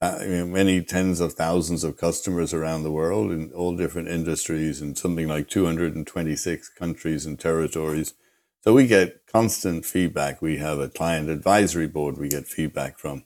uh, 0.00 0.18
you 0.22 0.38
know, 0.38 0.46
many 0.46 0.82
tens 0.82 1.20
of 1.20 1.34
thousands 1.34 1.84
of 1.84 1.96
customers 1.96 2.54
around 2.54 2.82
the 2.82 2.92
world 2.92 3.30
in 3.30 3.52
all 3.52 3.76
different 3.76 4.08
industries 4.08 4.80
in 4.80 4.96
something 4.96 5.28
like 5.28 5.48
226 5.48 6.68
countries 6.70 7.26
and 7.26 7.38
territories. 7.38 8.14
So 8.62 8.74
we 8.74 8.86
get 8.86 9.26
constant 9.26 9.84
feedback. 9.84 10.40
We 10.40 10.58
have 10.58 10.78
a 10.78 10.88
client 10.88 11.28
advisory 11.28 11.86
board 11.86 12.18
we 12.18 12.28
get 12.28 12.46
feedback 12.46 12.98
from. 12.98 13.24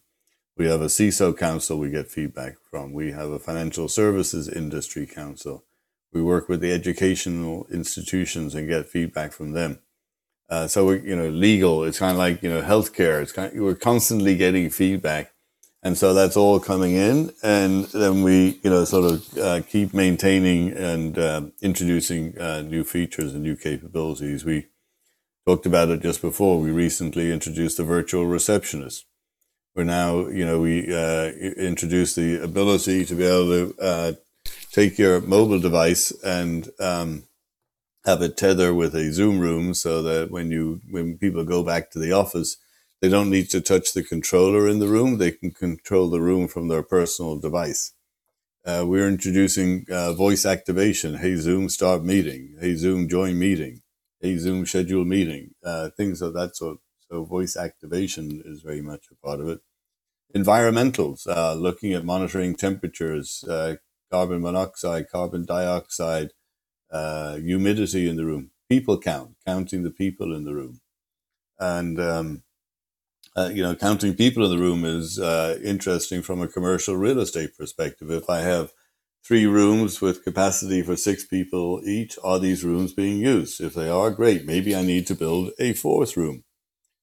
We 0.56 0.66
have 0.66 0.80
a 0.80 0.86
CISO 0.86 1.36
council 1.36 1.78
we 1.78 1.90
get 1.90 2.10
feedback 2.10 2.54
from. 2.70 2.92
We 2.92 3.12
have 3.12 3.30
a 3.30 3.40
financial 3.40 3.88
services 3.88 4.48
industry 4.48 5.06
council. 5.06 5.64
We 6.12 6.22
work 6.22 6.48
with 6.48 6.60
the 6.60 6.72
educational 6.72 7.66
institutions 7.72 8.54
and 8.54 8.68
get 8.68 8.86
feedback 8.86 9.32
from 9.32 9.52
them. 9.52 9.80
Uh, 10.48 10.68
so 10.68 10.86
we, 10.86 11.00
you 11.00 11.16
know, 11.16 11.28
legal. 11.28 11.82
It's 11.82 11.98
kind 11.98 12.12
of 12.12 12.18
like 12.18 12.42
you 12.42 12.50
know, 12.50 12.62
healthcare. 12.62 13.20
It's 13.20 13.32
kind. 13.32 13.52
Of, 13.52 13.60
we're 13.60 13.74
constantly 13.74 14.36
getting 14.36 14.70
feedback, 14.70 15.32
and 15.84 15.98
so 15.98 16.14
that's 16.14 16.36
all 16.36 16.58
coming 16.58 16.92
in, 16.94 17.30
and 17.42 17.84
then 17.86 18.22
we, 18.22 18.58
you 18.62 18.70
know, 18.70 18.84
sort 18.86 19.12
of 19.12 19.38
uh, 19.38 19.60
keep 19.60 19.92
maintaining 19.92 20.72
and 20.72 21.18
uh, 21.18 21.42
introducing 21.60 22.36
uh, 22.38 22.62
new 22.62 22.84
features 22.84 23.34
and 23.34 23.42
new 23.42 23.54
capabilities. 23.54 24.46
We 24.46 24.68
talked 25.46 25.66
about 25.66 25.90
it 25.90 26.00
just 26.00 26.22
before. 26.22 26.58
We 26.58 26.70
recently 26.70 27.30
introduced 27.30 27.76
the 27.76 27.84
virtual 27.84 28.26
receptionist. 28.26 29.04
We're 29.76 29.84
now, 29.84 30.28
you 30.28 30.46
know, 30.46 30.60
we 30.60 30.94
uh, 30.94 31.32
introduced 31.58 32.16
the 32.16 32.42
ability 32.42 33.04
to 33.04 33.14
be 33.14 33.24
able 33.24 33.48
to 33.48 33.74
uh, 33.78 34.12
take 34.72 34.98
your 34.98 35.20
mobile 35.20 35.60
device 35.60 36.12
and 36.22 36.70
um, 36.80 37.24
have 38.06 38.22
it 38.22 38.36
tether 38.38 38.72
with 38.72 38.94
a 38.94 39.12
Zoom 39.12 39.38
room, 39.38 39.74
so 39.74 40.02
that 40.02 40.30
when 40.30 40.50
you 40.50 40.80
when 40.90 41.18
people 41.18 41.44
go 41.44 41.62
back 41.62 41.90
to 41.90 41.98
the 41.98 42.12
office, 42.12 42.56
they 43.04 43.10
don't 43.10 43.30
need 43.30 43.50
to 43.50 43.60
touch 43.60 43.92
the 43.94 44.02
controller 44.02 44.68
in 44.68 44.80
the 44.80 44.88
room. 44.88 45.18
They 45.18 45.32
can 45.32 45.52
control 45.52 46.10
the 46.10 46.22
room 46.22 46.48
from 46.48 46.68
their 46.68 46.82
personal 46.84 47.38
device. 47.38 47.92
Uh, 48.64 48.84
we're 48.86 49.08
introducing 49.08 49.86
uh, 49.90 50.14
voice 50.14 50.46
activation. 50.46 51.16
Hey 51.16 51.36
Zoom, 51.36 51.68
start 51.68 52.04
meeting. 52.04 52.56
Hey 52.60 52.76
Zoom, 52.76 53.08
join 53.08 53.38
meeting. 53.38 53.82
Hey 54.20 54.38
Zoom, 54.38 54.66
schedule 54.66 55.04
meeting. 55.04 55.50
Uh, 55.64 55.90
things 55.96 56.22
of 56.22 56.34
that 56.34 56.56
sort. 56.56 56.78
So 57.10 57.24
voice 57.24 57.56
activation 57.56 58.42
is 58.46 58.62
very 58.62 58.82
much 58.82 59.06
a 59.12 59.16
part 59.26 59.40
of 59.40 59.48
it. 59.48 59.60
Environmentals, 60.36 61.26
uh, 61.28 61.54
looking 61.54 61.94
at 61.94 62.04
monitoring 62.04 62.56
temperatures, 62.56 63.44
uh, 63.50 63.76
carbon 64.12 64.42
monoxide, 64.42 65.08
carbon 65.10 65.44
dioxide, 65.46 66.30
uh, 66.92 67.36
humidity 67.36 68.08
in 68.08 68.16
the 68.16 68.26
room, 68.26 68.50
people 68.70 68.98
count, 69.00 69.36
counting 69.46 69.84
the 69.84 69.90
people 69.92 70.34
in 70.36 70.44
the 70.44 70.54
room, 70.54 70.80
and 71.60 72.00
um, 72.00 72.42
uh, 73.36 73.50
you 73.52 73.62
know, 73.62 73.74
counting 73.74 74.14
people 74.14 74.44
in 74.44 74.50
the 74.50 74.62
room 74.62 74.84
is 74.84 75.18
uh, 75.18 75.58
interesting 75.64 76.22
from 76.22 76.40
a 76.40 76.48
commercial 76.48 76.96
real 76.96 77.20
estate 77.20 77.56
perspective. 77.58 78.10
If 78.10 78.30
I 78.30 78.40
have 78.40 78.72
three 79.26 79.46
rooms 79.46 80.00
with 80.00 80.24
capacity 80.24 80.82
for 80.82 80.96
six 80.96 81.24
people 81.24 81.80
each, 81.84 82.18
are 82.22 82.38
these 82.38 82.64
rooms 82.64 82.92
being 82.92 83.18
used? 83.18 83.60
If 83.60 83.74
they 83.74 83.88
are, 83.88 84.10
great. 84.10 84.44
Maybe 84.46 84.74
I 84.76 84.82
need 84.82 85.06
to 85.08 85.14
build 85.14 85.50
a 85.58 85.72
fourth 85.72 86.16
room. 86.16 86.44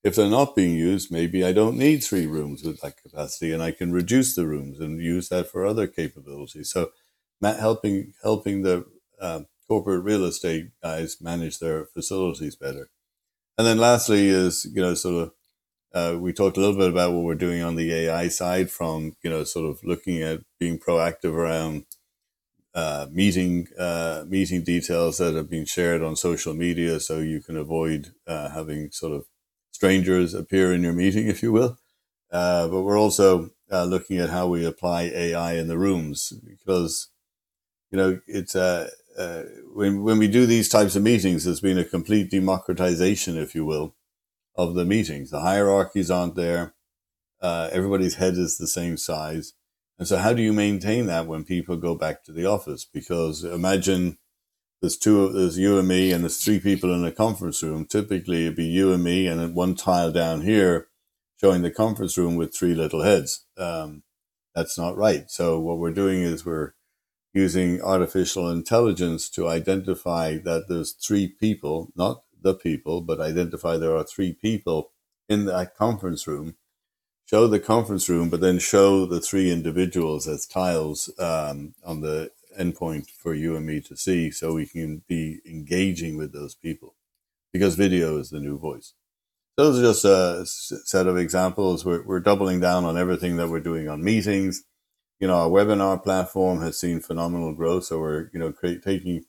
If 0.03 0.15
they're 0.15 0.29
not 0.29 0.55
being 0.55 0.75
used, 0.75 1.11
maybe 1.11 1.43
I 1.45 1.53
don't 1.53 1.77
need 1.77 1.99
three 2.03 2.25
rooms 2.27 2.63
with 2.63 2.81
that 2.81 2.97
capacity, 3.01 3.51
and 3.51 3.61
I 3.61 3.71
can 3.71 3.91
reduce 3.91 4.35
the 4.35 4.47
rooms 4.47 4.79
and 4.79 5.01
use 5.01 5.29
that 5.29 5.47
for 5.51 5.65
other 5.65 5.87
capabilities. 5.87 6.71
So, 6.71 6.91
helping 7.41 8.13
helping 8.23 8.61
the 8.63 8.85
uh, 9.19 9.41
corporate 9.67 10.03
real 10.03 10.25
estate 10.25 10.71
guys 10.83 11.17
manage 11.21 11.59
their 11.59 11.85
facilities 11.85 12.55
better. 12.55 12.89
And 13.57 13.67
then 13.67 13.77
lastly 13.77 14.29
is 14.29 14.65
you 14.73 14.81
know 14.81 14.93
sort 14.95 15.23
of 15.23 15.33
uh, 15.93 16.17
we 16.19 16.33
talked 16.33 16.57
a 16.57 16.59
little 16.59 16.77
bit 16.77 16.89
about 16.89 17.13
what 17.13 17.23
we're 17.23 17.35
doing 17.35 17.61
on 17.63 17.75
the 17.75 17.93
AI 17.93 18.27
side, 18.29 18.71
from 18.71 19.15
you 19.23 19.29
know 19.29 19.43
sort 19.43 19.69
of 19.69 19.83
looking 19.83 20.21
at 20.21 20.41
being 20.59 20.79
proactive 20.79 21.33
around 21.33 21.85
uh, 22.73 23.07
meeting 23.11 23.67
uh, 23.77 24.23
meeting 24.27 24.63
details 24.63 25.17
that 25.17 25.35
have 25.35 25.49
been 25.49 25.65
shared 25.65 26.01
on 26.01 26.15
social 26.15 26.53
media, 26.53 26.99
so 26.99 27.19
you 27.19 27.41
can 27.41 27.57
avoid 27.57 28.13
uh, 28.27 28.49
having 28.49 28.91
sort 28.91 29.13
of 29.13 29.25
strangers 29.71 30.33
appear 30.33 30.73
in 30.73 30.83
your 30.83 30.93
meeting, 30.93 31.27
if 31.27 31.43
you 31.43 31.51
will. 31.51 31.77
Uh, 32.31 32.67
but 32.69 32.81
we're 32.83 32.99
also 32.99 33.51
uh, 33.71 33.85
looking 33.85 34.17
at 34.17 34.29
how 34.29 34.47
we 34.47 34.65
apply 34.65 35.03
AI 35.03 35.53
in 35.55 35.67
the 35.67 35.77
rooms 35.77 36.33
because 36.47 37.09
you 37.91 37.97
know 37.97 38.19
it's 38.27 38.55
when 39.73 40.03
when 40.03 40.17
we 40.17 40.27
do 40.27 40.45
these 40.45 40.69
types 40.69 40.95
of 40.95 41.03
meetings, 41.03 41.43
there's 41.45 41.61
been 41.61 41.77
a 41.77 41.85
complete 41.85 42.29
democratization, 42.29 43.37
if 43.37 43.55
you 43.55 43.65
will, 43.65 43.95
of 44.55 44.75
the 44.75 44.85
meetings. 44.85 45.31
The 45.31 45.41
hierarchies 45.41 46.11
aren't 46.11 46.35
there. 46.35 46.73
Uh, 47.41 47.69
everybody's 47.71 48.15
head 48.15 48.35
is 48.35 48.57
the 48.57 48.67
same 48.67 48.97
size. 48.97 49.53
And 49.97 50.07
so, 50.07 50.17
how 50.17 50.33
do 50.33 50.41
you 50.41 50.53
maintain 50.53 51.05
that 51.07 51.27
when 51.27 51.43
people 51.43 51.77
go 51.77 51.95
back 51.95 52.23
to 52.23 52.31
the 52.31 52.45
office? 52.45 52.85
Because 52.85 53.43
imagine 53.43 54.17
there's 54.81 54.97
two, 54.97 55.31
there's 55.31 55.59
you 55.59 55.77
and 55.77 55.87
me, 55.87 56.11
and 56.11 56.23
there's 56.23 56.43
three 56.43 56.59
people 56.59 56.93
in 56.93 57.05
a 57.05 57.11
conference 57.11 57.61
room. 57.61 57.85
Typically, 57.85 58.43
it'd 58.43 58.55
be 58.55 58.65
you 58.65 58.93
and 58.93 59.03
me, 59.03 59.27
and 59.27 59.53
one 59.53 59.75
tile 59.75 60.11
down 60.11 60.41
here 60.41 60.87
showing 61.39 61.61
the 61.61 61.71
conference 61.71 62.17
room 62.17 62.35
with 62.35 62.55
three 62.55 62.73
little 62.73 63.01
heads. 63.01 63.45
Um, 63.57 64.03
that's 64.55 64.77
not 64.77 64.97
right. 64.97 65.29
So, 65.29 65.59
what 65.59 65.77
we're 65.77 65.91
doing 65.91 66.21
is 66.23 66.45
we're 66.45 66.73
using 67.33 67.81
artificial 67.81 68.49
intelligence 68.49 69.29
to 69.29 69.47
identify 69.47 70.37
that 70.37 70.65
there's 70.67 70.91
three 70.93 71.27
people, 71.27 71.91
not 71.95 72.23
the 72.41 72.53
people, 72.53 73.01
but 73.01 73.19
identify 73.19 73.77
there 73.77 73.95
are 73.95 74.03
three 74.03 74.33
people 74.33 74.91
in 75.29 75.45
that 75.45 75.75
conference 75.75 76.27
room. 76.27 76.55
Show 77.25 77.47
the 77.47 77.59
conference 77.59 78.09
room, 78.09 78.29
but 78.29 78.41
then 78.41 78.59
show 78.59 79.05
the 79.05 79.21
three 79.21 79.51
individuals 79.51 80.27
as 80.27 80.45
tiles 80.45 81.09
um, 81.17 81.75
on 81.85 82.01
the 82.01 82.31
endpoint 82.59 83.09
for 83.09 83.33
you 83.33 83.55
and 83.55 83.65
me 83.65 83.79
to 83.81 83.95
see, 83.95 84.31
so 84.31 84.53
we 84.53 84.65
can 84.65 85.03
be 85.07 85.39
engaging 85.45 86.17
with 86.17 86.33
those 86.33 86.55
people. 86.55 86.95
Because 87.53 87.75
video 87.75 88.17
is 88.17 88.29
the 88.29 88.39
new 88.39 88.57
voice. 88.57 88.93
Those 89.57 89.79
are 89.79 89.83
just 89.83 90.05
a 90.05 90.45
set 90.45 91.07
of 91.07 91.17
examples. 91.17 91.85
We're, 91.85 92.03
we're 92.03 92.19
doubling 92.19 92.59
down 92.59 92.85
on 92.85 92.97
everything 92.97 93.37
that 93.37 93.49
we're 93.49 93.59
doing 93.59 93.87
on 93.87 94.03
meetings. 94.03 94.63
You 95.19 95.27
know, 95.27 95.35
our 95.35 95.49
webinar 95.49 96.01
platform 96.01 96.61
has 96.61 96.79
seen 96.79 96.99
phenomenal 96.99 97.53
growth. 97.53 97.85
So 97.85 97.99
we're, 97.99 98.29
you 98.33 98.39
know, 98.39 98.51
create, 98.51 98.83
taking 98.83 99.25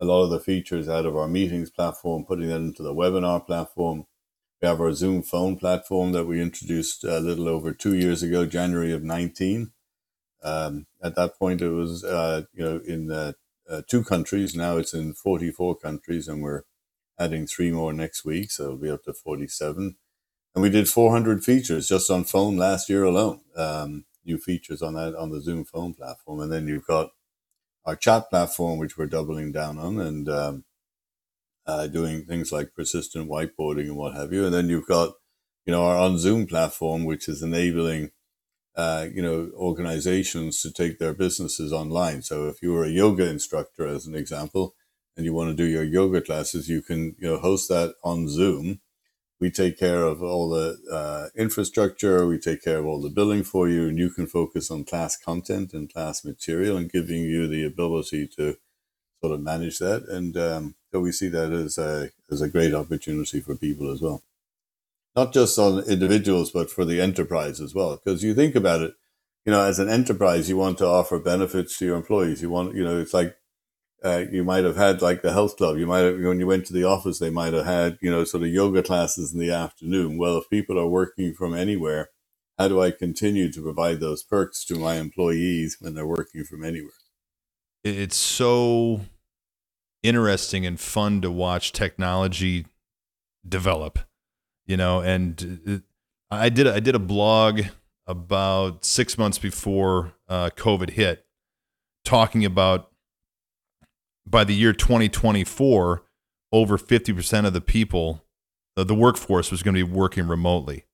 a 0.00 0.04
lot 0.04 0.24
of 0.24 0.30
the 0.30 0.40
features 0.40 0.88
out 0.88 1.06
of 1.06 1.16
our 1.16 1.28
meetings 1.28 1.70
platform, 1.70 2.24
putting 2.24 2.48
that 2.48 2.56
into 2.56 2.82
the 2.82 2.94
webinar 2.94 3.44
platform. 3.44 4.06
We 4.60 4.68
have 4.68 4.80
our 4.80 4.92
Zoom 4.92 5.22
phone 5.22 5.56
platform 5.56 6.12
that 6.12 6.26
we 6.26 6.40
introduced 6.40 7.04
a 7.04 7.20
little 7.20 7.48
over 7.48 7.72
two 7.72 7.94
years 7.94 8.22
ago, 8.22 8.46
January 8.46 8.92
of 8.92 9.02
19. 9.02 9.72
Um, 10.42 10.86
at 11.02 11.14
that 11.16 11.38
point, 11.38 11.62
it 11.62 11.70
was 11.70 12.04
uh, 12.04 12.42
you 12.54 12.64
know 12.64 12.80
in 12.86 13.10
uh, 13.10 13.32
uh, 13.68 13.82
two 13.88 14.04
countries. 14.04 14.54
Now 14.54 14.76
it's 14.76 14.94
in 14.94 15.14
44 15.14 15.76
countries, 15.76 16.28
and 16.28 16.42
we're 16.42 16.62
adding 17.18 17.46
three 17.46 17.70
more 17.70 17.92
next 17.92 18.24
week, 18.24 18.50
so 18.50 18.64
it'll 18.64 18.76
be 18.76 18.90
up 18.90 19.04
to 19.04 19.12
47. 19.12 19.96
And 20.54 20.62
we 20.62 20.70
did 20.70 20.88
400 20.88 21.44
features 21.44 21.88
just 21.88 22.10
on 22.10 22.24
phone 22.24 22.56
last 22.56 22.88
year 22.88 23.04
alone. 23.04 23.40
Um, 23.56 24.04
new 24.24 24.38
features 24.38 24.82
on 24.82 24.94
that 24.94 25.14
on 25.14 25.30
the 25.30 25.40
Zoom 25.40 25.64
phone 25.64 25.94
platform, 25.94 26.40
and 26.40 26.52
then 26.52 26.66
you've 26.68 26.86
got 26.86 27.10
our 27.86 27.96
chat 27.96 28.28
platform, 28.28 28.78
which 28.78 28.98
we're 28.98 29.06
doubling 29.06 29.52
down 29.52 29.78
on, 29.78 30.00
and 30.00 30.28
um, 30.28 30.64
uh, 31.66 31.86
doing 31.86 32.24
things 32.24 32.52
like 32.52 32.74
persistent 32.74 33.30
whiteboarding 33.30 33.86
and 33.86 33.96
what 33.96 34.14
have 34.14 34.32
you. 34.32 34.44
And 34.44 34.54
then 34.54 34.68
you've 34.68 34.86
got, 34.86 35.14
you 35.64 35.72
know, 35.72 35.84
our 35.84 35.96
on 35.96 36.18
Zoom 36.18 36.46
platform, 36.46 37.04
which 37.04 37.28
is 37.28 37.42
enabling, 37.42 38.10
uh, 38.76 39.06
you 39.12 39.22
know, 39.22 39.50
organizations 39.54 40.60
to 40.62 40.72
take 40.72 40.98
their 40.98 41.14
businesses 41.14 41.72
online. 41.72 42.22
So 42.22 42.48
if 42.48 42.60
you 42.62 42.72
were 42.72 42.84
a 42.84 42.90
yoga 42.90 43.28
instructor, 43.28 43.86
as 43.86 44.06
an 44.06 44.14
example, 44.14 44.74
and 45.16 45.24
you 45.24 45.32
want 45.32 45.50
to 45.50 45.56
do 45.56 45.64
your 45.64 45.84
yoga 45.84 46.20
classes, 46.20 46.68
you 46.68 46.82
can, 46.82 47.16
you 47.18 47.28
know, 47.28 47.38
host 47.38 47.68
that 47.68 47.94
on 48.04 48.28
Zoom. 48.28 48.80
We 49.38 49.50
take 49.50 49.78
care 49.78 50.02
of 50.02 50.22
all 50.22 50.48
the 50.48 50.78
uh, 50.90 51.28
infrastructure. 51.38 52.26
We 52.26 52.38
take 52.38 52.62
care 52.62 52.78
of 52.78 52.86
all 52.86 53.02
the 53.02 53.10
billing 53.10 53.44
for 53.44 53.68
you, 53.68 53.88
and 53.88 53.98
you 53.98 54.10
can 54.10 54.26
focus 54.26 54.70
on 54.70 54.84
class 54.84 55.16
content 55.16 55.74
and 55.74 55.92
class 55.92 56.24
material, 56.24 56.76
and 56.76 56.90
giving 56.90 57.22
you 57.22 57.46
the 57.46 57.64
ability 57.64 58.28
to 58.36 58.56
sort 59.20 59.34
of 59.34 59.42
manage 59.42 59.78
that. 59.78 60.04
And 60.08 60.36
um, 60.36 60.74
so 60.90 61.00
we 61.00 61.12
see 61.12 61.28
that 61.28 61.52
as 61.52 61.76
a 61.76 62.10
as 62.30 62.40
a 62.40 62.48
great 62.48 62.74
opportunity 62.74 63.40
for 63.40 63.56
people 63.56 63.92
as 63.92 64.00
well, 64.00 64.22
not 65.14 65.32
just 65.34 65.58
on 65.58 65.84
individuals, 65.84 66.50
but 66.50 66.70
for 66.70 66.84
the 66.84 67.00
enterprise 67.00 67.60
as 67.60 67.74
well. 67.74 67.96
Because 67.96 68.24
you 68.24 68.34
think 68.34 68.54
about 68.54 68.80
it, 68.82 68.94
you 69.44 69.52
know, 69.52 69.62
as 69.62 69.78
an 69.78 69.88
enterprise, 69.88 70.48
you 70.48 70.56
want 70.56 70.78
to 70.78 70.86
offer 70.86 71.18
benefits 71.18 71.78
to 71.78 71.84
your 71.86 71.96
employees. 71.96 72.40
You 72.40 72.50
want, 72.50 72.74
you 72.74 72.84
know, 72.84 72.98
it's 72.98 73.14
like 73.14 73.36
uh, 74.04 74.24
you 74.30 74.44
might 74.44 74.64
have 74.64 74.76
had 74.76 75.02
like 75.02 75.22
the 75.22 75.32
health 75.32 75.56
club. 75.56 75.78
You 75.78 75.86
might 75.86 76.00
have, 76.00 76.18
when 76.20 76.40
you 76.40 76.46
went 76.46 76.66
to 76.66 76.72
the 76.74 76.84
office, 76.84 77.18
they 77.18 77.30
might 77.30 77.54
have 77.54 77.66
had, 77.66 77.98
you 78.02 78.10
know, 78.10 78.24
sort 78.24 78.44
of 78.44 78.50
yoga 78.50 78.82
classes 78.82 79.32
in 79.32 79.40
the 79.40 79.50
afternoon. 79.52 80.18
Well, 80.18 80.38
if 80.38 80.50
people 80.50 80.78
are 80.78 80.88
working 80.88 81.34
from 81.34 81.54
anywhere, 81.54 82.10
how 82.58 82.68
do 82.68 82.80
I 82.82 82.90
continue 82.92 83.52
to 83.52 83.62
provide 83.62 84.00
those 84.00 84.22
perks 84.22 84.64
to 84.66 84.76
my 84.76 84.96
employees 84.96 85.78
when 85.80 85.94
they're 85.94 86.06
working 86.06 86.44
from 86.44 86.64
anywhere? 86.64 86.90
it's 87.84 88.16
so 88.16 89.02
interesting 90.02 90.66
and 90.66 90.80
fun 90.80 91.22
to 91.22 91.30
watch 91.30 91.72
technology 91.72 92.66
develop 93.48 93.98
you 94.66 94.76
know 94.76 95.00
and 95.00 95.60
it, 95.66 95.82
i 96.30 96.48
did 96.48 96.66
i 96.68 96.80
did 96.80 96.94
a 96.94 97.00
blog 97.00 97.62
about 98.06 98.84
six 98.84 99.18
months 99.18 99.38
before 99.38 100.12
uh, 100.28 100.50
covid 100.56 100.90
hit 100.90 101.26
talking 102.04 102.44
about 102.44 102.90
by 104.26 104.44
the 104.44 104.54
year 104.54 104.72
2024 104.72 106.02
over 106.52 106.78
50% 106.78 107.46
of 107.46 107.52
the 107.52 107.60
people 107.60 108.22
the 108.76 108.94
workforce 108.94 109.50
was 109.50 109.62
going 109.62 109.74
to 109.74 109.86
be 109.86 109.90
working 109.90 110.28
remotely. 110.28 110.84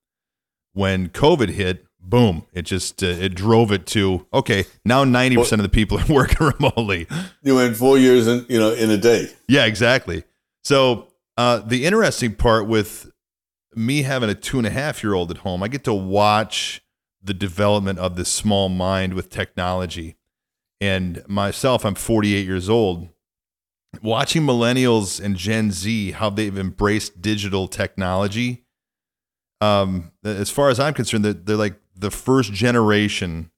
When 0.72 1.08
covid 1.08 1.50
hit 1.50 1.84
boom 2.00 2.46
it 2.52 2.62
just 2.62 3.02
uh, 3.02 3.06
it 3.06 3.34
drove 3.34 3.70
it 3.70 3.86
to 3.86 4.26
okay 4.34 4.64
now 4.84 5.04
90% 5.04 5.52
of 5.52 5.62
the 5.62 5.68
people 5.68 5.98
are 5.98 6.06
working 6.08 6.46
remotely. 6.46 7.06
You 7.42 7.56
went 7.56 7.76
four 7.76 7.98
years 7.98 8.26
in, 8.26 8.46
you 8.48 8.58
know, 8.58 8.72
in 8.72 8.90
a 8.90 8.96
day. 8.96 9.28
yeah 9.48 9.64
exactly. 9.64 10.24
So 10.64 11.08
uh, 11.36 11.58
the 11.58 11.86
interesting 11.86 12.34
part 12.34 12.66
with 12.66 13.10
me 13.74 14.02
having 14.02 14.30
a 14.30 14.34
two 14.34 14.58
and 14.58 14.66
a 14.66 14.70
half 14.70 15.02
year 15.02 15.14
old 15.14 15.30
at 15.30 15.38
home 15.38 15.62
i 15.62 15.68
get 15.68 15.82
to 15.84 15.94
watch 15.94 16.82
the 17.22 17.32
development 17.32 17.98
of 17.98 18.16
this 18.16 18.28
small 18.28 18.68
mind 18.68 19.14
with 19.14 19.30
technology. 19.30 20.16
And 20.80 21.22
myself 21.28 21.84
i'm 21.84 21.94
48 21.94 22.46
years 22.46 22.68
old 22.68 23.08
watching 24.00 24.42
millennials 24.42 25.22
and 25.22 25.36
gen 25.36 25.70
z 25.70 26.12
how 26.12 26.30
they've 26.30 26.56
embraced 26.58 27.20
digital 27.20 27.68
technology 27.68 28.64
um, 29.60 30.12
as 30.24 30.50
far 30.50 30.70
as 30.70 30.80
i'm 30.80 30.94
concerned 30.94 31.24
they're, 31.24 31.32
they're 31.32 31.56
like 31.56 31.78
the 31.94 32.10
first 32.10 32.52
generation 32.52 33.50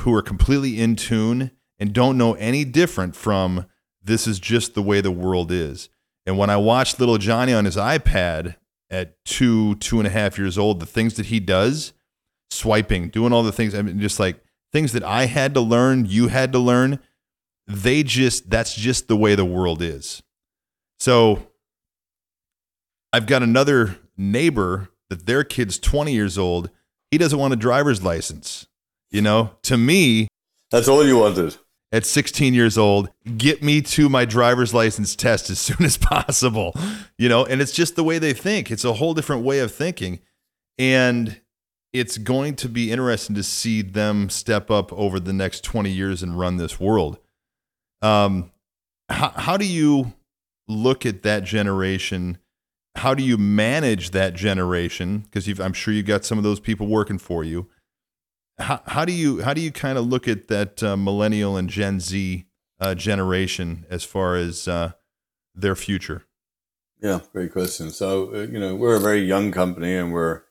who 0.00 0.14
are 0.14 0.22
completely 0.22 0.80
in 0.80 0.96
tune 0.96 1.50
and 1.78 1.92
don't 1.92 2.16
know 2.16 2.34
any 2.34 2.64
different 2.64 3.16
from 3.16 3.66
this 4.02 4.26
is 4.26 4.38
just 4.38 4.74
the 4.74 4.82
way 4.82 5.00
the 5.00 5.10
world 5.10 5.50
is. 5.50 5.88
And 6.24 6.38
when 6.38 6.50
i 6.50 6.56
watched 6.56 7.00
little 7.00 7.18
johnny 7.18 7.52
on 7.52 7.64
his 7.64 7.76
ipad 7.76 8.54
at 8.90 9.22
two 9.24 9.74
two 9.76 9.98
and 9.98 10.06
a 10.06 10.10
half 10.10 10.38
years 10.38 10.56
old 10.56 10.78
the 10.78 10.86
things 10.86 11.14
that 11.14 11.26
he 11.26 11.40
does 11.40 11.92
swiping 12.50 13.08
doing 13.08 13.32
all 13.32 13.42
the 13.42 13.50
things 13.50 13.74
i 13.74 13.82
mean 13.82 13.98
just 13.98 14.20
like 14.20 14.40
things 14.70 14.92
that 14.92 15.02
i 15.02 15.24
had 15.24 15.54
to 15.54 15.60
learn 15.60 16.04
you 16.04 16.28
had 16.28 16.52
to 16.52 16.58
learn 16.58 17.00
they 17.66 18.02
just 18.02 18.50
that's 18.50 18.74
just 18.74 19.08
the 19.08 19.16
way 19.16 19.34
the 19.34 19.44
world 19.44 19.82
is. 19.82 20.22
So 20.98 21.48
i've 23.12 23.26
got 23.26 23.42
another 23.42 23.98
neighbor 24.16 24.88
that 25.10 25.26
their 25.26 25.44
kid's 25.44 25.78
20 25.78 26.12
years 26.12 26.38
old. 26.38 26.70
He 27.10 27.18
doesn't 27.18 27.38
want 27.38 27.52
a 27.52 27.56
driver's 27.56 28.02
license 28.02 28.66
you 29.10 29.20
know? 29.20 29.50
To 29.64 29.76
me 29.76 30.28
That's 30.70 30.88
all 30.88 31.04
you 31.06 31.18
wanted. 31.18 31.56
at 31.92 32.06
16 32.06 32.54
years 32.54 32.78
old 32.78 33.10
get 33.36 33.62
me 33.62 33.82
to 33.82 34.08
my 34.08 34.24
driver's 34.24 34.72
license 34.72 35.14
test 35.14 35.50
as 35.50 35.58
soon 35.68 35.84
as 35.84 35.96
possible 35.98 36.74
you 37.18 37.28
know? 37.28 37.44
And 37.44 37.60
it's 37.60 37.72
just 37.72 37.94
the 37.96 38.04
way 38.04 38.18
they 38.18 38.32
think. 38.32 38.70
It's 38.70 38.84
a 38.84 38.94
whole 38.94 39.14
different 39.14 39.44
way 39.44 39.58
of 39.60 39.72
thinking. 39.72 40.20
And 40.78 41.40
it's 41.92 42.16
going 42.16 42.56
to 42.56 42.68
be 42.68 42.90
interesting 42.90 43.36
to 43.36 43.42
see 43.42 43.82
them 43.82 44.30
step 44.30 44.70
up 44.70 44.90
over 44.94 45.20
the 45.20 45.34
next 45.34 45.62
20 45.62 45.90
years 45.90 46.22
and 46.22 46.38
run 46.38 46.56
this 46.56 46.80
world 46.80 47.18
um 48.02 48.50
how, 49.08 49.30
how 49.30 49.56
do 49.56 49.66
you 49.66 50.12
look 50.68 51.06
at 51.06 51.22
that 51.22 51.44
generation 51.44 52.38
how 52.96 53.14
do 53.14 53.22
you 53.22 53.38
manage 53.38 54.10
that 54.10 54.34
generation 54.34 55.18
because 55.20 55.48
i'm 55.60 55.72
sure 55.72 55.94
you've 55.94 56.06
got 56.06 56.24
some 56.24 56.38
of 56.38 56.44
those 56.44 56.60
people 56.60 56.86
working 56.86 57.18
for 57.18 57.42
you 57.42 57.68
how, 58.58 58.80
how 58.86 59.04
do 59.04 59.12
you 59.12 59.42
how 59.42 59.54
do 59.54 59.60
you 59.60 59.72
kind 59.72 59.98
of 59.98 60.06
look 60.06 60.28
at 60.28 60.48
that 60.48 60.82
uh, 60.82 60.96
millennial 60.96 61.56
and 61.56 61.68
Gen 61.68 62.00
Z 62.00 62.46
uh, 62.80 62.94
generation 62.94 63.86
as 63.90 64.04
far 64.04 64.36
as 64.36 64.68
uh, 64.68 64.92
their 65.54 65.74
future? 65.74 66.24
Yeah, 67.00 67.20
great 67.32 67.52
question. 67.52 67.90
So, 67.90 68.34
uh, 68.34 68.38
you 68.42 68.60
know, 68.60 68.76
we're 68.76 68.96
a 68.96 69.00
very 69.00 69.22
young 69.22 69.50
company 69.50 69.96
and 69.96 70.12
we're, 70.12 70.42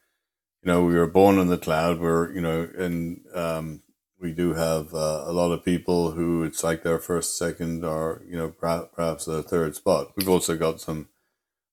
you 0.64 0.72
know, 0.72 0.84
we 0.84 0.96
were 0.96 1.08
born 1.08 1.40
in 1.40 1.48
the 1.48 1.58
cloud. 1.58 2.00
We're, 2.00 2.32
you 2.34 2.42
know, 2.42 2.68
and 2.78 3.22
um, 3.34 3.84
we 4.22 4.32
do 4.32 4.54
have 4.54 4.94
uh, 4.94 5.24
a 5.26 5.34
lot 5.34 5.52
of 5.52 5.66
people 5.66 6.12
who 6.12 6.44
it's 6.44 6.64
like 6.64 6.84
their 6.84 7.00
first, 7.00 7.38
second, 7.38 7.84
or, 7.84 8.22
you 8.28 8.38
know, 8.38 8.50
perhaps 8.50 9.28
a 9.28 9.42
third 9.42 9.76
spot. 9.76 10.12
We've 10.16 10.30
also 10.30 10.56
got 10.56 10.80
some 10.80 11.10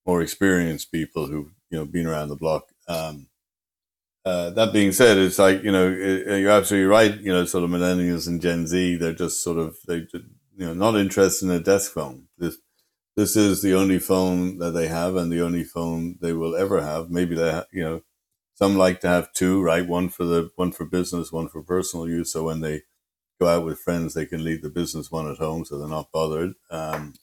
more 0.07 0.22
experienced 0.22 0.90
people 0.90 1.26
who've, 1.26 1.53
you 1.70 1.78
know, 1.78 1.84
been 1.84 2.07
around 2.07 2.28
the 2.28 2.36
block. 2.36 2.68
Um, 2.88 3.28
uh, 4.24 4.51
that 4.51 4.72
being 4.72 4.92
said, 4.92 5.18
it's 5.18 5.38
like, 5.38 5.62
you 5.62 5.72
know, 5.72 5.86
uh, 5.86 6.34
you're 6.34 6.51
absolutely 6.51 6.86
right. 6.86 7.20
You 7.20 7.32
know, 7.32 7.44
sort 7.44 7.64
of 7.64 7.70
millennials 7.70 8.26
and 8.26 8.40
Gen 8.40 8.66
Z, 8.66 8.96
they're 8.96 9.12
just 9.12 9.42
sort 9.42 9.59
of, 9.59 9.76
they, 9.86 10.07
you 10.57 10.66
know, 10.66 10.74
not 10.74 10.96
interested 10.96 11.46
in 11.46 11.53
a 11.53 11.61
desk 11.61 11.92
phone. 11.92 12.28
This, 12.38 12.57
this 13.16 13.36
is 13.36 13.62
the 13.62 13.74
only 13.74 13.99
phone 13.99 14.59
that 14.59 14.70
they 14.70 14.88
have 14.88 15.16
and 15.16 15.30
the 15.30 15.42
only 15.42 15.64
phone 15.64 16.18
they 16.20 16.32
will 16.32 16.57
ever 16.57 16.80
have. 16.80 17.11
Maybe 17.11 17.34
they, 17.34 17.62
you 17.72 17.84
know, 17.84 18.03
some 18.59 18.76
like 18.76 18.98
to 19.00 19.09
have 19.09 19.32
two, 19.32 19.62
right? 19.62 19.86
One 19.86 20.09
for 20.09 20.24
the 20.24 20.50
one 20.56 20.72
for 20.72 20.84
business, 20.84 21.30
one 21.30 21.48
for 21.48 21.62
personal 21.62 22.09
use. 22.09 22.32
So 22.32 22.42
when 22.42 22.61
they 22.61 22.82
go 23.40 23.46
out 23.46 23.64
with 23.64 23.78
friends, 23.78 24.14
they 24.14 24.26
can 24.26 24.42
leave 24.42 24.62
the 24.62 24.68
business 24.68 25.12
one 25.12 25.30
at 25.30 25.38
home, 25.38 25.64
so 25.64 25.78
they're 25.78 25.86
not 25.86 26.11
bothered. 26.11 26.54
Um, 26.68 27.14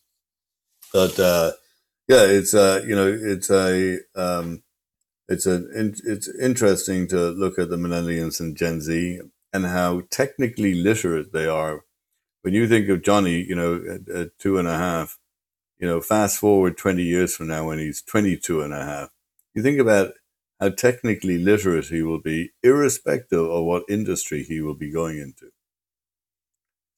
but 0.94 1.20
uh, 1.20 1.52
yeah, 2.08 2.24
it's 2.24 2.54
uh, 2.54 2.86
you 2.88 2.96
know, 2.96 3.20
it's 3.22 3.50
a 3.50 3.98
um, 4.16 4.64
it's 5.28 5.46
a 5.46 5.62
it's 5.74 6.30
interesting 6.40 7.06
to 7.10 7.32
look 7.32 7.60
at 7.60 7.70
the 7.70 7.76
millennials 7.76 8.40
and 8.40 8.56
Gen 8.56 8.80
Z 8.80 9.20
and 9.52 9.66
how 9.66 10.04
technically 10.10 10.74
literate 10.74 11.34
they 11.34 11.48
are. 11.48 11.84
When 12.44 12.54
you 12.54 12.66
think 12.66 12.88
of 12.88 13.02
Johnny, 13.04 13.44
you 13.44 13.56
know, 13.56 13.76
at, 13.76 14.08
at 14.16 14.40
two 14.40 14.58
and 14.58 14.70
a 14.70 14.78
half, 14.78 15.20
you 15.80 15.88
know, 15.88 16.00
fast 16.00 16.38
forward 16.38 16.78
20 16.78 17.04
years 17.04 17.36
from 17.36 17.48
now 17.48 17.68
when 17.68 17.80
he's 17.80 18.02
22 18.04 18.62
and 18.62 18.74
a 18.74 18.86
half, 18.86 19.10
you 19.54 19.62
think 19.62 19.80
about 19.80 20.14
technically 20.70 21.38
literate 21.38 21.86
he 21.86 22.02
will 22.02 22.22
be, 22.22 22.52
irrespective 22.64 23.50
of 23.50 23.66
what 23.66 23.84
industry 23.90 24.44
he 24.44 24.62
will 24.62 24.76
be 24.76 24.92
going 24.92 25.18
into. 25.18 25.52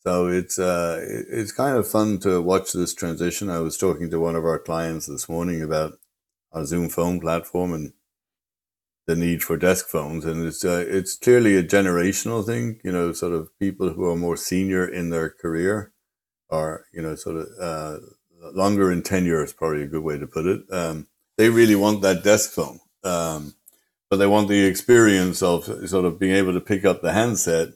So 0.02 0.28
it's 0.28 0.58
uh, 0.58 1.04
it's 1.30 1.52
kind 1.52 1.76
of 1.78 1.88
fun 1.88 2.20
to 2.20 2.42
watch 2.42 2.72
this 2.72 2.94
transition. 2.94 3.50
I 3.50 3.60
was 3.60 3.78
talking 3.78 4.10
to 4.12 4.20
one 4.20 4.36
of 4.36 4.46
our 4.46 4.60
clients 4.60 5.08
this 5.08 5.28
morning 5.28 5.62
about 5.62 6.00
our 6.54 6.66
Zoom 6.66 6.88
phone 6.90 7.20
platform 7.20 7.74
and 7.74 7.94
the 9.06 9.16
need 9.16 9.44
for 9.44 9.58
desk 9.58 9.88
phones, 9.88 10.24
and 10.26 10.46
it's 10.46 10.64
uh, 10.64 10.86
it's 10.88 11.18
clearly 11.18 11.58
a 11.58 11.64
generational 11.64 12.46
thing. 12.46 12.80
You 12.84 12.92
know, 12.92 13.12
sort 13.12 13.34
of 13.34 13.50
people 13.60 13.90
who 13.90 14.06
are 14.06 14.16
more 14.16 14.38
senior 14.38 14.88
in 14.88 15.10
their 15.10 15.30
career, 15.30 15.92
are 16.50 16.86
you 16.94 17.02
know, 17.02 17.16
sort 17.16 17.38
of 17.38 17.48
uh, 17.60 17.98
longer 18.54 18.92
in 18.92 19.02
tenure 19.02 19.44
is 19.44 19.54
probably 19.54 19.84
a 19.84 19.88
good 19.88 20.04
way 20.04 20.18
to 20.18 20.28
put 20.28 20.46
it. 20.46 20.62
Um, 20.72 21.08
they 21.38 21.50
really 21.50 21.76
want 21.76 22.02
that 22.02 22.24
desk 22.24 22.52
phone, 22.52 22.80
um, 23.04 23.56
but 24.10 24.18
they 24.18 24.28
want 24.28 24.48
the 24.48 24.66
experience 24.66 25.42
of 25.44 25.66
sort 25.90 26.06
of 26.06 26.20
being 26.20 26.36
able 26.36 26.54
to 26.54 26.62
pick 26.62 26.86
up 26.86 27.02
the 27.02 27.14
handset 27.14 27.70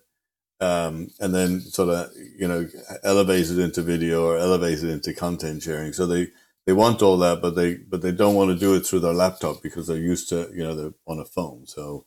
um, 0.60 1.10
and 1.20 1.34
then 1.34 1.60
sort 1.62 1.90
of 1.90 2.12
you 2.38 2.48
know 2.48 2.68
elevate 3.04 3.50
it 3.50 3.60
into 3.60 3.82
video 3.82 4.26
or 4.26 4.38
elevate 4.38 4.80
it 4.80 4.90
into 4.90 5.14
content 5.14 5.64
sharing. 5.64 5.94
So 5.94 6.06
they 6.06 6.28
they 6.66 6.74
want 6.74 7.02
all 7.02 7.18
that, 7.18 7.42
but 7.42 7.56
they 7.56 7.76
but 7.76 8.02
they 8.02 8.12
don't 8.12 8.36
want 8.36 8.52
to 8.52 8.60
do 8.60 8.76
it 8.76 8.86
through 8.86 9.00
their 9.00 9.14
laptop 9.14 9.62
because 9.62 9.88
they're 9.88 9.98
used 9.98 10.30
to 10.30 10.50
you 10.54 10.64
know 10.64 10.76
they're 10.76 10.94
on 11.08 11.20
a 11.20 11.26
phone. 11.26 11.66
So 11.68 12.06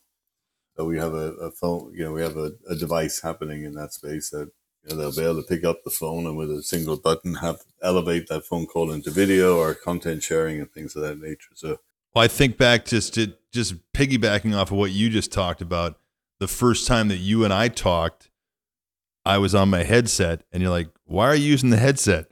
so 0.76 0.84
we 0.84 0.98
have 0.98 1.14
a, 1.14 1.32
a 1.34 1.50
phone, 1.50 1.92
you 1.94 2.04
know, 2.04 2.12
we 2.12 2.22
have 2.22 2.36
a, 2.36 2.52
a 2.68 2.74
device 2.74 3.20
happening 3.20 3.64
in 3.64 3.74
that 3.74 3.92
space 3.92 4.30
that 4.30 4.50
you 4.82 4.90
know, 4.90 4.96
they'll 4.96 5.12
be 5.16 5.22
able 5.22 5.42
to 5.42 5.48
pick 5.48 5.64
up 5.64 5.84
the 5.84 5.90
phone 5.90 6.26
and 6.26 6.36
with 6.36 6.50
a 6.50 6.62
single 6.62 6.96
button 6.96 7.34
have 7.36 7.60
elevate 7.82 8.26
that 8.28 8.44
phone 8.44 8.66
call 8.66 8.90
into 8.90 9.10
video 9.10 9.56
or 9.58 9.74
content 9.74 10.22
sharing 10.22 10.60
and 10.60 10.70
things 10.72 10.96
of 10.96 11.02
that 11.02 11.20
nature. 11.20 11.50
So 11.54 11.78
Well, 12.14 12.24
I 12.24 12.28
think 12.28 12.56
back 12.56 12.84
just 12.84 13.14
to 13.14 13.34
just 13.52 13.74
piggybacking 13.92 14.56
off 14.56 14.70
of 14.70 14.76
what 14.76 14.92
you 14.92 15.10
just 15.10 15.32
talked 15.32 15.60
about. 15.60 15.98
The 16.40 16.48
first 16.48 16.86
time 16.86 17.08
that 17.08 17.16
you 17.16 17.44
and 17.44 17.52
I 17.52 17.68
talked, 17.68 18.30
I 19.24 19.38
was 19.38 19.54
on 19.54 19.70
my 19.70 19.82
headset, 19.82 20.42
and 20.52 20.62
you're 20.62 20.70
like, 20.70 20.88
"Why 21.06 21.26
are 21.26 21.34
you 21.34 21.46
using 21.46 21.70
the 21.70 21.76
headset?" 21.76 22.26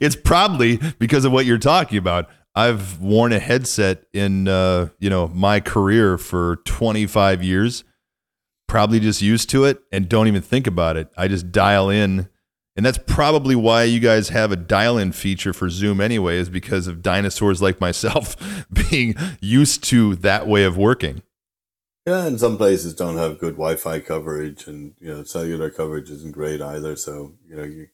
it's 0.00 0.16
probably 0.16 0.78
because 0.98 1.24
of 1.24 1.32
what 1.32 1.46
you're 1.46 1.58
talking 1.58 1.98
about. 1.98 2.28
I've 2.54 3.00
worn 3.00 3.32
a 3.32 3.38
headset 3.38 4.04
in 4.12 4.48
uh, 4.48 4.88
you 4.98 5.10
know 5.10 5.28
my 5.28 5.60
career 5.60 6.18
for 6.18 6.56
25 6.64 7.42
years. 7.42 7.84
Probably 8.66 9.00
just 9.00 9.22
used 9.22 9.48
to 9.50 9.64
it 9.64 9.80
and 9.92 10.08
don't 10.08 10.28
even 10.28 10.42
think 10.42 10.66
about 10.66 10.96
it. 10.96 11.10
I 11.16 11.28
just 11.28 11.52
dial 11.52 11.88
in, 11.88 12.28
and 12.78 12.86
that's 12.86 12.96
probably 12.96 13.56
why 13.56 13.82
you 13.82 13.98
guys 13.98 14.28
have 14.28 14.52
a 14.52 14.56
dial-in 14.56 15.10
feature 15.10 15.52
for 15.52 15.68
Zoom 15.68 16.00
anyway, 16.00 16.36
is 16.38 16.48
because 16.48 16.86
of 16.86 17.02
dinosaurs 17.02 17.60
like 17.60 17.80
myself 17.80 18.36
being 18.90 19.16
used 19.40 19.82
to 19.84 20.14
that 20.14 20.46
way 20.46 20.62
of 20.62 20.78
working. 20.78 21.22
yeah, 22.06 22.24
and 22.26 22.38
some 22.38 22.56
places 22.56 22.94
don't 22.94 23.16
have 23.16 23.40
good 23.40 23.54
Wi-Fi 23.54 23.98
coverage, 24.00 24.66
and 24.68 24.94
you 25.00 25.08
know 25.12 25.24
cellular 25.24 25.70
coverage 25.70 26.08
isn't 26.08 26.30
great 26.32 26.62
either. 26.62 26.94
So 26.96 27.34
you 27.48 27.56
know 27.56 27.64
you 27.64 27.88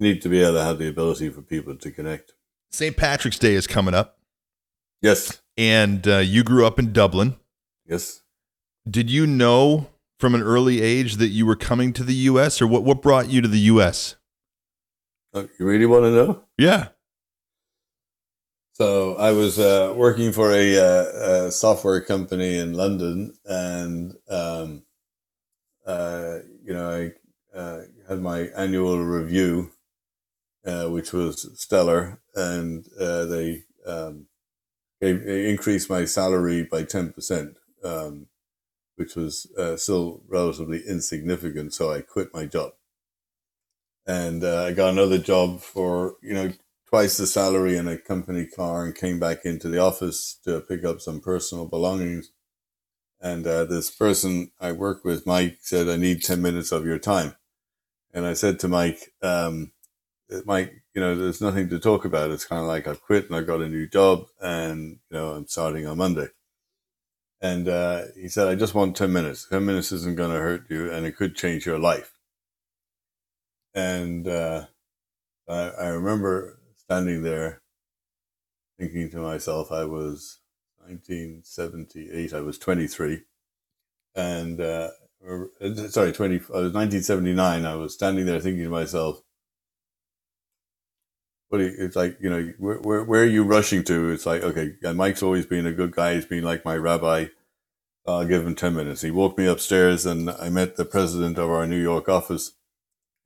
need 0.00 0.22
to 0.22 0.28
be 0.30 0.40
able 0.42 0.54
to 0.54 0.64
have 0.64 0.78
the 0.78 0.88
ability 0.88 1.28
for 1.28 1.42
people 1.42 1.76
to 1.76 1.90
connect. 1.90 2.32
St. 2.72 2.96
Patrick's 2.96 3.38
Day 3.38 3.52
is 3.54 3.66
coming 3.68 3.94
up, 3.94 4.18
Yes, 5.02 5.42
and 5.58 6.08
uh, 6.08 6.16
you 6.18 6.42
grew 6.42 6.66
up 6.66 6.78
in 6.78 6.92
Dublin. 6.94 7.36
yes. 7.86 8.22
Did 8.90 9.10
you 9.10 9.26
know 9.26 9.88
from 10.18 10.34
an 10.34 10.42
early 10.42 10.80
age 10.80 11.16
that 11.16 11.28
you 11.28 11.46
were 11.46 11.56
coming 11.56 11.92
to 11.94 12.04
the 12.04 12.14
U.S., 12.14 12.60
or 12.62 12.66
what? 12.66 12.84
What 12.84 13.02
brought 13.02 13.28
you 13.28 13.40
to 13.40 13.48
the 13.48 13.58
U.S.? 13.60 14.16
Uh, 15.32 15.44
You 15.58 15.66
really 15.66 15.86
want 15.86 16.04
to 16.04 16.10
know? 16.10 16.44
Yeah, 16.56 16.88
So 18.72 19.16
I 19.16 19.32
was 19.32 19.58
uh, 19.58 19.92
working 19.96 20.32
for 20.32 20.52
a, 20.52 20.76
uh, 20.78 21.46
a 21.46 21.50
software 21.52 22.00
company 22.00 22.56
in 22.58 22.74
London, 22.74 23.34
and 23.44 24.14
um, 24.28 24.84
uh, 25.86 26.38
you 26.64 26.72
know 26.72 26.90
I 27.54 27.58
uh, 27.58 27.80
had 28.08 28.20
my 28.20 28.48
annual 28.56 28.98
review, 28.98 29.70
uh, 30.64 30.86
which 30.88 31.12
was 31.12 31.50
stellar, 31.60 32.20
and 32.34 32.86
uh, 32.98 33.24
they 33.26 33.62
um, 33.86 34.26
they 35.00 35.50
increased 35.50 35.90
my 35.90 36.04
salary 36.04 36.62
by 36.64 36.84
ten 36.84 37.12
percent, 37.12 37.58
um, 37.84 38.26
which 38.96 39.16
was 39.16 39.46
uh, 39.58 39.76
still 39.76 40.22
relatively 40.28 40.82
insignificant. 40.86 41.74
So 41.74 41.92
I 41.92 42.00
quit 42.00 42.34
my 42.34 42.46
job, 42.46 42.72
and 44.06 44.44
uh, 44.44 44.64
I 44.64 44.72
got 44.72 44.92
another 44.92 45.18
job 45.18 45.60
for 45.60 46.16
you 46.22 46.34
know 46.34 46.52
twice 46.94 47.16
the 47.16 47.26
salary 47.26 47.76
in 47.76 47.88
a 47.88 47.98
company 47.98 48.46
car 48.46 48.84
and 48.84 48.94
came 48.94 49.18
back 49.18 49.44
into 49.44 49.68
the 49.68 49.80
office 49.80 50.38
to 50.44 50.60
pick 50.60 50.84
up 50.84 51.00
some 51.00 51.20
personal 51.20 51.66
belongings. 51.66 52.30
And 53.20 53.44
uh, 53.44 53.64
this 53.64 53.90
person 53.90 54.52
I 54.60 54.70
work 54.70 55.04
with, 55.04 55.26
Mike, 55.26 55.58
said, 55.60 55.88
I 55.88 55.96
need 55.96 56.22
10 56.22 56.40
minutes 56.40 56.70
of 56.70 56.86
your 56.86 57.00
time. 57.00 57.34
And 58.12 58.24
I 58.24 58.34
said 58.34 58.60
to 58.60 58.68
Mike, 58.68 59.12
um, 59.22 59.72
Mike, 60.44 60.84
you 60.94 61.00
know, 61.00 61.16
there's 61.16 61.40
nothing 61.40 61.68
to 61.70 61.80
talk 61.80 62.04
about. 62.04 62.30
It's 62.30 62.44
kind 62.44 62.62
of 62.62 62.68
like 62.68 62.86
I've 62.86 63.02
quit 63.02 63.26
and 63.26 63.34
I 63.34 63.40
got 63.40 63.60
a 63.60 63.68
new 63.68 63.88
job 63.88 64.26
and, 64.40 64.98
you 65.10 65.18
know, 65.18 65.32
I'm 65.32 65.48
starting 65.48 65.88
on 65.88 65.98
Monday. 65.98 66.28
And 67.44 67.68
uh, 67.68 68.04
he 68.18 68.30
said, 68.30 68.48
I 68.48 68.54
just 68.54 68.74
want 68.74 68.96
10 68.96 69.12
minutes. 69.12 69.46
10 69.50 69.66
minutes 69.66 69.92
isn't 69.92 70.16
going 70.16 70.30
to 70.30 70.38
hurt 70.38 70.64
you 70.70 70.90
and 70.90 71.04
it 71.04 71.14
could 71.14 71.36
change 71.36 71.66
your 71.66 71.78
life. 71.78 72.14
And 73.74 74.26
uh, 74.26 74.64
I, 75.46 75.68
I 75.78 75.86
remember 75.88 76.58
standing 76.78 77.22
there 77.22 77.60
thinking 78.78 79.10
to 79.10 79.18
myself, 79.18 79.70
I 79.70 79.84
was 79.84 80.38
1978, 80.78 82.32
I 82.32 82.40
was 82.40 82.58
23. 82.58 83.20
And, 84.14 84.58
uh, 84.62 84.88
uh, 85.28 85.74
sorry, 85.90 86.12
20, 86.12 86.36
I 86.36 86.38
was 86.38 86.72
1979. 86.72 87.66
I 87.66 87.74
was 87.74 87.92
standing 87.92 88.24
there 88.24 88.40
thinking 88.40 88.64
to 88.64 88.70
myself, 88.70 89.20
do 91.58 91.74
it's 91.78 91.96
like, 91.96 92.18
you 92.20 92.30
know, 92.30 92.52
where, 92.58 92.76
where, 92.78 93.04
where 93.04 93.22
are 93.22 93.26
you 93.26 93.44
rushing 93.44 93.84
to? 93.84 94.10
It's 94.10 94.26
like, 94.26 94.42
okay, 94.42 94.74
Mike's 94.94 95.22
always 95.22 95.46
been 95.46 95.66
a 95.66 95.72
good 95.72 95.92
guy. 95.92 96.14
He's 96.14 96.26
been 96.26 96.44
like 96.44 96.64
my 96.64 96.76
rabbi. 96.76 97.26
I'll 98.06 98.26
give 98.26 98.46
him 98.46 98.54
10 98.54 98.74
minutes. 98.74 99.00
He 99.02 99.10
woke 99.10 99.38
me 99.38 99.46
upstairs 99.46 100.04
and 100.04 100.30
I 100.30 100.50
met 100.50 100.76
the 100.76 100.84
president 100.84 101.38
of 101.38 101.50
our 101.50 101.66
New 101.66 101.80
York 101.80 102.08
office. 102.08 102.52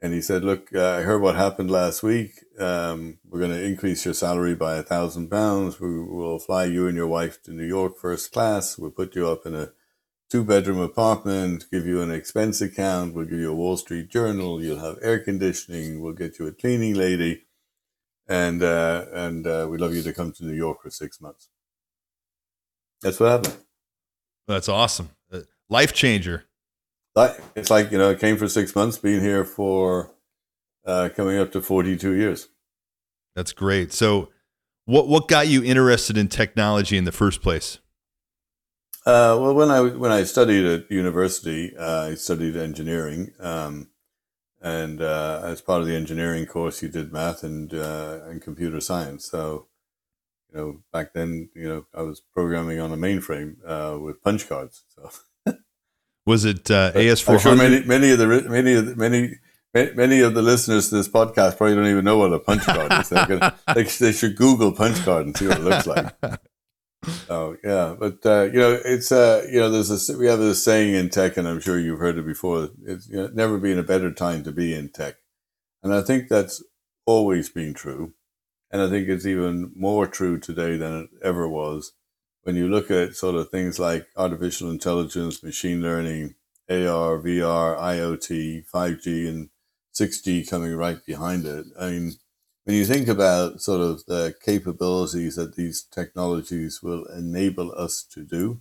And 0.01 0.15
he 0.15 0.21
said, 0.21 0.45
look, 0.45 0.69
uh, 0.73 0.99
I 0.99 1.03
heard 1.03 1.21
what 1.21 1.35
happened 1.35 1.73
last 1.73 2.05
week. 2.05 2.45
Um, 2.61 3.19
we're 3.29 3.41
going 3.41 3.51
to 3.51 3.65
increase 3.65 4.05
your 4.05 4.15
salary 4.15 4.55
by 4.55 4.77
a 4.77 4.85
thousand 4.85 5.29
pounds. 5.29 5.81
We 5.81 6.01
will 6.01 6.39
fly 6.39 6.67
you 6.67 6.87
and 6.87 6.97
your 6.97 7.09
wife 7.09 7.43
to 7.45 7.51
New 7.51 7.67
York 7.67 7.99
first 7.99 8.33
class. 8.33 8.79
We'll 8.79 8.93
put 8.93 9.17
you 9.17 9.29
up 9.29 9.45
in 9.45 9.57
a 9.57 9.73
two 10.31 10.45
bedroom 10.45 10.79
apartment, 10.79 11.65
give 11.73 11.85
you 11.85 12.01
an 12.01 12.13
expense 12.13 12.61
account. 12.61 13.15
We'll 13.15 13.25
give 13.25 13.41
you 13.41 13.51
a 13.51 13.57
Wall 13.57 13.77
Street 13.77 14.09
journal. 14.09 14.63
You'll 14.63 14.79
have 14.79 14.99
air 15.03 15.19
conditioning. 15.19 16.01
We'll 16.01 16.13
get 16.13 16.39
you 16.39 16.47
a 16.47 16.53
cleaning 16.53 16.95
lady. 16.95 17.45
And, 18.29 18.63
uh, 18.63 19.07
and, 19.13 19.47
uh, 19.47 19.67
we'd 19.71 19.81
love 19.81 19.95
you 19.95 20.03
to 20.03 20.13
come 20.13 20.33
to 20.33 20.45
New 20.45 20.55
York 20.55 20.83
for 20.83 20.91
six 20.91 21.21
months. 21.21 21.49
That's 23.01 23.19
what 23.19 23.31
happened. 23.31 23.57
that's 24.47 24.69
awesome. 24.69 25.11
Uh, 25.33 25.41
Life 25.71 25.93
changer. 25.93 26.45
It's 27.57 27.71
like, 27.71 27.91
you 27.91 27.99
know, 27.99 28.11
I 28.11 28.15
came 28.15 28.37
for 28.37 28.49
six 28.49 28.75
months, 28.77 28.97
being 28.99 29.21
here 29.21 29.45
for, 29.45 30.13
uh, 30.87 31.09
coming 31.15 31.39
up 31.39 31.53
to 31.53 31.61
42 31.61 32.15
years. 32.15 32.49
That's 33.35 33.53
great. 33.53 33.93
So, 33.93 34.31
what 34.85 35.07
what 35.07 35.29
got 35.29 35.49
you 35.49 35.63
interested 35.63 36.17
in 36.17 36.29
technology 36.29 36.97
in 36.97 37.05
the 37.05 37.13
first 37.13 37.43
place? 37.43 37.79
Uh, 39.07 39.37
well, 39.39 39.55
when 39.55 39.71
I 39.71 39.81
when 39.81 40.11
I 40.11 40.25
studied 40.25 40.65
at 40.65 40.91
university, 40.91 41.77
uh, 41.77 42.09
I 42.09 42.15
studied 42.15 42.57
engineering, 42.57 43.33
um, 43.39 43.89
and 44.61 45.01
uh, 45.01 45.41
as 45.45 45.61
part 45.61 45.81
of 45.81 45.87
the 45.87 45.95
engineering 45.95 46.47
course, 46.47 46.83
you 46.83 46.89
did 46.89 47.13
math 47.13 47.43
and 47.43 47.73
uh, 47.73 48.21
and 48.25 48.43
computer 48.43 48.81
science. 48.81 49.31
So, 49.31 49.67
you 50.53 50.59
know, 50.59 50.81
back 50.93 51.13
then, 51.13 51.51
you 51.55 51.69
know, 51.69 51.87
I 51.95 52.03
was 52.03 52.21
programming 52.21 52.81
on 52.81 52.93
a 52.93 52.97
mainframe 52.97 53.57
uh, 53.67 53.99
with 53.99 54.23
punch 54.23 54.49
cards. 54.49 54.85
So, 54.95 55.11
Was 56.27 56.45
it 56.45 56.71
uh, 56.71 56.93
I'm 56.95 57.01
AS400? 57.03 57.41
sure 57.41 57.57
many 57.57 57.85
many 57.85 58.11
of 58.11 58.19
the 58.19 58.27
many 58.49 58.75
of 58.75 58.87
the, 58.87 58.97
many 58.97 59.39
many 59.95 60.21
of 60.21 60.35
the 60.35 60.43
listeners 60.43 60.89
to 60.89 60.97
this 60.97 61.09
podcast 61.09 61.57
probably 61.57 61.77
don't 61.77 61.87
even 61.87 62.05
know 62.05 62.19
what 62.19 62.33
a 62.33 62.39
punch 62.39 62.65
card 62.65 62.93
is. 63.01 63.11
Gonna, 63.11 63.55
they, 63.75 63.85
they 63.85 64.13
should 64.13 64.37
Google 64.37 64.73
punch 64.73 64.99
card 65.05 65.27
and 65.27 65.37
see 65.37 65.47
what 65.47 65.59
it 65.59 65.65
looks 65.65 65.87
like. 65.87 66.15
Oh 67.31 67.57
yeah, 67.63 67.95
but 67.99 68.25
uh, 68.25 68.45
you 68.53 68.59
know, 68.59 68.79
it's 68.85 69.13
uh, 69.13 69.47
you 69.51 69.61
know, 69.61 69.71
there's 69.71 70.11
a 70.11 70.19
we 70.19 70.27
have 70.27 70.39
this 70.39 70.65
saying 70.65 70.95
in 70.95 71.11
tech, 71.11 71.37
and 71.37 71.47
I'm 71.47 71.61
sure 71.61 71.79
you've 71.79 72.01
heard 72.01 72.19
it 72.19 72.27
before. 72.27 72.71
It's 72.85 73.09
you 73.09 73.17
know, 73.17 73.31
never 73.33 73.59
been 73.59 73.79
a 73.79 73.83
better 73.83 74.13
time 74.13 74.43
to 74.45 74.53
be 74.53 74.75
in 74.75 74.89
tech, 74.91 75.17
and 75.83 75.95
I 75.95 76.03
think 76.03 76.29
that's 76.29 76.63
always 77.07 77.49
been 77.49 77.75
true, 77.75 78.15
and 78.71 78.83
I 78.83 78.91
think 78.91 79.09
it's 79.09 79.27
even 79.27 79.73
more 79.77 80.07
true 80.07 80.39
today 80.39 80.77
than 80.77 81.03
it 81.03 81.11
ever 81.23 81.49
was. 81.49 81.93
When 82.43 82.57
you 82.57 82.69
look 82.69 82.91
at 82.91 83.15
sort 83.15 83.35
of 83.37 83.51
things 83.51 83.79
like 83.79 84.09
artificial 84.17 84.71
intelligence, 84.71 85.43
machine 85.43 85.83
learning, 85.83 86.35
AR, 86.71 87.19
VR, 87.21 87.79
IoT, 87.79 88.65
5G, 88.73 89.29
and 89.29 89.51
6G 89.95 90.49
coming 90.49 90.75
right 90.75 91.05
behind 91.05 91.45
it. 91.45 91.67
I 91.79 91.91
mean, 91.91 92.13
when 92.69 92.77
you 92.77 92.85
think 92.85 93.09
about 93.09 93.63
sort 93.63 93.81
of 93.81 94.05
the 94.05 94.35
capabilities 94.45 95.37
that 95.37 95.57
these 95.57 95.85
technologies 95.91 96.83
will 96.83 97.07
enable 97.07 97.73
us 97.73 98.03
to 98.03 98.23
do, 98.23 98.61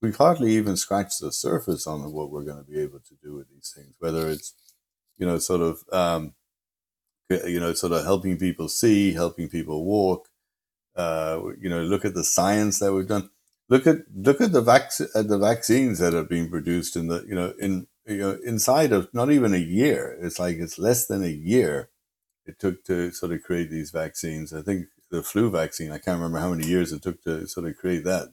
we've 0.00 0.16
hardly 0.16 0.52
even 0.52 0.78
scratched 0.78 1.20
the 1.20 1.30
surface 1.30 1.86
on 1.86 2.10
what 2.10 2.30
we're 2.30 2.46
going 2.46 2.56
to 2.56 2.70
be 2.70 2.80
able 2.80 3.00
to 3.00 3.14
do 3.22 3.34
with 3.34 3.50
these 3.50 3.70
things. 3.76 3.96
Whether 3.98 4.30
it's, 4.30 4.54
you 5.18 5.26
know, 5.26 5.36
sort 5.36 5.60
of, 5.60 5.84
um, 5.92 6.32
you 7.28 7.60
know, 7.60 7.74
sort 7.74 7.92
of 7.92 8.06
helping 8.06 8.38
people 8.38 8.66
see, 8.66 9.12
helping 9.12 9.50
people 9.50 9.84
walk. 9.84 10.26
Uh, 10.96 11.42
you 11.60 11.68
know, 11.68 11.82
look 11.82 12.06
at 12.06 12.14
the 12.14 12.24
science 12.24 12.78
that 12.78 12.94
we've 12.94 13.08
done. 13.08 13.28
Look 13.68 13.86
at 13.86 13.96
look 14.16 14.40
at 14.40 14.52
the 14.52 14.62
vac- 14.62 14.92
at 15.14 15.28
the 15.28 15.38
vaccines 15.38 15.98
that 15.98 16.14
have 16.14 16.30
been 16.30 16.48
produced 16.48 16.96
in 16.96 17.08
the 17.08 17.22
you 17.28 17.34
know 17.34 17.52
in 17.60 17.88
you 18.06 18.18
know 18.18 18.38
inside 18.42 18.92
of 18.92 19.12
not 19.12 19.30
even 19.30 19.52
a 19.52 19.58
year. 19.58 20.16
It's 20.22 20.38
like 20.38 20.56
it's 20.56 20.78
less 20.78 21.06
than 21.06 21.22
a 21.22 21.28
year 21.28 21.90
it 22.46 22.58
took 22.58 22.84
to 22.84 23.10
sort 23.10 23.32
of 23.32 23.42
create 23.42 23.70
these 23.70 23.90
vaccines. 23.90 24.52
I 24.52 24.62
think 24.62 24.86
the 25.10 25.22
flu 25.22 25.50
vaccine. 25.50 25.90
I 25.90 25.98
can't 25.98 26.18
remember 26.18 26.38
how 26.38 26.50
many 26.50 26.66
years 26.66 26.92
it 26.92 27.02
took 27.02 27.22
to 27.24 27.46
sort 27.46 27.66
of 27.66 27.76
create 27.76 28.04
that. 28.04 28.32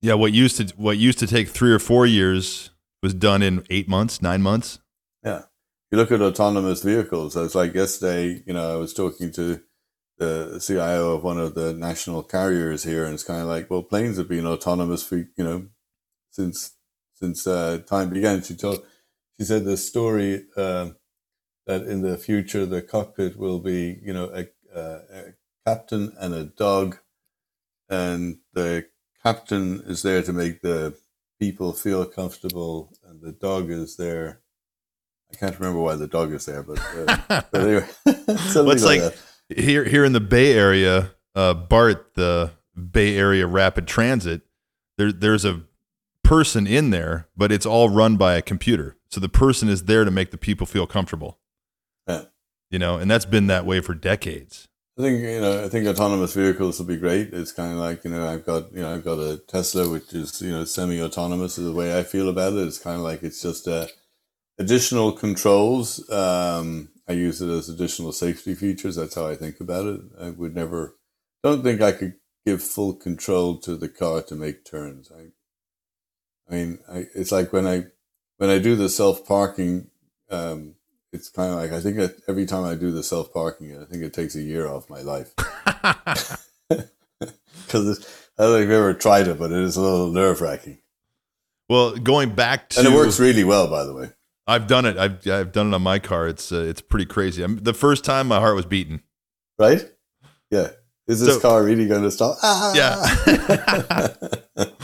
Yeah, 0.00 0.14
what 0.14 0.32
used 0.32 0.56
to 0.58 0.74
what 0.76 0.98
used 0.98 1.18
to 1.20 1.26
take 1.26 1.48
three 1.48 1.72
or 1.72 1.78
four 1.78 2.06
years 2.06 2.70
was 3.02 3.14
done 3.14 3.42
in 3.42 3.64
eight 3.70 3.88
months, 3.88 4.22
nine 4.22 4.42
months. 4.42 4.78
Yeah. 5.24 5.42
You 5.90 5.98
look 5.98 6.10
at 6.10 6.20
autonomous 6.20 6.82
vehicles. 6.82 7.36
It's 7.36 7.54
like 7.54 7.74
yesterday, 7.74 8.42
you 8.46 8.52
know, 8.52 8.74
I 8.74 8.76
was 8.76 8.92
talking 8.92 9.30
to 9.32 9.60
the 10.18 10.60
CIO 10.64 11.14
of 11.14 11.22
one 11.22 11.38
of 11.38 11.54
the 11.54 11.72
national 11.72 12.22
carriers 12.22 12.82
here, 12.82 13.04
and 13.04 13.14
it's 13.14 13.22
kind 13.22 13.40
of 13.40 13.48
like, 13.48 13.70
well, 13.70 13.82
planes 13.82 14.16
have 14.18 14.28
been 14.28 14.46
autonomous 14.46 15.04
for, 15.04 15.16
you 15.16 15.44
know, 15.44 15.66
since 16.30 16.72
since 17.14 17.46
uh, 17.46 17.78
time 17.86 18.10
began. 18.10 18.42
She 18.42 18.54
told, 18.54 18.84
she 19.38 19.44
said 19.44 19.64
the 19.64 19.76
story 19.76 20.44
uh, 20.56 20.90
that 21.66 21.82
in 21.82 22.02
the 22.02 22.16
future 22.16 22.64
the 22.64 22.82
cockpit 22.82 23.36
will 23.36 23.58
be, 23.58 23.98
you 24.02 24.12
know, 24.12 24.30
a, 24.32 24.46
uh, 24.76 25.00
a 25.12 25.22
captain 25.66 26.12
and 26.18 26.34
a 26.34 26.44
dog, 26.44 26.98
and 27.88 28.38
the 28.52 28.86
captain 29.22 29.82
is 29.86 30.02
there 30.02 30.22
to 30.22 30.32
make 30.32 30.62
the 30.62 30.96
people 31.38 31.72
feel 31.72 32.04
comfortable, 32.04 32.92
and 33.04 33.20
the 33.20 33.32
dog 33.32 33.70
is 33.70 33.96
there. 33.96 34.40
I 35.32 35.36
can't 35.36 35.58
remember 35.58 35.80
why 35.80 35.96
the 35.96 36.06
dog 36.06 36.32
is 36.32 36.46
there, 36.46 36.62
but, 36.62 36.78
uh, 36.78 37.42
but 37.50 37.60
anyway, 37.60 37.86
something 38.06 38.66
Well, 38.66 38.70
it's 38.70 38.84
like, 38.84 39.02
like 39.02 39.16
here 39.48 39.84
here 39.84 40.04
in 40.04 40.12
the 40.12 40.20
Bay 40.20 40.52
Area, 40.52 41.12
uh, 41.34 41.54
BART, 41.54 42.14
the 42.14 42.52
Bay 42.90 43.16
Area 43.16 43.46
Rapid 43.46 43.86
Transit, 43.86 44.42
there 44.98 45.12
there's 45.12 45.44
a 45.44 45.62
person 46.22 46.66
in 46.66 46.90
there, 46.90 47.28
but 47.36 47.52
it's 47.52 47.66
all 47.66 47.88
run 47.88 48.16
by 48.16 48.34
a 48.34 48.42
computer. 48.42 48.96
So 49.08 49.20
the 49.20 49.28
person 49.28 49.68
is 49.68 49.84
there 49.84 50.04
to 50.04 50.10
make 50.10 50.30
the 50.32 50.38
people 50.38 50.66
feel 50.66 50.86
comfortable. 50.86 51.38
Yeah. 52.06 52.24
You 52.70 52.78
know, 52.78 52.98
and 52.98 53.10
that's 53.10 53.24
been 53.24 53.46
that 53.46 53.66
way 53.66 53.80
for 53.80 53.94
decades. 53.94 54.68
I 54.98 55.02
think 55.02 55.22
you 55.22 55.40
know. 55.40 55.64
I 55.64 55.68
think 55.68 55.86
autonomous 55.86 56.32
vehicles 56.32 56.78
will 56.78 56.86
be 56.86 56.96
great. 56.96 57.34
It's 57.34 57.52
kind 57.52 57.72
of 57.72 57.78
like 57.78 58.02
you 58.04 58.10
know, 58.10 58.26
I've 58.26 58.46
got 58.46 58.72
you 58.72 58.80
know, 58.80 58.94
I've 58.94 59.04
got 59.04 59.18
a 59.18 59.36
Tesla, 59.36 59.88
which 59.88 60.14
is 60.14 60.40
you 60.40 60.50
know, 60.50 60.64
semi-autonomous. 60.64 61.58
Is 61.58 61.66
the 61.66 61.72
way 61.72 61.98
I 61.98 62.02
feel 62.02 62.30
about 62.30 62.54
it. 62.54 62.66
It's 62.66 62.78
kind 62.78 62.96
of 62.96 63.02
like 63.02 63.22
it's 63.22 63.42
just 63.42 63.68
uh, 63.68 63.88
additional 64.58 65.12
controls. 65.12 66.08
Um, 66.10 66.88
I 67.06 67.12
use 67.12 67.42
it 67.42 67.50
as 67.50 67.68
additional 67.68 68.10
safety 68.12 68.54
features. 68.54 68.96
That's 68.96 69.14
how 69.14 69.26
I 69.26 69.36
think 69.36 69.60
about 69.60 69.86
it. 69.86 70.00
I 70.18 70.30
would 70.30 70.54
never. 70.54 70.96
Don't 71.42 71.62
think 71.62 71.82
I 71.82 71.92
could 71.92 72.14
give 72.46 72.62
full 72.62 72.94
control 72.94 73.58
to 73.58 73.76
the 73.76 73.90
car 73.90 74.22
to 74.22 74.34
make 74.34 74.64
turns. 74.64 75.12
I, 75.14 75.26
I 76.50 76.54
mean, 76.56 76.78
I, 76.90 77.04
it's 77.14 77.32
like 77.32 77.52
when 77.52 77.66
I 77.66 77.84
when 78.38 78.48
I 78.48 78.58
do 78.58 78.76
the 78.76 78.88
self 78.88 79.26
parking. 79.26 79.90
Um, 80.30 80.76
it's 81.12 81.28
kind 81.28 81.52
of 81.52 81.58
like 81.58 81.72
I 81.72 81.80
think 81.80 81.98
every 82.28 82.46
time 82.46 82.64
I 82.64 82.74
do 82.74 82.90
the 82.92 83.02
self 83.02 83.32
parking, 83.32 83.80
I 83.80 83.84
think 83.84 84.02
it 84.02 84.12
takes 84.12 84.34
a 84.34 84.42
year 84.42 84.66
off 84.66 84.90
my 84.90 85.00
life 85.02 85.34
because 86.68 88.06
I 88.38 88.42
don't 88.42 88.58
think 88.58 88.66
I've 88.66 88.70
ever 88.70 88.94
tried 88.94 89.28
it, 89.28 89.38
but 89.38 89.50
it 89.52 89.58
is 89.58 89.76
a 89.76 89.80
little 89.80 90.10
nerve 90.10 90.40
wracking, 90.40 90.78
Well, 91.68 91.96
going 91.96 92.30
back 92.34 92.68
to 92.70 92.80
and 92.80 92.88
it 92.88 92.94
works 92.94 93.18
really 93.20 93.44
well, 93.44 93.68
by 93.68 93.84
the 93.84 93.94
way. 93.94 94.10
I've 94.46 94.66
done 94.68 94.84
it. 94.86 94.96
I've 94.96 95.26
I've 95.26 95.52
done 95.52 95.68
it 95.72 95.74
on 95.74 95.82
my 95.82 95.98
car. 95.98 96.28
It's 96.28 96.52
uh, 96.52 96.62
it's 96.62 96.80
pretty 96.80 97.06
crazy. 97.06 97.42
i 97.42 97.46
the 97.48 97.74
first 97.74 98.04
time 98.04 98.28
my 98.28 98.38
heart 98.38 98.54
was 98.54 98.66
beating. 98.66 99.00
Right? 99.58 99.90
Yeah. 100.50 100.70
Is 101.08 101.20
this 101.20 101.34
So- 101.34 101.40
car 101.40 101.64
really 101.64 101.86
going 101.88 102.02
to 102.02 102.10
stop? 102.10 102.36
Ah! 102.42 102.74
Yeah. 104.56 104.66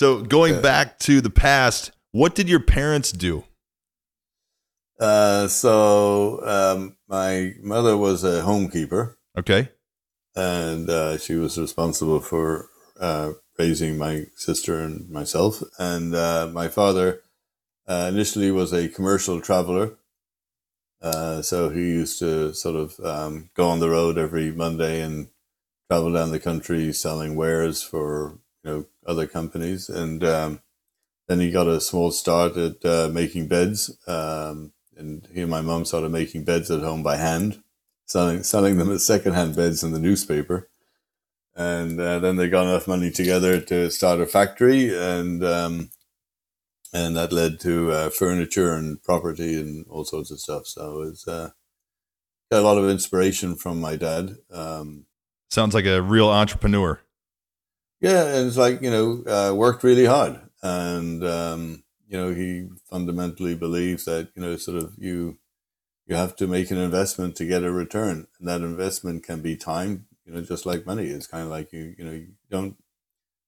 So 0.00 0.22
going 0.22 0.54
Yeah. 0.54 0.60
back 0.62 0.98
to 1.00 1.20
the 1.20 1.28
past, 1.28 1.90
what 2.12 2.34
did 2.34 2.48
your 2.48 2.60
parents 2.60 3.12
do? 3.12 3.44
Uh, 5.00 5.48
so 5.48 6.44
um, 6.46 6.96
my 7.08 7.54
mother 7.62 7.96
was 7.96 8.22
a 8.22 8.42
homekeeper, 8.42 9.16
Okay. 9.36 9.70
and 10.36 10.88
uh, 10.90 11.18
she 11.18 11.34
was 11.34 11.58
responsible 11.58 12.20
for 12.20 12.68
uh, 13.00 13.32
raising 13.58 13.98
my 13.98 14.26
sister 14.36 14.80
and 14.80 15.08
myself. 15.10 15.62
And 15.78 16.14
uh, 16.14 16.48
my 16.52 16.68
father 16.68 17.22
uh, 17.88 18.06
initially 18.12 18.50
was 18.50 18.72
a 18.72 18.88
commercial 18.88 19.40
traveler. 19.40 19.96
Uh, 21.02 21.40
so 21.40 21.70
he 21.70 21.80
used 21.80 22.18
to 22.18 22.52
sort 22.52 22.76
of 22.76 23.00
um, 23.00 23.50
go 23.54 23.68
on 23.68 23.80
the 23.80 23.88
road 23.88 24.18
every 24.18 24.52
Monday 24.52 25.00
and 25.00 25.28
travel 25.88 26.12
down 26.12 26.30
the 26.30 26.38
country 26.38 26.92
selling 26.92 27.34
wares 27.36 27.82
for 27.82 28.38
you 28.62 28.70
know 28.70 28.86
other 29.06 29.26
companies. 29.26 29.88
And 29.88 30.22
um, 30.22 30.60
then 31.26 31.40
he 31.40 31.50
got 31.50 31.68
a 31.68 31.80
small 31.80 32.10
start 32.12 32.56
at 32.56 32.84
uh, 32.84 33.08
making 33.10 33.48
beds. 33.48 33.96
And 35.00 35.26
he 35.34 35.40
and 35.40 35.50
my 35.50 35.60
mum 35.60 35.84
started 35.84 36.10
making 36.10 36.44
beds 36.44 36.70
at 36.70 36.82
home 36.82 37.02
by 37.02 37.16
hand 37.16 37.62
selling 38.10 38.42
selling 38.42 38.76
them 38.76 38.90
as 38.90 39.06
secondhand 39.06 39.54
beds 39.54 39.84
in 39.84 39.92
the 39.92 39.98
newspaper. 39.98 40.68
And 41.54 42.00
uh, 42.00 42.18
then 42.18 42.36
they 42.36 42.48
got 42.48 42.66
enough 42.66 42.88
money 42.88 43.10
together 43.10 43.60
to 43.60 43.90
start 43.90 44.20
a 44.20 44.26
factory, 44.26 44.96
and 44.96 45.44
um, 45.44 45.90
and 46.92 47.16
that 47.16 47.32
led 47.32 47.60
to 47.60 47.92
uh, 47.92 48.10
furniture 48.10 48.72
and 48.72 49.02
property 49.02 49.60
and 49.60 49.84
all 49.88 50.04
sorts 50.04 50.30
of 50.30 50.40
stuff. 50.40 50.66
So 50.66 51.02
it's 51.02 51.26
uh, 51.28 51.50
got 52.50 52.60
a 52.60 52.66
lot 52.66 52.78
of 52.78 52.88
inspiration 52.88 53.56
from 53.56 53.80
my 53.80 53.96
dad. 53.96 54.36
Um, 54.50 55.06
Sounds 55.50 55.74
like 55.74 55.86
a 55.86 56.00
real 56.00 56.28
entrepreneur. 56.28 57.00
yeah, 58.00 58.26
and 58.26 58.46
it's 58.46 58.56
like 58.56 58.80
you 58.80 58.90
know, 58.90 59.22
uh, 59.26 59.54
worked 59.54 59.82
really 59.82 60.06
hard, 60.06 60.40
and 60.62 61.24
um, 61.24 61.82
you 62.10 62.18
know, 62.18 62.34
he 62.34 62.68
fundamentally 62.90 63.56
believes 63.56 64.06
that 64.06 64.30
you 64.36 64.42
know, 64.42 64.56
sort 64.58 64.78
of 64.78 64.94
you 64.98 65.38
you 66.06 66.16
have 66.16 66.36
to 66.36 66.46
make 66.48 66.70
an 66.70 66.78
investment 66.78 67.36
to 67.36 67.46
get 67.46 67.64
a 67.64 67.72
return, 67.72 68.26
and 68.38 68.48
that 68.48 68.62
investment 68.62 69.24
can 69.24 69.42
be 69.42 69.56
time. 69.56 70.06
You 70.26 70.34
know, 70.34 70.42
just 70.42 70.66
like 70.66 70.86
money, 70.86 71.06
it's 71.08 71.28
kind 71.28 71.44
of 71.44 71.50
like 71.50 71.72
you 71.72 71.94
you 71.98 72.04
know 72.04 72.12
you 72.12 72.28
don't. 72.50 72.76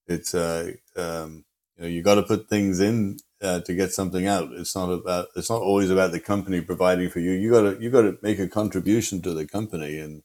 It's 0.08 0.34
uh 0.34 0.72
um 0.96 1.44
you 1.76 1.82
know 1.84 1.88
you 1.88 2.02
got 2.02 2.16
to 2.16 2.22
put 2.24 2.48
things 2.48 2.80
in 2.80 3.18
uh, 3.42 3.60
to 3.62 3.74
get 3.74 3.92
something 3.92 4.26
out. 4.26 4.52
It's 4.52 4.76
not 4.76 4.90
about 4.90 5.28
it's 5.36 5.50
not 5.50 5.62
always 5.62 5.90
about 5.90 6.12
the 6.12 6.20
company 6.20 6.60
providing 6.62 7.10
for 7.10 7.20
you. 7.20 7.32
You 7.32 7.50
got 7.50 7.62
to 7.62 7.82
you 7.82 7.90
got 7.90 8.02
to 8.02 8.18
make 8.22 8.38
a 8.40 8.48
contribution 8.48 9.22
to 9.22 9.34
the 9.34 9.46
company 9.46 9.98
and 9.98 10.22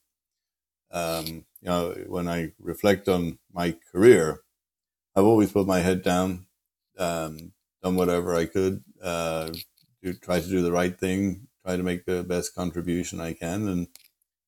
um, 0.92 1.26
you 1.62 1.70
know, 1.70 1.96
when 2.08 2.28
I 2.28 2.54
reflect 2.60 3.08
on 3.08 3.40
my 3.54 3.76
career, 3.92 4.42
I've 5.16 5.26
always 5.26 5.52
put 5.52 5.68
my 5.68 5.80
head 5.80 6.04
down, 6.04 6.48
um, 6.98 7.54
done 7.84 7.96
whatever 7.96 8.36
I 8.36 8.46
could, 8.46 8.84
uh, 9.02 9.52
do, 10.04 10.14
try 10.14 10.40
to 10.40 10.50
do 10.50 10.62
the 10.62 10.72
right 10.72 10.98
thing, 10.98 11.48
try 11.66 11.78
to 11.78 11.84
make 11.84 12.06
the 12.06 12.24
best 12.24 12.56
contribution 12.56 13.22
I 13.22 13.34
can. 13.34 13.68
And 13.68 13.88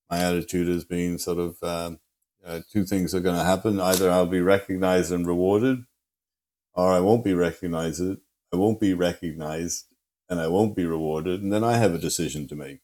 my 0.10 0.20
attitude 0.20 0.68
has 0.68 0.86
been 0.86 1.20
sort 1.20 1.38
of 1.38 1.62
um, 1.64 2.00
uh, 2.46 2.62
two 2.72 2.86
things 2.86 3.14
are 3.14 3.20
going 3.20 3.38
to 3.38 3.44
happen. 3.44 3.80
Either 3.80 4.10
I'll 4.10 4.26
be 4.26 4.42
recognized 4.42 5.12
and 5.12 5.28
rewarded, 5.28 5.84
or 6.74 6.92
I 6.92 7.00
won't 7.00 7.24
be 7.24 7.34
recognized. 7.34 8.02
I 8.02 8.56
won't 8.56 8.80
be 8.80 8.94
recognized 8.94 9.86
and 10.30 10.40
I 10.40 10.48
won't 10.48 10.76
be 10.76 10.86
rewarded. 10.86 11.42
And 11.42 11.52
then 11.52 11.64
I 11.64 11.78
have 11.78 11.94
a 11.94 12.00
decision 12.00 12.48
to 12.48 12.56
make. 12.56 12.80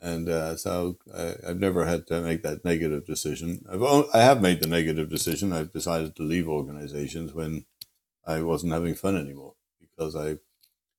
And 0.00 0.28
uh, 0.28 0.56
so 0.56 0.98
I, 1.16 1.34
I've 1.48 1.60
never 1.60 1.86
had 1.86 2.06
to 2.08 2.20
make 2.20 2.42
that 2.42 2.64
negative 2.64 3.06
decision. 3.06 3.64
I've 3.70 3.82
I 3.82 4.20
have 4.20 4.42
made 4.42 4.60
the 4.60 4.68
negative 4.68 5.08
decision. 5.08 5.52
I've 5.52 5.72
decided 5.72 6.16
to 6.16 6.22
leave 6.22 6.48
organizations 6.48 7.32
when 7.32 7.64
I 8.26 8.42
wasn't 8.42 8.72
having 8.72 8.94
fun 8.94 9.16
anymore 9.16 9.54
because 9.80 10.16
I 10.16 10.36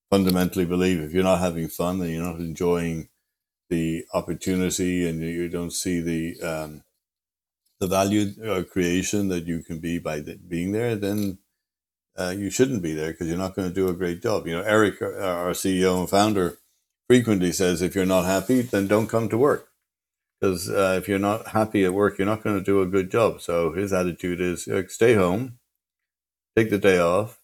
fundamentally 0.10 0.66
believe 0.66 1.00
if 1.00 1.12
you're 1.12 1.24
not 1.24 1.40
having 1.40 1.68
fun 1.68 2.02
and 2.02 2.12
you're 2.12 2.24
not 2.24 2.40
enjoying 2.40 3.10
the 3.70 4.06
opportunity 4.14 5.08
and 5.08 5.22
you 5.22 5.50
don't 5.50 5.74
see 5.74 6.00
the 6.00 6.42
um, 6.42 6.84
the 7.80 7.88
value 7.88 8.32
uh, 8.48 8.64
creation 8.64 9.28
that 9.30 9.46
you 9.46 9.62
can 9.62 9.80
be 9.80 9.98
by 10.00 10.22
th- 10.22 10.40
being 10.48 10.72
there, 10.72 10.96
then 10.96 11.40
uh, 12.18 12.34
you 12.36 12.50
shouldn't 12.50 12.82
be 12.82 12.94
there 12.94 13.12
because 13.12 13.28
you're 13.28 13.38
not 13.38 13.56
going 13.56 13.68
to 13.68 13.74
do 13.74 13.90
a 13.90 13.94
great 13.94 14.22
job. 14.22 14.48
You 14.48 14.58
know, 14.58 14.64
Eric, 14.64 15.02
uh, 15.02 15.08
our 15.20 15.52
CEO 15.52 16.00
and 16.00 16.10
founder, 16.10 16.58
frequently 17.08 17.52
says, 17.52 17.82
if 17.82 17.96
you're 17.96 18.06
not 18.06 18.26
happy, 18.26 18.62
then 18.62 18.88
don't 18.88 19.08
come 19.08 19.28
to 19.30 19.38
work. 19.38 19.70
Because 20.40 20.70
uh, 20.70 20.96
if 20.98 21.08
you're 21.08 21.20
not 21.20 21.48
happy 21.50 21.84
at 21.86 21.94
work, 21.94 22.18
you're 22.18 22.28
not 22.28 22.44
going 22.44 22.58
to 22.58 22.64
do 22.64 22.82
a 22.82 22.86
good 22.86 23.12
job. 23.12 23.42
So 23.42 23.74
his 23.74 23.92
attitude 23.92 24.40
is 24.40 24.68
stay 24.88 25.16
home, 25.16 25.60
take 26.56 26.70
the 26.70 26.78
day 26.78 27.00
off, 27.00 27.40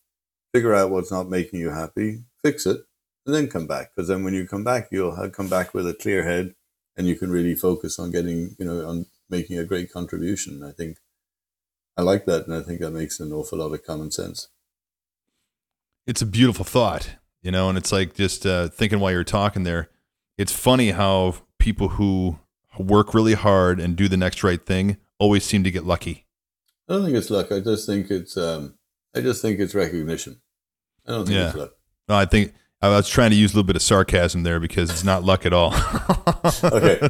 figure 0.54 0.74
out 0.74 0.92
what's 0.92 1.12
not 1.12 1.30
making 1.30 1.60
you 1.60 1.70
happy, 1.70 2.24
fix 2.42 2.66
it, 2.66 2.82
and 3.26 3.36
then 3.36 3.48
come 3.48 3.68
back. 3.68 3.92
Because 3.96 4.08
then 4.08 4.24
when 4.24 4.34
you 4.34 4.48
come 4.48 4.64
back, 4.64 4.90
you'll 4.92 5.16
have 5.16 5.32
come 5.32 5.50
back 5.50 5.74
with 5.74 5.88
a 5.88 5.94
clear 5.94 6.24
head 6.24 6.56
and 6.98 7.08
you 7.08 7.16
can 7.16 7.32
really 7.32 7.56
focus 7.56 8.00
on 8.00 8.12
getting, 8.12 8.56
you 8.60 8.66
know, 8.66 8.88
on 8.88 9.06
making 9.30 9.58
a 9.58 9.66
great 9.66 9.92
contribution. 9.92 10.64
I 10.64 10.72
think 10.72 10.98
I 11.98 12.02
like 12.02 12.26
that. 12.26 12.48
And 12.48 12.56
I 12.56 12.62
think 12.62 12.80
that 12.80 12.92
makes 12.92 13.20
an 13.20 13.32
awful 13.32 13.60
lot 13.60 13.74
of 13.74 13.86
common 13.86 14.12
sense. 14.12 14.50
It's 16.08 16.22
a 16.22 16.26
beautiful 16.26 16.66
thought, 16.66 17.16
you 17.42 17.52
know, 17.52 17.70
and 17.70 17.78
it's 17.78 17.92
like 17.92 18.16
just 18.16 18.46
uh, 18.46 18.70
thinking 18.70 19.00
while 19.00 19.12
you're 19.12 19.24
talking 19.24 19.64
there. 19.64 19.90
It's 20.38 20.52
funny 20.52 20.92
how 20.92 21.36
people 21.60 21.90
who 21.90 22.40
work 22.80 23.14
really 23.14 23.36
hard 23.36 23.80
and 23.80 23.96
do 23.96 24.08
the 24.08 24.18
next 24.18 24.44
right 24.44 24.66
thing 24.66 24.98
always 25.20 25.44
seem 25.44 25.64
to 25.64 25.72
get 25.72 25.86
lucky. 25.86 26.26
I 26.90 26.94
don't 26.94 27.06
think 27.06 27.16
it's 27.16 27.30
luck. 27.30 27.52
I 27.52 27.60
just 27.60 27.86
think 27.86 28.10
it's 28.10 28.36
um, 28.36 28.74
I 29.16 29.22
just 29.22 29.42
think 29.42 29.60
it's 29.60 29.76
recognition. 29.76 30.42
I 31.08 31.12
don't 31.12 31.26
think 31.26 31.36
Yeah. 31.36 31.48
it's 31.48 31.56
luck. 31.58 31.72
No, 32.08 32.16
I 32.16 32.26
think 32.26 32.54
I 32.82 32.90
was 32.90 33.08
trying 33.10 33.32
to 33.32 33.36
use 33.36 33.54
a 33.54 33.56
little 33.56 33.68
bit 33.68 33.76
of 33.76 33.82
sarcasm 33.82 34.44
there 34.44 34.60
because 34.60 34.90
it's 34.90 35.04
not 35.04 35.24
luck 35.24 35.46
at 35.46 35.54
all. 35.54 35.74
Okay. 36.64 37.10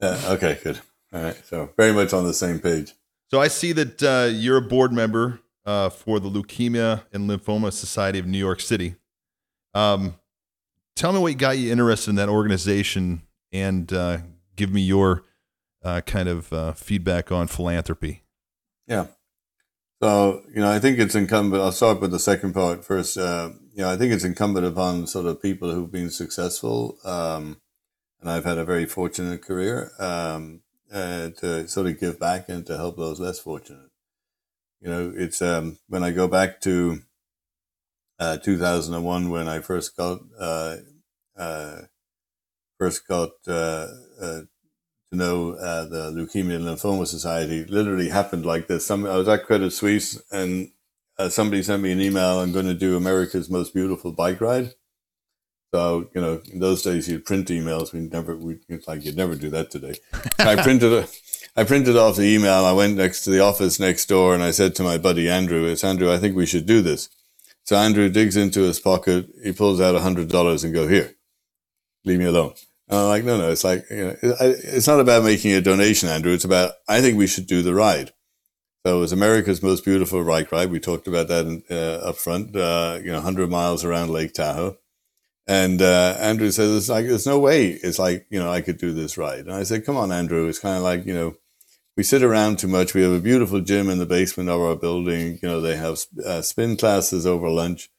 Yeah, 0.00 0.20
okay, 0.28 0.58
good. 0.62 0.80
All 1.12 1.22
right. 1.22 1.36
So 1.46 1.70
very 1.76 1.92
much 1.92 2.12
on 2.12 2.24
the 2.24 2.34
same 2.34 2.58
page. 2.58 2.92
So 3.30 3.40
I 3.40 3.48
see 3.48 3.72
that 3.72 4.02
uh, 4.02 4.30
you're 4.32 4.56
a 4.58 4.62
board 4.62 4.92
member 4.92 5.40
uh, 5.64 5.88
for 5.90 6.20
the 6.20 6.28
Leukemia 6.30 7.02
and 7.12 7.28
Lymphoma 7.28 7.72
Society 7.72 8.18
of 8.18 8.26
New 8.26 8.38
York 8.38 8.60
City. 8.60 8.96
Um, 9.74 10.14
tell 10.94 11.12
me 11.12 11.18
what 11.18 11.36
got 11.38 11.58
you 11.58 11.70
interested 11.72 12.10
in 12.10 12.16
that 12.16 12.28
organization, 12.28 13.22
and 13.52 13.92
uh, 13.92 14.18
give 14.56 14.72
me 14.72 14.80
your 14.82 15.24
uh, 15.82 16.00
kind 16.02 16.28
of 16.28 16.52
uh, 16.52 16.72
feedback 16.72 17.30
on 17.32 17.46
philanthropy. 17.46 18.22
Yeah. 18.86 19.06
So, 20.02 20.42
you 20.54 20.60
know, 20.60 20.70
I 20.70 20.78
think 20.78 20.98
it's 20.98 21.14
incumbent, 21.14 21.62
I'll 21.62 21.72
start 21.72 22.00
with 22.00 22.10
the 22.10 22.18
second 22.18 22.52
part 22.52 22.84
first. 22.84 23.16
Uh, 23.16 23.50
you 23.74 23.82
know, 23.82 23.90
I 23.90 23.96
think 23.96 24.12
it's 24.12 24.24
incumbent 24.24 24.66
upon 24.66 25.06
sort 25.06 25.26
of 25.26 25.40
people 25.40 25.72
who've 25.72 25.90
been 25.90 26.10
successful, 26.10 26.98
um, 27.04 27.60
and 28.20 28.30
I've 28.30 28.44
had 28.44 28.58
a 28.58 28.64
very 28.64 28.84
fortunate 28.84 29.42
career, 29.42 29.90
um, 29.98 30.60
uh, 30.92 31.30
to 31.40 31.66
sort 31.66 31.86
of 31.86 31.98
give 31.98 32.20
back 32.20 32.48
and 32.48 32.66
to 32.66 32.76
help 32.76 32.98
those 32.98 33.20
less 33.20 33.38
fortunate. 33.38 33.90
You 34.80 34.90
know, 34.90 35.12
it's 35.16 35.40
um, 35.40 35.78
when 35.88 36.04
I 36.04 36.10
go 36.10 36.28
back 36.28 36.60
to 36.62 37.00
uh, 38.18 38.36
2001 38.38 39.30
when 39.30 39.48
I 39.48 39.60
first 39.60 39.96
got 39.96 40.20
uh, 40.38 40.76
uh, 41.36 41.80
first 42.78 43.06
got 43.08 43.30
uh, 43.48 43.88
to 45.10 45.16
know 45.16 45.52
uh, 45.52 45.84
the 45.86 46.10
Leukemia 46.10 46.56
and 46.56 46.64
Lymphoma 46.64 47.06
Society 47.06 47.64
literally 47.64 48.08
happened 48.08 48.44
like 48.44 48.66
this. 48.66 48.86
Some 48.86 49.06
I 49.06 49.16
was 49.16 49.28
at 49.28 49.44
Credit 49.44 49.70
Suisse 49.70 50.20
and 50.30 50.70
uh, 51.18 51.28
somebody 51.28 51.62
sent 51.62 51.82
me 51.82 51.92
an 51.92 52.00
email. 52.00 52.40
I'm 52.40 52.52
going 52.52 52.66
to 52.66 52.74
do 52.74 52.96
America's 52.96 53.48
most 53.48 53.72
beautiful 53.72 54.12
bike 54.12 54.40
ride. 54.40 54.74
So 55.74 56.08
you 56.14 56.20
know, 56.20 56.40
in 56.52 56.60
those 56.60 56.82
days 56.82 57.08
you'd 57.08 57.24
print 57.24 57.48
emails. 57.48 57.92
We 57.92 58.00
never, 58.00 58.36
we 58.36 58.58
it's 58.68 58.88
like 58.88 59.04
you'd 59.04 59.16
never 59.16 59.34
do 59.34 59.50
that 59.50 59.70
today. 59.70 59.96
I 60.38 60.56
printed 60.62 60.92
a, 60.92 61.08
I 61.56 61.64
printed 61.64 61.96
off 61.96 62.16
the 62.16 62.22
email. 62.22 62.64
I 62.64 62.72
went 62.72 62.96
next 62.96 63.24
to 63.24 63.30
the 63.30 63.40
office 63.40 63.80
next 63.80 64.06
door 64.06 64.34
and 64.34 64.42
I 64.42 64.50
said 64.50 64.74
to 64.76 64.82
my 64.82 64.98
buddy 64.98 65.28
Andrew, 65.28 65.64
"It's 65.66 65.84
Andrew. 65.84 66.12
I 66.12 66.18
think 66.18 66.36
we 66.36 66.46
should 66.46 66.66
do 66.66 66.82
this." 66.82 67.08
So 67.64 67.76
Andrew 67.76 68.08
digs 68.08 68.36
into 68.36 68.60
his 68.60 68.78
pocket. 68.78 69.28
He 69.42 69.52
pulls 69.52 69.80
out 69.80 69.96
a 69.96 70.00
hundred 70.00 70.28
dollars 70.28 70.62
and 70.64 70.72
go 70.72 70.86
here. 70.86 71.14
Leave 72.04 72.20
me 72.20 72.26
alone. 72.26 72.54
And 72.88 73.00
I'm 73.00 73.08
like, 73.08 73.24
no, 73.24 73.36
no. 73.36 73.50
It's 73.50 73.64
like 73.64 73.84
you 73.90 74.04
know, 74.04 74.16
it's 74.22 74.86
not 74.86 75.00
about 75.00 75.24
making 75.24 75.52
a 75.52 75.60
donation, 75.60 76.08
Andrew. 76.08 76.32
It's 76.32 76.44
about 76.44 76.72
I 76.88 77.00
think 77.00 77.16
we 77.16 77.26
should 77.26 77.46
do 77.46 77.62
the 77.62 77.74
ride. 77.74 78.12
So 78.86 78.98
it 78.98 79.00
was 79.00 79.12
America's 79.12 79.62
most 79.64 79.84
beautiful 79.84 80.24
bike 80.24 80.52
ride. 80.52 80.70
We 80.70 80.78
talked 80.78 81.08
about 81.08 81.26
that 81.28 81.62
uh, 81.68 82.08
up 82.08 82.16
front. 82.16 82.54
Uh, 82.54 83.00
you 83.02 83.08
know, 83.08 83.16
100 83.16 83.50
miles 83.50 83.84
around 83.84 84.10
Lake 84.10 84.32
Tahoe. 84.32 84.78
And 85.48 85.82
uh, 85.82 86.16
Andrew 86.20 86.50
says, 86.50 86.76
"It's 86.76 86.88
like 86.88 87.06
there's 87.06 87.26
no 87.26 87.38
way. 87.38 87.70
It's 87.70 87.98
like 87.98 88.26
you 88.30 88.38
know 88.38 88.50
I 88.50 88.60
could 88.60 88.78
do 88.78 88.92
this 88.92 89.18
ride." 89.18 89.40
And 89.46 89.52
I 89.52 89.62
said, 89.64 89.84
"Come 89.84 89.96
on, 89.96 90.12
Andrew. 90.12 90.48
It's 90.48 90.58
kind 90.58 90.76
of 90.76 90.82
like 90.82 91.06
you 91.06 91.14
know 91.14 91.36
we 91.96 92.02
sit 92.02 92.22
around 92.22 92.58
too 92.58 92.68
much. 92.68 92.94
We 92.94 93.02
have 93.02 93.12
a 93.12 93.20
beautiful 93.20 93.60
gym 93.60 93.88
in 93.88 93.98
the 93.98 94.06
basement 94.06 94.48
of 94.48 94.60
our 94.60 94.76
building. 94.76 95.38
You 95.42 95.48
know 95.48 95.60
they 95.60 95.76
have 95.76 96.00
uh, 96.24 96.42
spin 96.42 96.76
classes 96.76 97.26
over 97.26 97.48
lunch. 97.48 97.90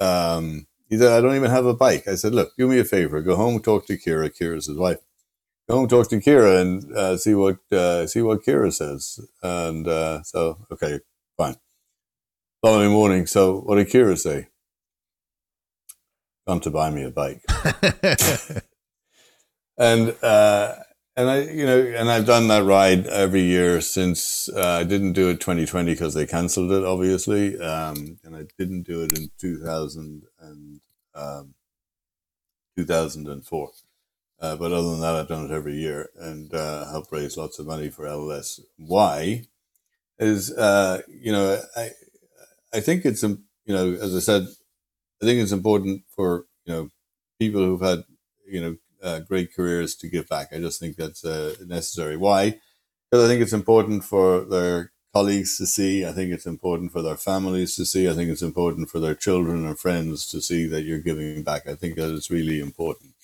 Um, 0.00 0.67
he 0.88 0.98
said, 0.98 1.12
"I 1.12 1.20
don't 1.20 1.36
even 1.36 1.50
have 1.50 1.66
a 1.66 1.74
bike." 1.74 2.08
I 2.08 2.14
said, 2.14 2.34
"Look, 2.34 2.56
do 2.56 2.66
me 2.66 2.78
a 2.78 2.84
favor. 2.84 3.20
Go 3.20 3.36
home, 3.36 3.60
talk 3.60 3.86
to 3.86 3.98
Kira. 3.98 4.30
Kira's 4.30 4.66
his 4.66 4.76
wife. 4.76 4.98
Go 5.68 5.76
home, 5.76 5.88
talk 5.88 6.08
to 6.10 6.20
Kira, 6.20 6.60
and 6.60 6.92
uh, 6.96 7.16
see 7.16 7.34
what 7.34 7.58
uh, 7.72 8.06
see 8.06 8.22
what 8.22 8.44
Kira 8.44 8.72
says." 8.72 9.20
And 9.42 9.86
uh, 9.86 10.22
so, 10.22 10.66
okay, 10.70 11.00
fine. 11.36 11.56
Following 12.62 12.90
morning, 12.90 13.26
so 13.26 13.60
what 13.60 13.76
did 13.76 13.88
Kira 13.88 14.18
say? 14.18 14.48
Come 16.46 16.60
to 16.60 16.70
buy 16.70 16.90
me 16.90 17.04
a 17.04 17.10
bike. 17.10 17.42
and 19.78 20.16
uh, 20.22 20.74
and 21.18 21.28
I 21.28 21.40
you 21.40 21.66
know 21.66 21.80
and 21.80 22.08
I've 22.08 22.26
done 22.26 22.46
that 22.48 22.64
ride 22.64 23.06
every 23.08 23.42
year 23.42 23.80
since 23.80 24.48
uh, 24.48 24.78
I 24.80 24.84
didn't 24.84 25.14
do 25.14 25.28
it 25.30 25.40
2020 25.40 25.92
because 25.92 26.14
they 26.14 26.26
cancelled 26.26 26.70
it 26.70 26.84
obviously 26.84 27.58
um, 27.60 28.18
and 28.22 28.36
I 28.36 28.44
didn't 28.56 28.84
do 28.84 29.02
it 29.02 29.18
in 29.18 29.30
2000 29.38 30.22
and 30.40 30.77
um, 31.18 31.54
2004 32.76 33.70
uh, 34.40 34.56
but 34.56 34.72
other 34.72 34.90
than 34.90 35.00
that 35.00 35.16
I've 35.16 35.28
done 35.28 35.46
it 35.46 35.50
every 35.54 35.74
year 35.74 36.10
and 36.18 36.52
uh, 36.54 36.90
help 36.90 37.10
raise 37.10 37.36
lots 37.36 37.58
of 37.58 37.66
money 37.66 37.90
for 37.90 38.04
LLS 38.06 38.60
why 38.76 39.44
is 40.18 40.52
uh, 40.52 41.02
you 41.08 41.32
know 41.32 41.60
I 41.76 41.90
I 42.72 42.80
think 42.80 43.04
it's 43.04 43.22
you 43.22 43.38
know 43.66 43.94
as 43.94 44.14
I 44.16 44.20
said 44.20 44.46
I 45.22 45.26
think 45.26 45.40
it's 45.40 45.52
important 45.52 46.02
for 46.08 46.46
you 46.64 46.72
know 46.72 46.90
people 47.38 47.62
who've 47.62 47.80
had 47.80 48.04
you 48.46 48.60
know 48.60 48.76
uh, 49.02 49.20
great 49.20 49.54
careers 49.54 49.94
to 49.96 50.08
give 50.08 50.28
back. 50.28 50.48
I 50.52 50.58
just 50.58 50.80
think 50.80 50.96
that's 50.96 51.24
uh, 51.24 51.54
necessary. 51.66 52.16
Why? 52.16 52.58
Because 53.10 53.24
I 53.24 53.28
think 53.28 53.42
it's 53.42 53.52
important 53.52 54.04
for 54.04 54.44
their 54.44 54.92
colleagues 55.12 55.56
to 55.58 55.66
see. 55.66 56.04
I 56.04 56.12
think 56.12 56.32
it's 56.32 56.46
important 56.46 56.92
for 56.92 57.02
their 57.02 57.16
families 57.16 57.76
to 57.76 57.84
see. 57.84 58.08
I 58.08 58.12
think 58.12 58.30
it's 58.30 58.42
important 58.42 58.90
for 58.90 59.00
their 59.00 59.14
children 59.14 59.66
and 59.66 59.78
friends 59.78 60.26
to 60.28 60.40
see 60.40 60.66
that 60.66 60.82
you're 60.82 60.98
giving 61.00 61.42
back. 61.42 61.66
I 61.66 61.74
think 61.74 61.96
that 61.96 62.10
is 62.12 62.30
really 62.30 62.60
important. 62.60 63.14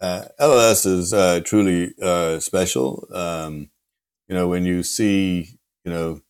Uh, 0.00 0.24
LLS 0.40 0.86
is 0.86 1.12
uh, 1.14 1.40
truly 1.44 1.94
uh, 2.02 2.38
special. 2.40 3.06
Um, 3.12 3.70
you 4.28 4.34
know, 4.34 4.48
when 4.48 4.64
you 4.64 4.82
see, 4.82 5.58
you 5.84 5.92
know, 5.92 6.20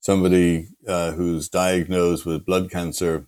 somebody 0.00 0.68
uh, 0.86 1.12
who's 1.12 1.48
diagnosed 1.48 2.26
with 2.26 2.46
blood 2.46 2.70
cancer, 2.70 3.26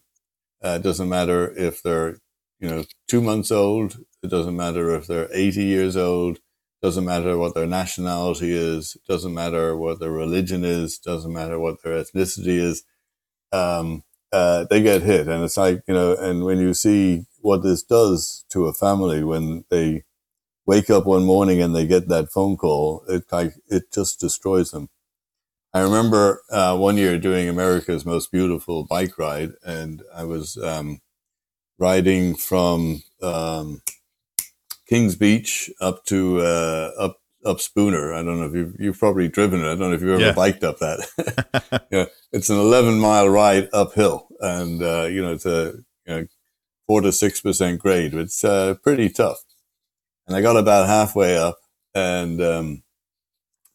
uh, 0.64 0.78
it 0.80 0.82
doesn't 0.82 1.08
matter 1.08 1.52
if 1.56 1.82
they're, 1.82 2.18
you 2.60 2.68
know, 2.68 2.84
two 3.08 3.20
months 3.20 3.50
old. 3.50 3.98
It 4.22 4.30
doesn't 4.30 4.56
matter 4.56 4.94
if 4.94 5.06
they're 5.06 5.28
80 5.32 5.64
years 5.64 5.96
old. 5.96 6.38
Doesn't 6.86 7.04
matter 7.04 7.36
what 7.36 7.54
their 7.54 7.66
nationality 7.66 8.52
is. 8.52 8.96
Doesn't 9.08 9.34
matter 9.34 9.76
what 9.76 9.98
their 9.98 10.12
religion 10.12 10.64
is. 10.64 10.98
Doesn't 10.98 11.32
matter 11.32 11.58
what 11.58 11.82
their 11.82 12.00
ethnicity 12.00 12.58
is. 12.60 12.84
Um, 13.50 14.04
uh, 14.30 14.66
they 14.70 14.82
get 14.82 15.02
hit, 15.02 15.26
and 15.26 15.42
it's 15.42 15.56
like 15.56 15.82
you 15.88 15.94
know. 15.94 16.14
And 16.14 16.44
when 16.44 16.60
you 16.60 16.74
see 16.74 17.26
what 17.40 17.64
this 17.64 17.82
does 17.82 18.44
to 18.50 18.66
a 18.66 18.72
family 18.72 19.24
when 19.24 19.64
they 19.68 20.04
wake 20.64 20.88
up 20.88 21.06
one 21.06 21.24
morning 21.24 21.60
and 21.60 21.74
they 21.74 21.88
get 21.88 22.06
that 22.06 22.30
phone 22.30 22.56
call, 22.56 23.02
it 23.08 23.24
like 23.32 23.54
it 23.66 23.92
just 23.92 24.20
destroys 24.20 24.70
them. 24.70 24.88
I 25.74 25.80
remember 25.80 26.42
uh, 26.52 26.76
one 26.76 26.98
year 26.98 27.18
doing 27.18 27.48
America's 27.48 28.06
Most 28.06 28.30
Beautiful 28.30 28.84
Bike 28.86 29.18
Ride, 29.18 29.54
and 29.64 30.04
I 30.14 30.22
was 30.22 30.56
um, 30.56 31.00
riding 31.80 32.36
from 32.36 33.02
um, 33.22 33.82
Kings 34.88 35.16
Beach 35.16 35.70
up 35.80 36.04
to 36.06 36.40
uh, 36.40 36.90
up 36.98 37.16
up 37.44 37.60
Spooner. 37.60 38.12
I 38.12 38.22
don't 38.22 38.40
know 38.40 38.46
if 38.46 38.54
you've, 38.54 38.74
you've 38.78 38.98
probably 38.98 39.28
driven 39.28 39.60
it. 39.60 39.66
I 39.66 39.74
don't 39.76 39.90
know 39.90 39.92
if 39.92 40.00
you've 40.00 40.10
ever 40.10 40.26
Yeah. 40.26 40.32
biked 40.32 40.64
up 40.64 40.78
that. 40.78 41.86
yeah, 41.92 42.06
it's 42.32 42.50
an 42.50 42.58
11 42.58 42.98
mile 42.98 43.28
ride 43.28 43.68
uphill, 43.72 44.28
and 44.40 44.82
uh, 44.82 45.04
you 45.04 45.22
know 45.22 45.32
it's 45.32 45.46
a 45.46 45.74
you 46.06 46.14
know, 46.14 46.26
four 46.86 47.00
to 47.02 47.12
six 47.12 47.40
percent 47.40 47.80
grade. 47.80 48.14
It's 48.14 48.42
uh, 48.44 48.74
pretty 48.82 49.08
tough. 49.08 49.38
And 50.26 50.36
I 50.36 50.40
got 50.42 50.56
about 50.56 50.88
halfway 50.88 51.36
up, 51.36 51.58
and 51.94 52.40
um, 52.42 52.82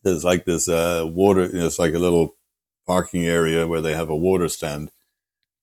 there's 0.04 0.24
like 0.26 0.46
this 0.46 0.68
uh, 0.68 1.06
water. 1.08 1.46
You 1.46 1.60
know, 1.60 1.66
it's 1.66 1.80
like 1.80 1.94
a 1.94 2.00
little 2.00 2.36
parking 2.88 3.26
area 3.26 3.68
where 3.68 3.82
they 3.82 3.94
have 3.94 4.10
a 4.10 4.16
water 4.16 4.50
stand. 4.50 4.92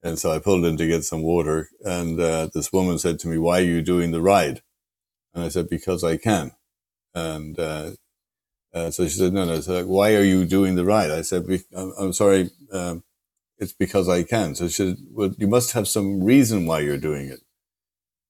And 0.03 0.19
so 0.19 0.31
I 0.31 0.39
pulled 0.39 0.65
in 0.65 0.77
to 0.77 0.87
get 0.87 1.05
some 1.05 1.23
water, 1.23 1.69
and 1.85 2.19
uh, 2.21 2.49
this 2.55 2.73
woman 2.73 2.99
said 2.99 3.19
to 3.21 3.29
me, 3.29 3.37
"Why 3.37 3.59
are 3.61 3.65
you 3.65 3.83
doing 3.83 4.13
the 4.13 4.23
ride?" 4.23 4.63
And 5.35 5.45
I 5.45 5.49
said, 5.49 5.69
"Because 5.69 6.05
I 6.05 6.17
can." 6.17 6.53
And 7.15 7.59
uh, 7.59 7.93
uh, 8.75 8.91
so 8.91 9.05
she 9.05 9.19
said, 9.19 9.33
"No, 9.33 9.45
no." 9.45 9.61
So 9.61 9.75
like, 9.75 9.87
why 9.87 10.15
are 10.15 10.23
you 10.23 10.45
doing 10.45 10.75
the 10.77 10.85
ride? 10.85 11.11
I 11.11 11.23
said, 11.23 11.47
"Be- 11.47 11.65
"I'm, 11.77 11.93
I'm 11.99 12.13
sorry, 12.13 12.51
um, 12.73 13.05
it's 13.59 13.73
because 13.73 14.09
I 14.09 14.23
can." 14.23 14.55
So 14.55 14.69
she 14.69 14.75
said, 14.75 14.97
"Well, 15.11 15.35
you 15.39 15.49
must 15.49 15.73
have 15.73 15.89
some 15.89 16.23
reason 16.25 16.67
why 16.67 16.81
you're 16.81 16.99
doing 16.99 17.29
it. 17.29 17.41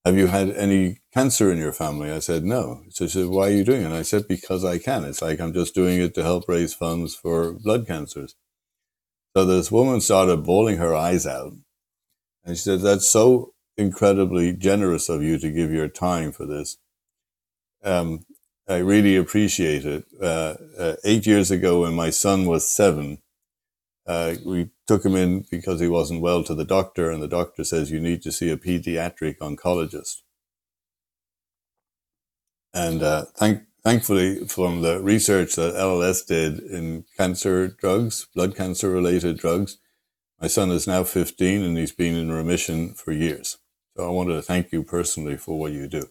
Have 0.05 0.17
you 0.17 0.29
had 0.29 0.51
any 0.51 1.01
cancer 1.15 1.53
in 1.53 1.59
your 1.59 1.73
family?" 1.73 2.11
I 2.11 2.21
said, 2.21 2.45
"No." 2.45 2.83
So 2.91 3.07
she 3.07 3.21
said, 3.21 3.29
"Why 3.29 3.49
are 3.49 3.53
you 3.53 3.65
doing 3.65 3.83
it?" 3.83 3.87
And 3.87 3.95
I 3.95 4.03
said, 4.03 4.29
"Because 4.29 4.65
I 4.65 4.79
can." 4.79 5.05
It's 5.05 5.23
like 5.23 5.41
I'm 5.41 5.53
just 5.55 5.75
doing 5.75 6.01
it 6.01 6.15
to 6.15 6.23
help 6.23 6.49
raise 6.49 6.75
funds 6.75 7.15
for 7.15 7.53
blood 7.53 7.87
cancers. 7.87 8.35
So 9.37 9.45
this 9.45 9.71
woman 9.71 10.01
started 10.01 10.45
bawling 10.45 10.79
her 10.79 10.95
eyes 10.95 11.27
out. 11.27 11.53
And 12.45 12.57
she 12.57 12.63
said, 12.63 12.81
That's 12.81 13.07
so 13.07 13.53
incredibly 13.77 14.53
generous 14.53 15.09
of 15.09 15.23
you 15.23 15.39
to 15.39 15.51
give 15.53 15.71
your 15.71 15.89
time 15.89 16.33
for 16.33 16.47
this. 16.47 16.79
Um, 17.83 18.24
I 18.68 18.79
really 18.79 19.16
appreciate 19.16 19.87
it. 19.87 20.05
Uh, 20.20 20.55
uh, 20.79 20.97
eight 21.05 21.26
years 21.26 21.51
ago, 21.51 21.83
when 21.83 21.95
my 21.95 22.11
son 22.11 22.47
was 22.47 22.66
seven, 22.66 23.18
uh, 24.07 24.35
we 24.45 24.70
took 24.87 25.05
him 25.05 25.16
in 25.16 25.45
because 25.51 25.81
he 25.81 25.89
wasn't 25.89 26.22
well 26.22 26.43
to 26.45 26.55
the 26.55 26.64
doctor, 26.64 27.11
and 27.11 27.22
the 27.22 27.29
doctor 27.29 27.64
says, 27.64 27.91
You 27.91 28.01
need 28.01 28.22
to 28.22 28.33
see 28.33 28.51
a 28.51 28.57
pediatric 28.57 29.39
oncologist. 29.39 30.22
And 32.74 33.03
uh, 33.03 33.26
thank, 33.37 33.62
thankfully, 33.83 34.47
from 34.47 34.83
the 34.83 35.01
research 35.01 35.57
that 35.57 35.74
LLS 35.74 36.26
did 36.26 36.59
in 36.59 37.05
cancer 37.16 37.68
drugs, 37.68 38.26
blood 38.35 38.55
cancer 38.55 38.91
related 38.91 39.39
drugs, 39.39 39.79
my 40.41 40.47
son 40.47 40.70
is 40.70 40.87
now 40.87 41.05
15 41.05 41.62
and 41.62 41.76
he's 41.76 41.93
been 41.93 42.14
in 42.14 42.31
remission 42.31 42.95
for 42.95 43.12
years. 43.12 43.59
So 43.97 44.07
I 44.07 44.11
wanted 44.11 44.35
to 44.35 44.43
thank 44.43 44.70
you 44.70 44.83
personally 44.85 45.37
for 45.37 45.59
what 45.59 45.72
you 45.72 45.89
do. 45.89 46.11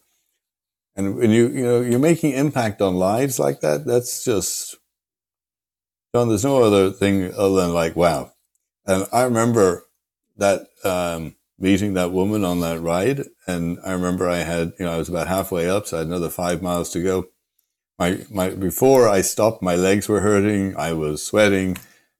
And 0.97 1.15
when 1.15 1.29
you 1.29 1.47
you 1.49 1.63
know 1.63 1.81
you're 1.81 1.99
making 1.99 2.33
impact 2.33 2.81
on 2.81 2.95
lives 2.95 3.37
like 3.37 3.61
that, 3.61 3.85
that's 3.85 4.25
just 4.25 4.75
John. 6.13 6.27
There's 6.27 6.43
no 6.43 6.63
other 6.63 6.89
thing 6.89 7.31
other 7.33 7.61
than 7.61 7.73
like 7.73 7.95
wow. 7.95 8.31
And 8.87 9.07
I 9.13 9.21
remember 9.23 9.85
that 10.37 10.67
um, 10.83 11.35
meeting 11.59 11.93
that 11.93 12.11
woman 12.11 12.43
on 12.43 12.61
that 12.61 12.81
ride, 12.81 13.25
and 13.45 13.77
I 13.85 13.91
remember 13.91 14.27
I 14.27 14.37
had 14.37 14.73
you 14.79 14.85
know 14.85 14.91
I 14.91 14.97
was 14.97 15.07
about 15.07 15.27
halfway 15.27 15.69
up, 15.69 15.85
so 15.85 15.97
I 15.97 15.99
had 15.99 16.07
another 16.07 16.29
five 16.29 16.63
miles 16.63 16.89
to 16.91 17.03
go. 17.03 17.27
My 17.99 18.25
my 18.31 18.49
before 18.49 19.07
I 19.07 19.21
stopped, 19.21 19.61
my 19.61 19.75
legs 19.75 20.09
were 20.09 20.21
hurting. 20.21 20.75
I 20.77 20.93
was 20.93 21.23
sweating. 21.23 21.77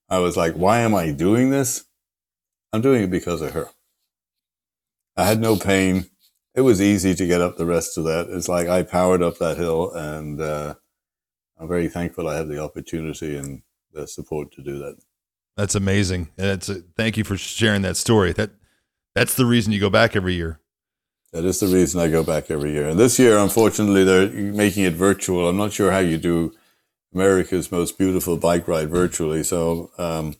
I 0.07 0.19
was 0.19 0.38
like, 0.38 0.53
why 0.53 0.80
am 0.80 0.93
I 0.93 1.11
doing 1.11 1.49
this? 1.49 1.86
I'm 2.71 2.82
doing 2.82 3.03
it 3.03 3.09
because 3.09 3.41
of 3.41 3.53
her. 3.53 3.69
I 5.15 5.25
had 5.25 5.41
no 5.41 5.55
pain. 5.55 6.05
It 6.57 6.61
was 6.61 6.81
easy 6.81 7.13
to 7.13 7.27
get 7.27 7.39
up 7.39 7.55
the 7.55 7.67
rest 7.67 7.99
of 7.99 8.05
that. 8.05 8.29
It's 8.31 8.49
like 8.49 8.67
I 8.67 8.81
powered 8.81 9.21
up 9.21 9.37
that 9.37 9.57
hill, 9.57 9.91
and 9.91 10.41
uh, 10.41 10.73
I'm 11.59 11.67
very 11.67 11.87
thankful 11.87 12.27
I 12.27 12.35
had 12.35 12.47
the 12.47 12.59
opportunity 12.59 13.37
and 13.37 13.61
the 13.93 14.07
support 14.07 14.51
to 14.53 14.63
do 14.63 14.79
that. 14.79 14.97
That's 15.55 15.75
amazing. 15.75 16.29
And 16.35 16.47
it's 16.47 16.67
a, 16.67 16.81
thank 16.97 17.15
you 17.15 17.23
for 17.23 17.37
sharing 17.37 17.83
that 17.83 17.95
story. 17.95 18.33
That 18.33 18.49
that's 19.13 19.35
the 19.35 19.45
reason 19.45 19.71
you 19.71 19.79
go 19.79 19.91
back 19.91 20.15
every 20.15 20.33
year. 20.33 20.59
That 21.31 21.45
is 21.45 21.59
the 21.59 21.67
reason 21.67 22.01
I 22.01 22.07
go 22.07 22.23
back 22.23 22.49
every 22.49 22.71
year. 22.71 22.89
And 22.89 22.99
this 22.99 23.19
year, 23.19 23.37
unfortunately, 23.37 24.03
they're 24.03 24.27
making 24.27 24.83
it 24.83 24.93
virtual. 24.93 25.47
I'm 25.47 25.57
not 25.57 25.73
sure 25.73 25.91
how 25.91 25.99
you 25.99 26.17
do 26.17 26.55
America's 27.13 27.71
most 27.71 27.99
beautiful 27.99 28.35
bike 28.35 28.67
ride 28.67 28.89
virtually. 28.89 29.43
So 29.43 29.91
um, 29.99 30.35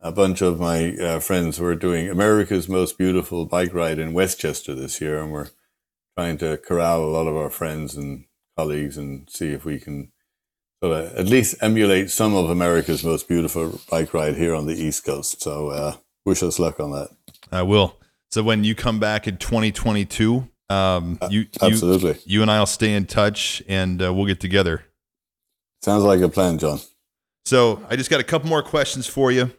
a 0.00 0.12
bunch 0.12 0.40
of 0.40 0.58
my 0.58 0.94
uh, 0.96 1.20
friends 1.20 1.60
were 1.60 1.74
doing 1.74 2.08
America's 2.08 2.68
most 2.68 2.96
beautiful 2.96 3.44
bike 3.44 3.74
ride 3.74 3.98
in 3.98 4.12
Westchester 4.12 4.74
this 4.74 5.00
year, 5.00 5.22
and 5.22 5.30
we're 5.30 5.48
trying 6.16 6.38
to 6.38 6.56
corral 6.58 7.04
a 7.04 7.06
lot 7.06 7.26
of 7.26 7.36
our 7.36 7.50
friends 7.50 7.96
and 7.96 8.24
colleagues 8.56 8.96
and 8.96 9.28
see 9.30 9.48
if 9.48 9.64
we 9.64 9.78
can 9.78 10.10
sort 10.82 10.96
of 10.96 11.14
at 11.16 11.26
least 11.26 11.54
emulate 11.60 12.10
some 12.10 12.34
of 12.34 12.48
America's 12.48 13.04
most 13.04 13.28
beautiful 13.28 13.80
bike 13.90 14.14
ride 14.14 14.36
here 14.36 14.54
on 14.54 14.66
the 14.66 14.74
East 14.74 15.04
Coast. 15.04 15.42
So 15.42 15.68
uh, 15.68 15.96
wish 16.24 16.42
us 16.42 16.58
luck 16.58 16.80
on 16.80 16.92
that. 16.92 17.10
I 17.52 17.62
will. 17.62 17.96
So 18.30 18.42
when 18.42 18.64
you 18.64 18.74
come 18.74 19.00
back 19.00 19.26
in 19.26 19.36
2022, 19.36 20.48
um, 20.70 21.18
you, 21.28 21.40
you 21.40 21.46
Absolutely. 21.60 22.16
you 22.24 22.42
and 22.42 22.50
I'll 22.50 22.64
stay 22.64 22.94
in 22.94 23.04
touch 23.06 23.62
and 23.68 24.00
uh, 24.00 24.14
we'll 24.14 24.26
get 24.26 24.40
together. 24.40 24.84
Sounds 25.82 26.04
like 26.04 26.20
a 26.20 26.28
plan, 26.28 26.58
John. 26.58 26.78
So 27.44 27.82
I 27.88 27.96
just 27.96 28.10
got 28.10 28.20
a 28.20 28.24
couple 28.24 28.48
more 28.48 28.62
questions 28.62 29.06
for 29.06 29.32
you. 29.32 29.50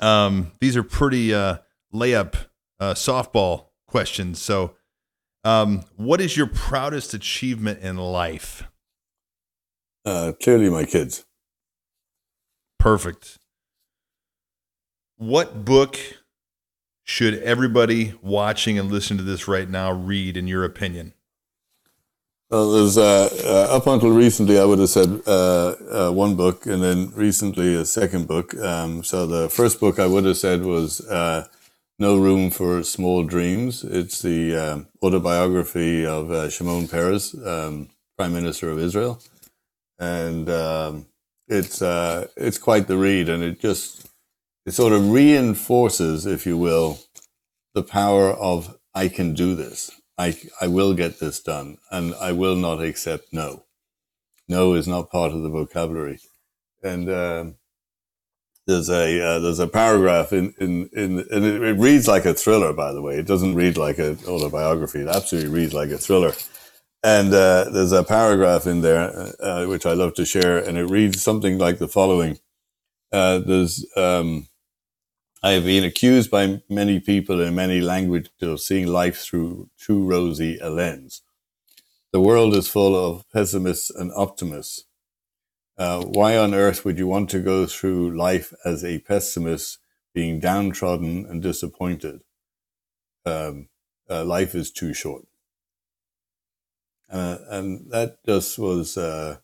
Um, 0.00 0.52
these 0.60 0.76
are 0.76 0.82
pretty 0.82 1.34
uh, 1.34 1.58
layup 1.94 2.34
uh, 2.80 2.94
softball 2.94 3.66
questions. 3.86 4.40
So, 4.40 4.74
um, 5.44 5.84
what 5.96 6.20
is 6.20 6.36
your 6.36 6.46
proudest 6.46 7.14
achievement 7.14 7.80
in 7.80 7.96
life? 7.96 8.64
Uh, 10.04 10.32
clearly, 10.40 10.70
my 10.70 10.84
kids. 10.84 11.24
Perfect. 12.78 13.38
What 15.16 15.64
book 15.64 15.98
should 17.04 17.34
everybody 17.42 18.14
watching 18.22 18.78
and 18.78 18.90
listening 18.90 19.18
to 19.18 19.24
this 19.24 19.46
right 19.46 19.68
now 19.68 19.92
read, 19.92 20.36
in 20.36 20.48
your 20.48 20.64
opinion? 20.64 21.14
Well, 22.52 22.72
there's 22.72 22.98
uh, 22.98 23.30
uh, 23.46 23.76
up 23.78 23.86
until 23.88 24.10
recently, 24.10 24.60
I 24.60 24.66
would 24.66 24.80
have 24.80 24.90
said 24.90 25.22
uh, 25.28 25.76
uh, 25.92 26.12
one 26.12 26.36
book, 26.36 26.66
and 26.66 26.82
then 26.82 27.12
recently 27.14 27.76
a 27.76 27.86
second 27.86 28.28
book. 28.28 28.56
Um, 28.56 29.04
so 29.04 29.28
the 29.28 29.50
first 29.50 29.80
book 29.80 30.00
I 30.00 30.08
would 30.08 30.26
have 30.26 30.38
said 30.38 30.64
was 30.64 31.00
uh, 31.08 31.48
"No 32.00 32.18
Room 32.18 32.50
for 32.50 32.82
Small 32.84 33.24
Dreams." 33.24 33.84
It's 33.84 34.22
the 34.22 34.56
um 34.56 34.88
autobiography 35.04 36.06
of 36.06 36.32
uh, 36.32 36.50
Shimon 36.50 36.88
Peres, 36.88 37.36
um, 37.46 37.90
Prime 38.18 38.34
Minister 38.34 38.70
of 38.70 38.80
Israel, 38.80 39.22
and 40.00 40.50
um, 40.50 41.06
it's 41.48 41.82
it's 42.36 42.58
quite 42.58 42.88
the 42.88 42.98
read, 42.98 43.30
and 43.30 43.44
it 43.44 43.60
just 43.60 44.08
it 44.66 44.72
sort 44.72 44.94
of 44.94 45.12
reinforces, 45.12 46.26
if 46.26 46.46
you 46.46 46.58
will, 46.58 47.00
the 47.74 47.84
power 47.84 48.32
of 48.32 48.78
I 48.94 49.08
can 49.08 49.34
do 49.34 49.56
this. 49.56 50.01
I, 50.22 50.36
I 50.60 50.68
will 50.68 50.94
get 50.94 51.18
this 51.18 51.40
done 51.40 51.78
and 51.90 52.14
I 52.14 52.32
will 52.32 52.54
not 52.54 52.80
accept 52.80 53.32
no. 53.32 53.64
No 54.48 54.74
is 54.74 54.86
not 54.86 55.10
part 55.10 55.32
of 55.32 55.42
the 55.42 55.48
vocabulary. 55.48 56.20
And 56.82 57.10
um, 57.10 57.56
there's 58.66 58.88
a 58.88 59.20
uh, 59.20 59.38
there's 59.40 59.58
a 59.58 59.66
paragraph 59.66 60.32
in 60.32 60.54
in, 60.60 60.88
in 60.92 61.18
and 61.30 61.44
it, 61.44 61.62
it 61.62 61.78
reads 61.78 62.06
like 62.06 62.24
a 62.24 62.34
thriller. 62.34 62.72
By 62.72 62.92
the 62.92 63.02
way, 63.02 63.16
it 63.16 63.26
doesn't 63.26 63.54
read 63.54 63.76
like 63.76 63.98
an 63.98 64.18
autobiography. 64.26 65.00
It 65.00 65.08
absolutely 65.08 65.50
reads 65.50 65.74
like 65.74 65.90
a 65.90 65.98
thriller. 65.98 66.32
And 67.04 67.34
uh, 67.34 67.70
there's 67.70 67.90
a 67.90 68.04
paragraph 68.04 68.66
in 68.66 68.80
there 68.82 69.32
uh, 69.40 69.66
which 69.66 69.86
I 69.86 69.94
love 69.94 70.14
to 70.14 70.24
share, 70.24 70.58
and 70.58 70.78
it 70.78 70.88
reads 70.88 71.20
something 71.20 71.58
like 71.58 71.78
the 71.78 71.88
following: 71.88 72.38
uh, 73.12 73.38
There's 73.38 73.84
um, 73.96 74.48
I 75.44 75.52
have 75.52 75.64
been 75.64 75.82
accused 75.82 76.30
by 76.30 76.62
many 76.68 77.00
people 77.00 77.40
in 77.40 77.56
many 77.56 77.80
languages 77.80 78.30
of 78.42 78.60
seeing 78.60 78.86
life 78.86 79.18
through 79.18 79.70
too 79.76 80.04
rosy 80.04 80.56
a 80.58 80.70
lens. 80.70 81.22
The 82.12 82.20
world 82.20 82.54
is 82.54 82.68
full 82.68 82.94
of 82.94 83.28
pessimists 83.32 83.90
and 83.90 84.12
optimists. 84.14 84.84
Uh, 85.76 86.04
why 86.04 86.36
on 86.36 86.54
earth 86.54 86.84
would 86.84 86.96
you 86.96 87.08
want 87.08 87.28
to 87.30 87.40
go 87.40 87.66
through 87.66 88.16
life 88.16 88.54
as 88.64 88.84
a 88.84 89.00
pessimist, 89.00 89.78
being 90.14 90.38
downtrodden 90.38 91.26
and 91.26 91.42
disappointed? 91.42 92.20
Um, 93.26 93.68
uh, 94.08 94.24
life 94.24 94.54
is 94.54 94.70
too 94.70 94.94
short. 94.94 95.26
Uh, 97.10 97.38
and 97.48 97.90
that 97.90 98.24
just 98.24 98.60
was, 98.60 98.96
uh, 98.96 99.38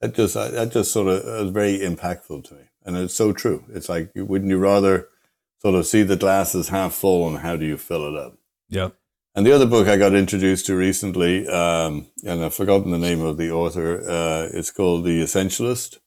that 0.00 0.14
just, 0.14 0.34
that 0.34 0.70
just 0.70 0.92
sort 0.92 1.08
of 1.08 1.24
was 1.24 1.50
very 1.50 1.78
impactful 1.78 2.44
to 2.44 2.54
me. 2.54 2.62
And 2.84 2.96
it's 2.96 3.14
so 3.14 3.32
true. 3.32 3.64
It's 3.70 3.88
like, 3.88 4.12
wouldn't 4.14 4.50
you 4.50 4.58
rather 4.58 5.08
sort 5.64 5.76
of 5.76 5.86
see 5.86 6.02
the 6.02 6.16
glass 6.16 6.54
as 6.54 6.68
half 6.68 6.92
full 6.92 7.26
and 7.26 7.38
how 7.38 7.56
do 7.56 7.64
you 7.64 7.78
fill 7.78 8.06
it 8.06 8.16
up? 8.16 8.36
Yeah. 8.68 8.90
And 9.34 9.46
the 9.46 9.52
other 9.52 9.66
book 9.66 9.88
I 9.88 9.96
got 9.96 10.14
introduced 10.14 10.66
to 10.66 10.76
recently, 10.76 11.48
um, 11.48 12.08
and 12.22 12.44
I've 12.44 12.54
forgotten 12.54 12.90
the 12.90 12.98
name 12.98 13.22
of 13.22 13.38
the 13.38 13.50
author. 13.50 14.00
Uh, 14.08 14.48
it's 14.52 14.70
called 14.70 15.04
The 15.04 15.22
Essentialist, 15.22 15.98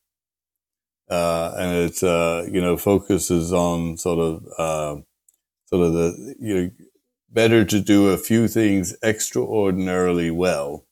uh, 1.10 1.52
and 1.58 1.76
it's 1.76 2.02
uh, 2.02 2.46
you 2.50 2.60
know 2.60 2.76
focuses 2.78 3.52
on 3.52 3.98
sort 3.98 4.18
of 4.18 4.46
uh, 4.56 5.00
sort 5.66 5.86
of 5.86 5.92
the 5.92 6.36
you 6.40 6.54
know 6.54 6.70
better 7.28 7.66
to 7.66 7.80
do 7.80 8.08
a 8.08 8.16
few 8.16 8.48
things 8.48 8.96
extraordinarily 9.02 10.30
well 10.30 10.86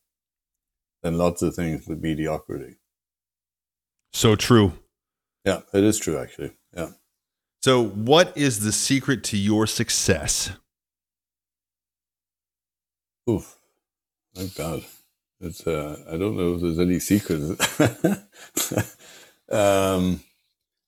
than 1.02 1.16
lots 1.16 1.40
of 1.40 1.54
things 1.54 1.86
with 1.86 2.00
mediocrity. 2.02 2.76
So 4.12 4.36
true. 4.36 4.72
Yeah, 5.46 5.60
it 5.72 5.84
is 5.84 5.98
true 5.98 6.18
actually. 6.18 6.52
So, 7.66 7.82
what 7.82 8.32
is 8.36 8.60
the 8.60 8.70
secret 8.70 9.24
to 9.24 9.36
your 9.36 9.66
success? 9.66 10.52
Oof. 13.28 13.56
Thank 14.36 14.54
God. 14.54 14.84
It's 15.40 15.66
uh 15.66 16.00
I 16.08 16.16
don't 16.16 16.36
know 16.36 16.54
if 16.54 16.60
there's 16.60 16.78
any 16.78 17.00
secret. 17.00 17.40
um 19.50 20.20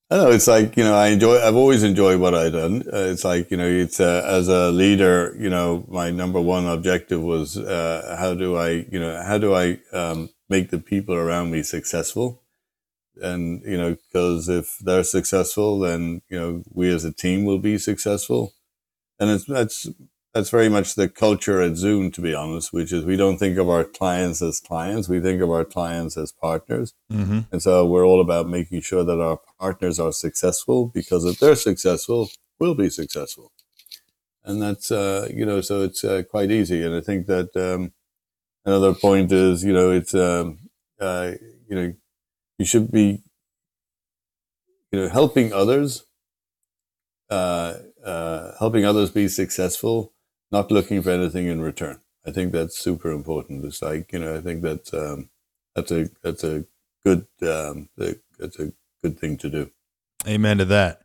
I 0.09 0.15
don't 0.15 0.25
know. 0.27 0.31
It's 0.31 0.47
like 0.47 0.77
you 0.77 0.85
know, 0.85 0.95
I 0.95 1.09
enjoy. 1.09 1.41
I've 1.41 1.57
always 1.57 1.83
enjoyed 1.83 2.21
what 2.21 2.37
I've 2.37 2.53
done. 2.53 2.85
Uh, 2.93 3.11
it's 3.11 3.25
like 3.25 3.51
you 3.51 3.57
know, 3.57 3.67
it's 3.67 3.99
uh, 3.99 4.23
as 4.25 4.47
a 4.47 4.71
leader. 4.71 5.35
You 5.37 5.51
know, 5.51 5.85
my 5.89 6.13
number 6.13 6.41
one 6.41 6.69
objective 6.69 7.21
was 7.21 7.59
uh, 7.59 8.17
how 8.21 8.35
do 8.35 8.57
I, 8.57 8.87
you 8.93 9.01
know, 9.01 9.21
how 9.21 9.39
do 9.39 9.53
I 9.53 9.81
um, 9.93 10.31
make 10.49 10.71
the 10.71 10.79
people 10.79 11.17
around 11.17 11.51
me 11.51 11.65
successful, 11.65 12.41
and 13.23 13.63
you 13.65 13.77
know, 13.77 13.97
because 13.97 14.49
if 14.49 14.79
they're 14.81 15.05
successful, 15.05 15.79
then 15.79 16.23
you 16.29 16.39
know, 16.39 16.63
we 16.73 16.93
as 16.93 17.05
a 17.05 17.13
team 17.13 17.45
will 17.45 17.59
be 17.59 17.79
successful, 17.79 18.55
and 19.19 19.31
it's 19.31 19.45
that's 19.45 19.89
that's 20.35 20.51
very 20.51 20.69
much 20.69 20.95
the 20.95 21.09
culture 21.09 21.61
at 21.61 21.77
Zoom, 21.77 22.11
to 22.13 22.21
be 22.21 22.35
honest, 22.35 22.73
which 22.73 22.93
is 22.93 23.05
we 23.05 23.17
don't 23.17 23.39
think 23.39 23.59
of 23.59 23.69
our 23.69 23.85
clients 23.85 24.43
as 24.43 24.61
clients. 24.61 25.09
We 25.09 25.21
think 25.21 25.41
of 25.41 25.51
our 25.51 25.65
clients 25.65 26.17
as 26.17 26.33
partners. 26.33 26.95
Mm-hmm. 27.11 27.41
And 27.51 27.63
so 27.63 27.87
we're 27.87 28.07
all 28.07 28.21
about 28.21 28.49
making 28.49 28.83
sure 28.83 29.05
that 29.05 29.21
our 29.21 29.41
partners 29.59 29.99
are 29.99 30.13
successful 30.13 30.87
because 30.87 31.25
if 31.25 31.39
they're 31.39 31.57
successful, 31.57 32.29
we'll 32.61 32.75
be 32.75 32.91
successful. 32.91 33.53
And 34.45 34.63
that's, 34.63 34.91
uh, 34.91 35.29
you 35.35 35.45
know, 35.45 35.61
so 35.61 35.83
it's 35.83 36.05
uh, 36.05 36.23
quite 36.31 36.51
easy. 36.51 36.85
And 36.85 36.95
I 36.95 37.01
think 37.01 37.27
that 37.27 37.57
um, 37.57 37.93
another 38.65 38.95
point 38.95 39.33
is, 39.33 39.65
you 39.65 39.73
know, 39.73 39.91
it's, 39.91 40.15
um, 40.15 40.59
uh, 41.01 41.33
you 41.69 41.77
know, 41.77 41.95
you 42.59 42.65
should 42.65 42.91
be, 42.91 43.23
you 44.91 45.01
know, 45.01 45.09
helping 45.09 45.53
others, 45.53 46.05
uh, 47.31 47.75
uh, 48.05 48.53
helping 48.59 48.85
others 48.85 49.11
be 49.11 49.29
successful, 49.29 50.13
not 50.51 50.71
looking 50.71 51.03
for 51.03 51.11
anything 51.11 51.47
in 51.47 51.61
return. 51.61 52.01
I 52.27 52.31
think 52.31 52.53
that's 52.53 52.79
super 52.79 53.11
important. 53.11 53.65
It's 53.65 53.81
like, 53.81 54.13
you 54.13 54.19
know, 54.19 54.37
I 54.37 54.41
think 54.41 54.63
that's, 54.63 54.93
um, 54.93 55.31
that's 55.75 55.91
a, 55.93 56.11
that's 56.23 56.45
a 56.45 56.65
good, 57.05 57.27
um, 57.43 57.89
that's 57.97 58.59
a 58.59 58.73
good 59.03 59.19
thing 59.19 59.37
to 59.39 59.49
do. 59.49 59.71
Amen 60.27 60.59
to 60.59 60.65
that. 60.67 61.03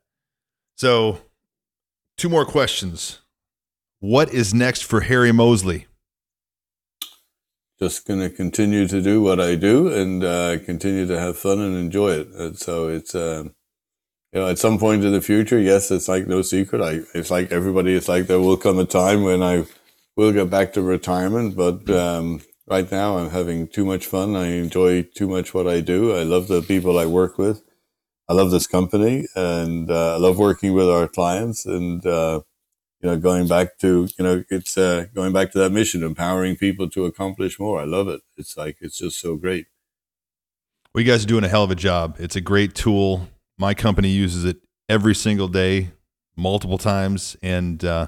So, 0.75 1.19
two 2.17 2.29
more 2.29 2.45
questions. 2.45 3.19
What 3.99 4.33
is 4.33 4.53
next 4.53 4.81
for 4.81 5.01
Harry 5.01 5.31
Moseley? 5.31 5.87
Just 7.83 8.07
going 8.07 8.21
to 8.21 8.29
continue 8.29 8.87
to 8.87 9.01
do 9.01 9.21
what 9.21 9.41
I 9.41 9.55
do 9.55 9.89
and 9.89 10.23
uh, 10.23 10.57
continue 10.59 11.05
to 11.05 11.19
have 11.19 11.37
fun 11.37 11.59
and 11.59 11.75
enjoy 11.75 12.11
it. 12.11 12.27
And 12.29 12.57
so 12.57 12.87
it's, 12.87 13.13
um, 13.13 13.53
you 14.31 14.39
know, 14.39 14.47
at 14.47 14.57
some 14.57 14.79
point 14.79 15.03
in 15.03 15.11
the 15.11 15.19
future, 15.19 15.59
yes, 15.59 15.91
it's 15.91 16.07
like 16.07 16.25
no 16.25 16.41
secret. 16.41 16.81
I, 16.81 17.01
it's 17.13 17.29
like 17.29 17.51
everybody, 17.51 17.93
it's 17.93 18.07
like 18.07 18.27
there 18.27 18.39
will 18.39 18.55
come 18.55 18.79
a 18.79 18.85
time 18.85 19.23
when 19.23 19.43
I 19.43 19.65
will 20.15 20.31
get 20.31 20.49
back 20.49 20.71
to 20.73 20.81
retirement. 20.81 21.57
But 21.57 21.89
um, 21.89 22.41
right 22.67 22.89
now, 22.89 23.17
I'm 23.17 23.31
having 23.31 23.67
too 23.67 23.85
much 23.85 24.05
fun. 24.05 24.37
I 24.37 24.47
enjoy 24.47 25.03
too 25.03 25.27
much 25.27 25.53
what 25.53 25.67
I 25.67 25.81
do. 25.81 26.15
I 26.15 26.23
love 26.23 26.47
the 26.47 26.61
people 26.61 26.97
I 26.97 27.05
work 27.05 27.37
with. 27.37 27.61
I 28.29 28.33
love 28.33 28.51
this 28.51 28.67
company 28.67 29.27
and 29.35 29.91
uh, 29.91 30.15
I 30.15 30.17
love 30.17 30.39
working 30.39 30.71
with 30.71 30.89
our 30.89 31.09
clients 31.09 31.65
and, 31.65 32.05
uh, 32.05 32.39
you 33.03 33.09
know, 33.09 33.17
going 33.17 33.49
back 33.49 33.77
to, 33.79 34.07
you 34.17 34.23
know, 34.23 34.45
it's 34.49 34.77
uh, 34.77 35.07
going 35.13 35.33
back 35.33 35.51
to 35.51 35.57
that 35.57 35.71
mission, 35.71 36.03
empowering 36.03 36.55
people 36.55 36.89
to 36.89 37.03
accomplish 37.03 37.59
more. 37.59 37.81
I 37.81 37.83
love 37.83 38.07
it. 38.07 38.21
It's 38.37 38.55
like, 38.55 38.77
it's 38.79 38.97
just 38.97 39.19
so 39.19 39.35
great. 39.35 39.67
Well, 40.95 41.03
you 41.03 41.11
guys 41.11 41.25
are 41.25 41.27
doing 41.27 41.43
a 41.43 41.49
hell 41.49 41.65
of 41.65 41.71
a 41.71 41.75
job. 41.75 42.15
It's 42.17 42.37
a 42.37 42.41
great 42.41 42.75
tool. 42.75 43.27
My 43.57 43.73
company 43.73 44.07
uses 44.07 44.45
it 44.45 44.57
every 44.87 45.13
single 45.15 45.49
day, 45.49 45.91
multiple 46.37 46.77
times, 46.77 47.35
and 47.43 47.83
uh, 47.83 48.07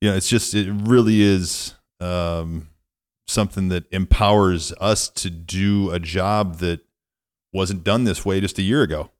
you 0.00 0.10
know, 0.10 0.16
it's 0.16 0.28
just 0.28 0.54
it 0.54 0.72
really 0.72 1.22
is 1.22 1.74
um, 2.00 2.68
something 3.28 3.68
that 3.68 3.84
empowers 3.92 4.72
us 4.80 5.08
to 5.10 5.30
do 5.30 5.90
a 5.92 6.00
job 6.00 6.56
that 6.56 6.80
wasn't 7.52 7.84
done 7.84 8.04
this 8.04 8.24
way 8.24 8.40
just 8.40 8.58
a 8.58 8.62
year 8.62 8.82
ago. 8.82 9.10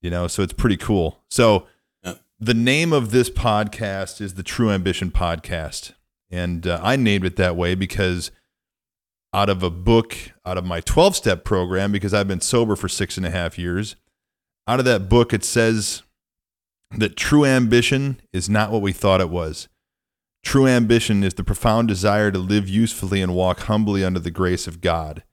You 0.00 0.08
know, 0.08 0.26
so 0.26 0.42
it's 0.42 0.54
pretty 0.54 0.78
cool. 0.78 1.22
So. 1.28 1.66
The 2.42 2.54
name 2.54 2.90
of 2.92 3.10
this 3.10 3.28
podcast 3.28 4.20
is 4.22 4.34
the 4.34 4.42
True 4.42 4.70
Ambition 4.70 5.10
Podcast, 5.10 5.92
and 6.30 6.66
uh, 6.66 6.80
I 6.82 6.96
named 6.96 7.26
it 7.26 7.36
that 7.36 7.54
way 7.54 7.74
because 7.74 8.30
out 9.34 9.50
of 9.50 9.62
a 9.62 9.68
book, 9.68 10.16
out 10.46 10.56
of 10.56 10.64
my 10.64 10.80
12 10.80 11.16
step 11.16 11.44
program, 11.44 11.92
because 11.92 12.14
I've 12.14 12.28
been 12.28 12.40
sober 12.40 12.76
for 12.76 12.88
six 12.88 13.18
and 13.18 13.26
a 13.26 13.30
half 13.30 13.58
years. 13.58 13.94
Out 14.66 14.78
of 14.78 14.86
that 14.86 15.10
book, 15.10 15.34
it 15.34 15.44
says 15.44 16.02
that 16.96 17.16
true 17.16 17.44
ambition 17.44 18.22
is 18.32 18.48
not 18.48 18.72
what 18.72 18.82
we 18.82 18.92
thought 18.92 19.20
it 19.20 19.28
was. 19.28 19.68
True 20.42 20.66
ambition 20.66 21.22
is 21.22 21.34
the 21.34 21.44
profound 21.44 21.88
desire 21.88 22.30
to 22.30 22.38
live 22.38 22.70
usefully 22.70 23.20
and 23.20 23.34
walk 23.34 23.60
humbly 23.60 24.02
under 24.02 24.18
the 24.18 24.30
grace 24.30 24.66
of 24.66 24.80
God. 24.80 25.24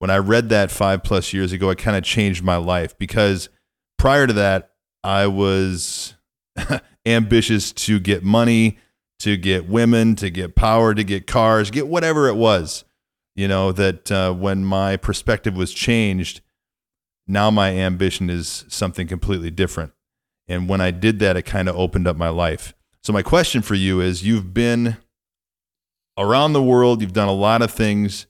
When 0.00 0.10
I 0.10 0.18
read 0.18 0.48
that 0.48 0.72
five 0.72 1.04
plus 1.04 1.32
years 1.32 1.52
ago, 1.52 1.70
it 1.70 1.78
kind 1.78 1.96
of 1.96 2.02
changed 2.02 2.42
my 2.42 2.56
life 2.56 2.98
because 2.98 3.48
prior 3.98 4.26
to 4.26 4.32
that, 4.32 4.72
I 5.04 5.28
was 5.28 6.15
ambitious 7.06 7.72
to 7.72 7.98
get 7.98 8.22
money, 8.22 8.78
to 9.20 9.36
get 9.36 9.68
women, 9.68 10.16
to 10.16 10.30
get 10.30 10.54
power, 10.54 10.94
to 10.94 11.04
get 11.04 11.26
cars, 11.26 11.70
get 11.70 11.86
whatever 11.86 12.28
it 12.28 12.36
was 12.36 12.84
you 13.36 13.46
know 13.46 13.70
that 13.70 14.10
uh, 14.10 14.32
when 14.32 14.64
my 14.64 14.96
perspective 14.96 15.54
was 15.54 15.72
changed 15.72 16.40
now 17.28 17.50
my 17.50 17.70
ambition 17.70 18.30
is 18.30 18.64
something 18.68 19.06
completely 19.06 19.50
different. 19.50 19.92
And 20.48 20.68
when 20.68 20.80
i 20.80 20.90
did 20.90 21.18
that 21.20 21.36
it 21.36 21.42
kind 21.42 21.68
of 21.68 21.76
opened 21.76 22.08
up 22.08 22.16
my 22.16 22.30
life. 22.30 22.74
So 23.02 23.12
my 23.12 23.22
question 23.22 23.62
for 23.62 23.74
you 23.74 24.00
is 24.00 24.26
you've 24.26 24.52
been 24.52 24.96
around 26.18 26.54
the 26.54 26.62
world 26.62 27.00
you've 27.00 27.12
done 27.12 27.28
a 27.28 27.32
lot 27.32 27.62
of 27.62 27.70
things. 27.70 28.26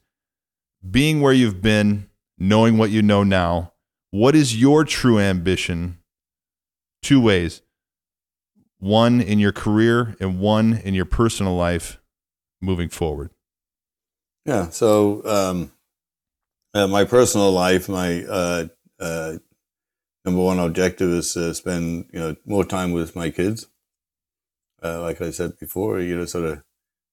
Being 0.89 1.21
where 1.21 1.33
you've 1.33 1.61
been 1.61 2.09
knowing 2.37 2.77
what 2.77 2.91
you 2.91 3.01
know 3.01 3.23
now 3.23 3.73
what 4.11 4.35
is 4.35 4.59
your 4.59 4.83
true 4.83 5.19
ambition? 5.19 5.99
Two 7.01 7.21
ways 7.21 7.61
one 8.79 9.21
in 9.21 9.39
your 9.39 9.51
career 9.51 10.15
and 10.19 10.39
one 10.39 10.73
in 10.83 10.93
your 10.93 11.05
personal 11.05 11.55
life 11.55 11.99
moving 12.61 12.89
forward 12.89 13.31
Yeah. 14.45 14.69
So, 14.69 15.25
um, 15.25 15.71
uh, 16.73 16.87
my 16.87 17.05
personal 17.05 17.51
life, 17.51 17.89
my 17.89 18.23
uh, 18.23 18.67
uh, 18.99 19.37
number 20.25 20.41
one 20.41 20.59
objective 20.59 21.09
is 21.09 21.33
to 21.33 21.53
spend 21.53 22.05
you 22.13 22.19
know 22.19 22.35
more 22.45 22.63
time 22.63 22.91
with 22.93 23.15
my 23.15 23.29
kids. 23.29 23.67
Uh, 24.83 25.01
like 25.01 25.21
I 25.21 25.31
said 25.31 25.57
before, 25.59 25.99
you 25.99 26.15
know, 26.15 26.25
sort 26.25 26.45
of 26.45 26.63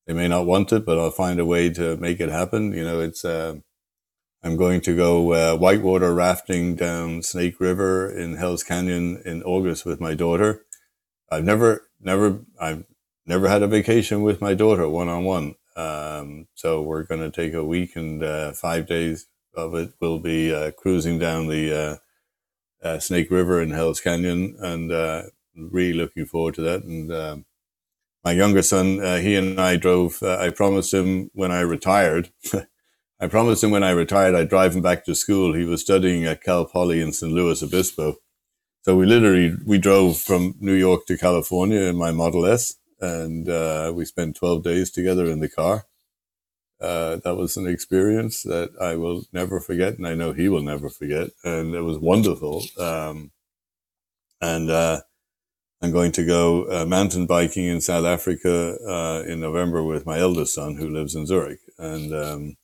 they 0.07 0.13
may 0.13 0.29
not 0.29 0.47
want 0.47 0.73
it, 0.73 0.85
but 0.85 0.99
I'll 0.99 1.11
find 1.11 1.41
a 1.41 1.47
way 1.47 1.71
to 1.71 1.97
make 1.97 2.21
it 2.21 2.29
happen. 2.29 2.73
You 2.73 2.85
know, 2.85 3.01
it's 3.01 3.25
uh, 3.25 3.55
I'm 4.43 4.57
going 4.57 4.81
to 4.83 4.95
go 4.95 5.33
uh, 5.33 5.57
whitewater 5.57 6.15
rafting 6.15 6.77
down 6.77 7.23
Snake 7.23 7.59
River 7.59 8.11
in 8.11 8.37
Hell's 8.37 8.63
Canyon 8.63 9.23
in 9.25 9.43
August 9.43 9.87
with 9.87 10.01
my 10.01 10.15
daughter. 10.15 10.63
I've 11.35 11.45
never, 11.45 11.89
never, 12.01 12.41
I've 12.61 12.85
never 13.27 13.49
had 13.49 13.63
a 13.63 13.69
vacation 13.69 14.23
with 14.23 14.41
my 14.41 14.55
daughter 14.55 14.89
one 14.89 15.09
on 15.09 15.25
one. 15.25 15.57
So 16.55 16.83
we're 16.83 17.03
going 17.05 17.21
to 17.21 17.31
take 17.31 17.55
a 17.55 17.65
week 17.65 17.97
and 17.97 18.23
uh, 18.25 18.53
five 18.53 18.87
days 18.87 19.27
of 19.55 19.75
it. 19.75 19.93
We'll 20.01 20.19
be 20.19 20.55
uh, 20.55 20.73
cruising 20.73 21.19
down 21.19 21.49
the 21.49 22.01
uh, 22.83 22.87
uh, 22.87 22.99
Snake 23.01 23.31
River 23.31 23.63
in 23.63 23.71
Hell's 23.73 24.01
Canyon, 24.01 24.57
and 24.61 24.93
uh, 24.93 25.25
really 25.57 25.93
looking 25.93 26.27
forward 26.27 26.55
to 26.55 26.63
that. 26.63 26.85
And 26.85 27.13
um, 27.13 27.45
my 28.25 28.33
younger 28.33 28.63
son, 28.63 29.01
uh, 29.01 29.19
he 29.19 29.37
and 29.37 29.61
I 29.61 29.77
drove. 29.77 30.23
I 30.23 30.51
promised 30.51 30.95
him 30.95 31.31
when 31.35 31.53
I 31.53 31.61
retired. 31.61 32.31
I 33.21 33.29
promised 33.29 33.65
him 33.65 33.71
when 33.71 33.85
I 33.85 33.91
retired 33.91 34.35
I'd 34.35 34.49
drive 34.49 34.75
him 34.75 34.83
back 34.83 35.05
to 35.05 35.15
school. 35.15 35.55
He 35.55 35.65
was 35.65 35.83
studying 35.83 36.25
at 36.25 36.43
Cal 36.43 36.65
Poly 36.65 37.01
in 37.01 37.13
San 37.13 37.31
Luis 37.31 37.63
Obispo. 37.63 38.17
So 38.85 38.95
we 38.97 39.07
literally 39.07 39.57
we 39.65 39.79
drove 39.79 40.19
from 40.19 40.57
New 40.61 40.75
York 40.75 41.07
to 41.07 41.17
California 41.17 41.81
in 41.81 41.97
my 41.97 42.13
Model 42.13 42.45
S, 42.45 42.75
and 43.01 43.49
uh, 43.49 43.91
we 43.95 44.05
spent 44.05 44.37
twelve 44.37 44.63
days 44.63 44.91
together 44.91 45.25
in 45.25 45.41
the 45.41 45.49
car. 45.49 45.87
Uh, 46.79 47.17
that 47.25 47.35
was 47.35 47.57
an 47.57 47.67
experience 47.67 48.43
that 48.43 48.73
I 48.79 48.97
will 48.97 49.25
never 49.33 49.59
forget, 49.59 49.97
and 49.97 50.07
I 50.07 50.15
know 50.15 50.35
he 50.35 50.51
will 50.51 50.61
never 50.61 50.91
forget. 50.91 51.31
And 51.43 51.75
it 51.75 51.81
was 51.81 51.99
wonderful. 51.99 52.63
Um, 52.79 53.31
and 54.43 54.69
uh, 54.69 55.01
I'm 55.81 55.93
going 55.93 56.13
to 56.13 56.27
go 56.27 56.65
uh, 56.65 56.85
mountain 56.85 57.25
biking 57.25 57.65
in 57.65 57.81
South 57.81 58.05
Africa 58.05 58.77
uh, 58.87 59.23
in 59.27 59.41
November 59.41 59.83
with 59.83 60.05
my 60.05 60.19
eldest 60.19 60.55
son, 60.55 60.77
who 60.77 60.91
lives 60.91 61.15
in 61.15 61.25
Zurich. 61.25 61.61
And 61.79 62.13
um, 62.13 62.57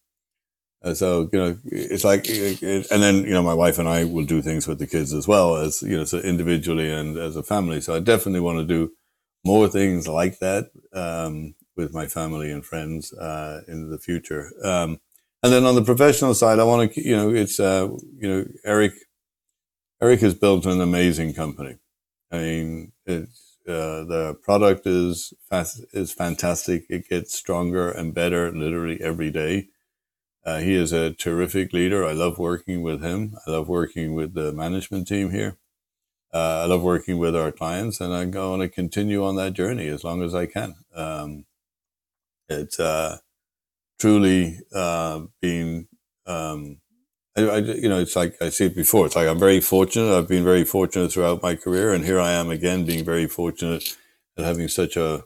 so, 0.94 1.28
you 1.32 1.38
know, 1.38 1.58
it's 1.66 2.04
like, 2.04 2.28
it, 2.28 2.62
it- 2.62 2.90
and 2.90 3.02
then, 3.02 3.16
you 3.24 3.30
know, 3.32 3.42
my 3.42 3.54
wife 3.54 3.78
and 3.78 3.88
I 3.88 4.04
will 4.04 4.24
do 4.24 4.42
things 4.42 4.66
with 4.66 4.78
the 4.78 4.86
kids 4.86 5.12
as 5.12 5.28
well 5.28 5.56
as, 5.56 5.82
you 5.82 5.96
know, 5.96 6.04
so 6.04 6.18
individually 6.18 6.90
and 6.90 7.18
as 7.18 7.36
a 7.36 7.42
family. 7.42 7.80
So 7.80 7.94
I 7.94 8.00
definitely 8.00 8.40
want 8.40 8.58
to 8.58 8.64
do 8.64 8.92
more 9.44 9.68
things 9.68 10.08
like 10.08 10.38
that 10.38 10.70
um, 10.92 11.54
with 11.76 11.92
my 11.94 12.06
family 12.06 12.50
and 12.50 12.64
friends 12.64 13.12
uh, 13.12 13.62
in 13.68 13.90
the 13.90 13.98
future. 13.98 14.50
Um, 14.64 15.00
and 15.42 15.52
then 15.52 15.64
on 15.64 15.74
the 15.74 15.84
professional 15.84 16.34
side, 16.34 16.58
I 16.58 16.64
want 16.64 16.92
to, 16.92 17.02
you 17.02 17.16
know, 17.16 17.30
it's, 17.30 17.60
uh, 17.60 17.88
you 18.18 18.28
know, 18.28 18.44
Eric, 18.64 18.92
Eric 20.02 20.20
has 20.20 20.34
built 20.34 20.66
an 20.66 20.80
amazing 20.80 21.34
company. 21.34 21.76
I 22.32 22.38
mean, 22.38 22.92
it's, 23.06 23.58
uh, 23.68 24.04
the 24.04 24.36
product 24.42 24.86
is 24.86 25.34
fast, 25.50 25.84
is 25.92 26.12
fantastic. 26.12 26.84
It 26.90 27.08
gets 27.08 27.34
stronger 27.36 27.90
and 27.90 28.14
better 28.14 28.52
literally 28.52 29.00
every 29.02 29.30
day. 29.32 29.69
Uh, 30.44 30.58
he 30.58 30.74
is 30.74 30.92
a 30.92 31.12
terrific 31.12 31.72
leader. 31.72 32.04
I 32.04 32.12
love 32.12 32.38
working 32.38 32.82
with 32.82 33.02
him. 33.02 33.36
I 33.46 33.50
love 33.50 33.68
working 33.68 34.14
with 34.14 34.34
the 34.34 34.52
management 34.52 35.06
team 35.06 35.30
here. 35.30 35.58
Uh, 36.32 36.62
I 36.62 36.66
love 36.66 36.82
working 36.82 37.18
with 37.18 37.34
our 37.36 37.52
clients, 37.52 38.00
and 38.00 38.14
I'm 38.14 38.30
going 38.30 38.60
to 38.60 38.68
continue 38.68 39.24
on 39.24 39.36
that 39.36 39.52
journey 39.52 39.88
as 39.88 40.04
long 40.04 40.22
as 40.22 40.34
I 40.34 40.46
can. 40.46 40.76
Um, 40.94 41.44
it's 42.48 42.80
uh, 42.80 43.18
truly 43.98 44.60
uh, 44.74 45.22
been, 45.40 45.88
um, 46.26 46.78
I, 47.36 47.42
I, 47.42 47.58
you 47.58 47.88
know, 47.88 48.00
it's 48.00 48.16
like 48.16 48.36
I 48.40 48.48
said 48.48 48.74
before. 48.74 49.06
It's 49.06 49.16
like 49.16 49.28
I'm 49.28 49.38
very 49.38 49.60
fortunate. 49.60 50.16
I've 50.16 50.28
been 50.28 50.44
very 50.44 50.64
fortunate 50.64 51.12
throughout 51.12 51.42
my 51.42 51.56
career, 51.56 51.92
and 51.92 52.04
here 52.04 52.20
I 52.20 52.32
am 52.32 52.48
again, 52.48 52.84
being 52.84 53.04
very 53.04 53.26
fortunate 53.26 53.84
at 54.38 54.44
having 54.44 54.68
such 54.68 54.96
a 54.96 55.24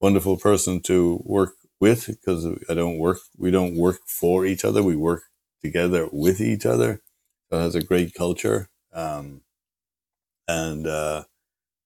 wonderful 0.00 0.36
person 0.36 0.80
to 0.82 1.22
work 1.24 1.54
with. 1.80 2.06
Because 2.06 2.46
I 2.68 2.74
don't 2.74 2.98
work, 2.98 3.18
we 3.36 3.50
don't 3.50 3.76
work 3.76 4.00
for 4.06 4.46
each 4.46 4.64
other. 4.64 4.82
We 4.82 4.96
work 4.96 5.22
together 5.62 6.08
with 6.12 6.40
each 6.40 6.66
other. 6.66 7.00
So 7.50 7.58
it 7.58 7.62
has 7.62 7.74
a 7.74 7.82
great 7.82 8.14
culture. 8.14 8.68
Um, 8.92 9.42
and 10.46 10.86
uh, 10.86 11.24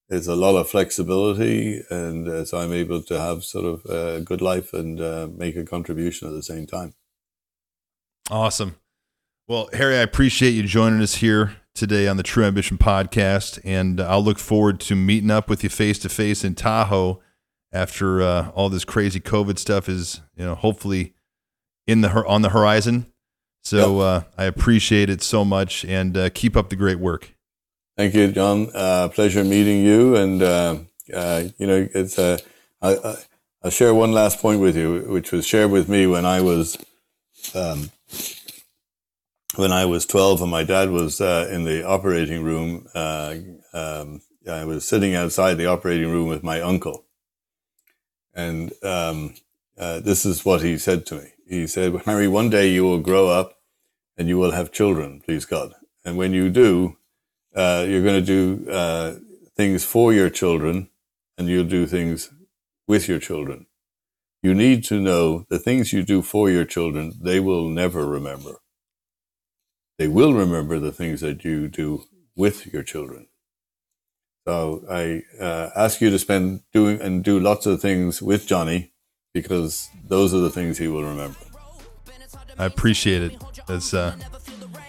there's 0.09 0.28
a 0.28 0.36
lot 0.36 0.56
of 0.56 0.69
flexibility, 0.69 1.82
and 1.90 2.28
uh, 2.28 2.44
so 2.44 2.59
I'm 2.59 2.73
able 2.73 3.02
to 3.02 3.19
have 3.19 3.44
sort 3.44 3.64
of 3.64 3.85
a 3.86 4.20
good 4.20 4.43
life 4.43 4.73
and 4.73 5.01
uh, 5.01 5.28
make 5.35 5.56
a 5.56 5.64
contribution 5.64 6.28
at 6.28 6.35
the 6.35 6.43
same 6.43 6.66
time. 6.66 6.94
Awesome. 8.31 8.77
Well, 9.48 9.69
Harry, 9.73 9.97
I 9.97 10.02
appreciate 10.02 10.51
you 10.51 10.62
joining 10.64 11.01
us 11.01 11.16
here 11.16 11.56
today 11.74 12.06
on 12.06 12.19
the 12.19 12.23
True 12.23 12.44
Ambition 12.44 12.78
podcast, 12.78 13.59
and 13.64 14.01
I'll 14.01 14.23
look 14.23 14.39
forward 14.39 14.81
to 14.81 14.94
meeting 14.94 15.31
up 15.31 15.48
with 15.48 15.64
you 15.64 15.70
face 15.70 15.98
to 16.01 16.09
face 16.09 16.44
in 16.44 16.55
Tahoe 16.55 17.20
after 17.73 18.23
uh, 18.23 18.51
all 18.51 18.69
this 18.69 18.85
crazy 18.85 19.20
COVID 19.20 19.59
stuff 19.59 19.89
is, 19.89 20.20
you 20.36 20.44
know, 20.44 20.55
hopefully 20.55 21.15
in 21.86 22.01
the 22.01 22.11
on 22.27 22.43
the 22.43 22.51
horizon. 22.51 23.07
So 23.65 24.01
uh, 24.01 24.23
I 24.36 24.44
appreciate 24.44 25.09
it 25.09 25.23
so 25.23 25.44
much, 25.44 25.85
and 25.85 26.16
uh, 26.16 26.31
keep 26.31 26.57
up 26.57 26.69
the 26.69 26.77
great 26.77 26.99
work. 26.99 27.35
Thank 27.97 28.15
you, 28.15 28.32
John. 28.32 28.69
Uh, 28.74 29.09
pleasure 29.09 29.44
meeting 29.44 29.85
you. 29.85 30.16
And, 30.16 30.43
uh, 30.43 30.78
uh, 31.15 31.44
you 31.59 31.66
know, 31.66 31.86
it's, 31.94 32.19
uh, 32.19 32.39
I, 32.81 32.97
I, 32.97 33.15
I'll 33.62 33.70
share 33.70 33.94
one 33.94 34.12
last 34.12 34.40
point 34.40 34.61
with 34.61 34.77
you, 34.77 35.05
which 35.09 35.31
was 35.31 35.47
shared 35.47 35.70
with 35.70 35.89
me 35.89 36.07
when 36.07 36.24
I 36.24 36.40
was 36.40 36.77
um, 37.55 37.90
when 39.57 39.73
I 39.73 39.85
was 39.85 40.07
12 40.07 40.43
and 40.43 40.51
my 40.51 40.65
dad 40.65 40.90
was 40.90 41.20
uh, 41.20 41.49
in 41.51 41.65
the 41.65 41.86
operating 41.86 42.43
room, 42.43 42.86
uh, 42.94 43.35
um, 43.74 44.23
I 44.51 44.65
was 44.65 44.89
sitting 44.89 45.15
outside 45.15 45.55
the 45.55 45.66
operating 45.66 46.11
room 46.11 46.28
with 46.28 46.43
my 46.43 46.61
uncle. 46.61 47.05
And 48.34 48.72
um, 48.82 49.34
uh, 49.78 50.00
this 50.00 50.24
is 50.24 50.44
what 50.44 50.62
he 50.62 50.78
said 50.78 51.06
to 51.06 51.16
me. 51.16 51.28
He 51.48 51.66
said, 51.66 51.94
Harry, 52.06 52.28
one 52.28 52.50
day 52.50 52.68
you 52.68 52.84
will 52.84 53.00
grow 53.00 53.28
up 53.28 53.59
and 54.16 54.28
you 54.28 54.38
will 54.38 54.52
have 54.52 54.72
children, 54.72 55.20
please 55.24 55.44
God. 55.44 55.74
And 56.04 56.16
when 56.16 56.32
you 56.32 56.50
do, 56.50 56.96
uh, 57.54 57.84
you're 57.88 58.02
going 58.02 58.24
to 58.24 58.26
do 58.64 58.70
uh, 58.70 59.14
things 59.56 59.84
for 59.84 60.12
your 60.12 60.30
children 60.30 60.88
and 61.36 61.48
you'll 61.48 61.64
do 61.64 61.86
things 61.86 62.30
with 62.86 63.09
your 63.09 63.18
children. 63.18 63.66
You 64.42 64.54
need 64.54 64.84
to 64.84 65.00
know 65.00 65.46
the 65.48 65.59
things 65.59 65.92
you 65.92 66.02
do 66.02 66.22
for 66.22 66.50
your 66.50 66.64
children, 66.64 67.12
they 67.20 67.40
will 67.40 67.68
never 67.68 68.06
remember. 68.06 68.56
They 69.98 70.09
will 70.09 70.34
remember 70.34 70.78
the 70.78 70.92
things 70.92 71.20
that 71.20 71.44
you 71.44 71.68
do 71.68 72.04
with 72.34 72.72
your 72.72 72.82
children. 72.82 73.28
So 74.47 74.85
I 74.90 75.23
uh, 75.40 75.70
ask 75.77 76.01
you 76.01 76.10
to 76.10 76.19
spend 76.19 76.62
doing 76.73 77.01
and 77.01 77.23
do 77.23 77.39
lots 77.39 77.66
of 77.66 77.81
things 77.81 78.20
with 78.20 78.47
Johnny 78.47 78.93
because 79.32 79.89
those 80.06 80.35
are 80.35 80.40
the 80.40 80.51
things 80.51 80.78
he 80.78 80.89
will 80.89 81.05
remember. 81.05 81.39
I 82.59 82.66
appreciate 82.66 83.23
it. 83.23 83.43
That's, 83.66 83.94
uh, 83.94 84.16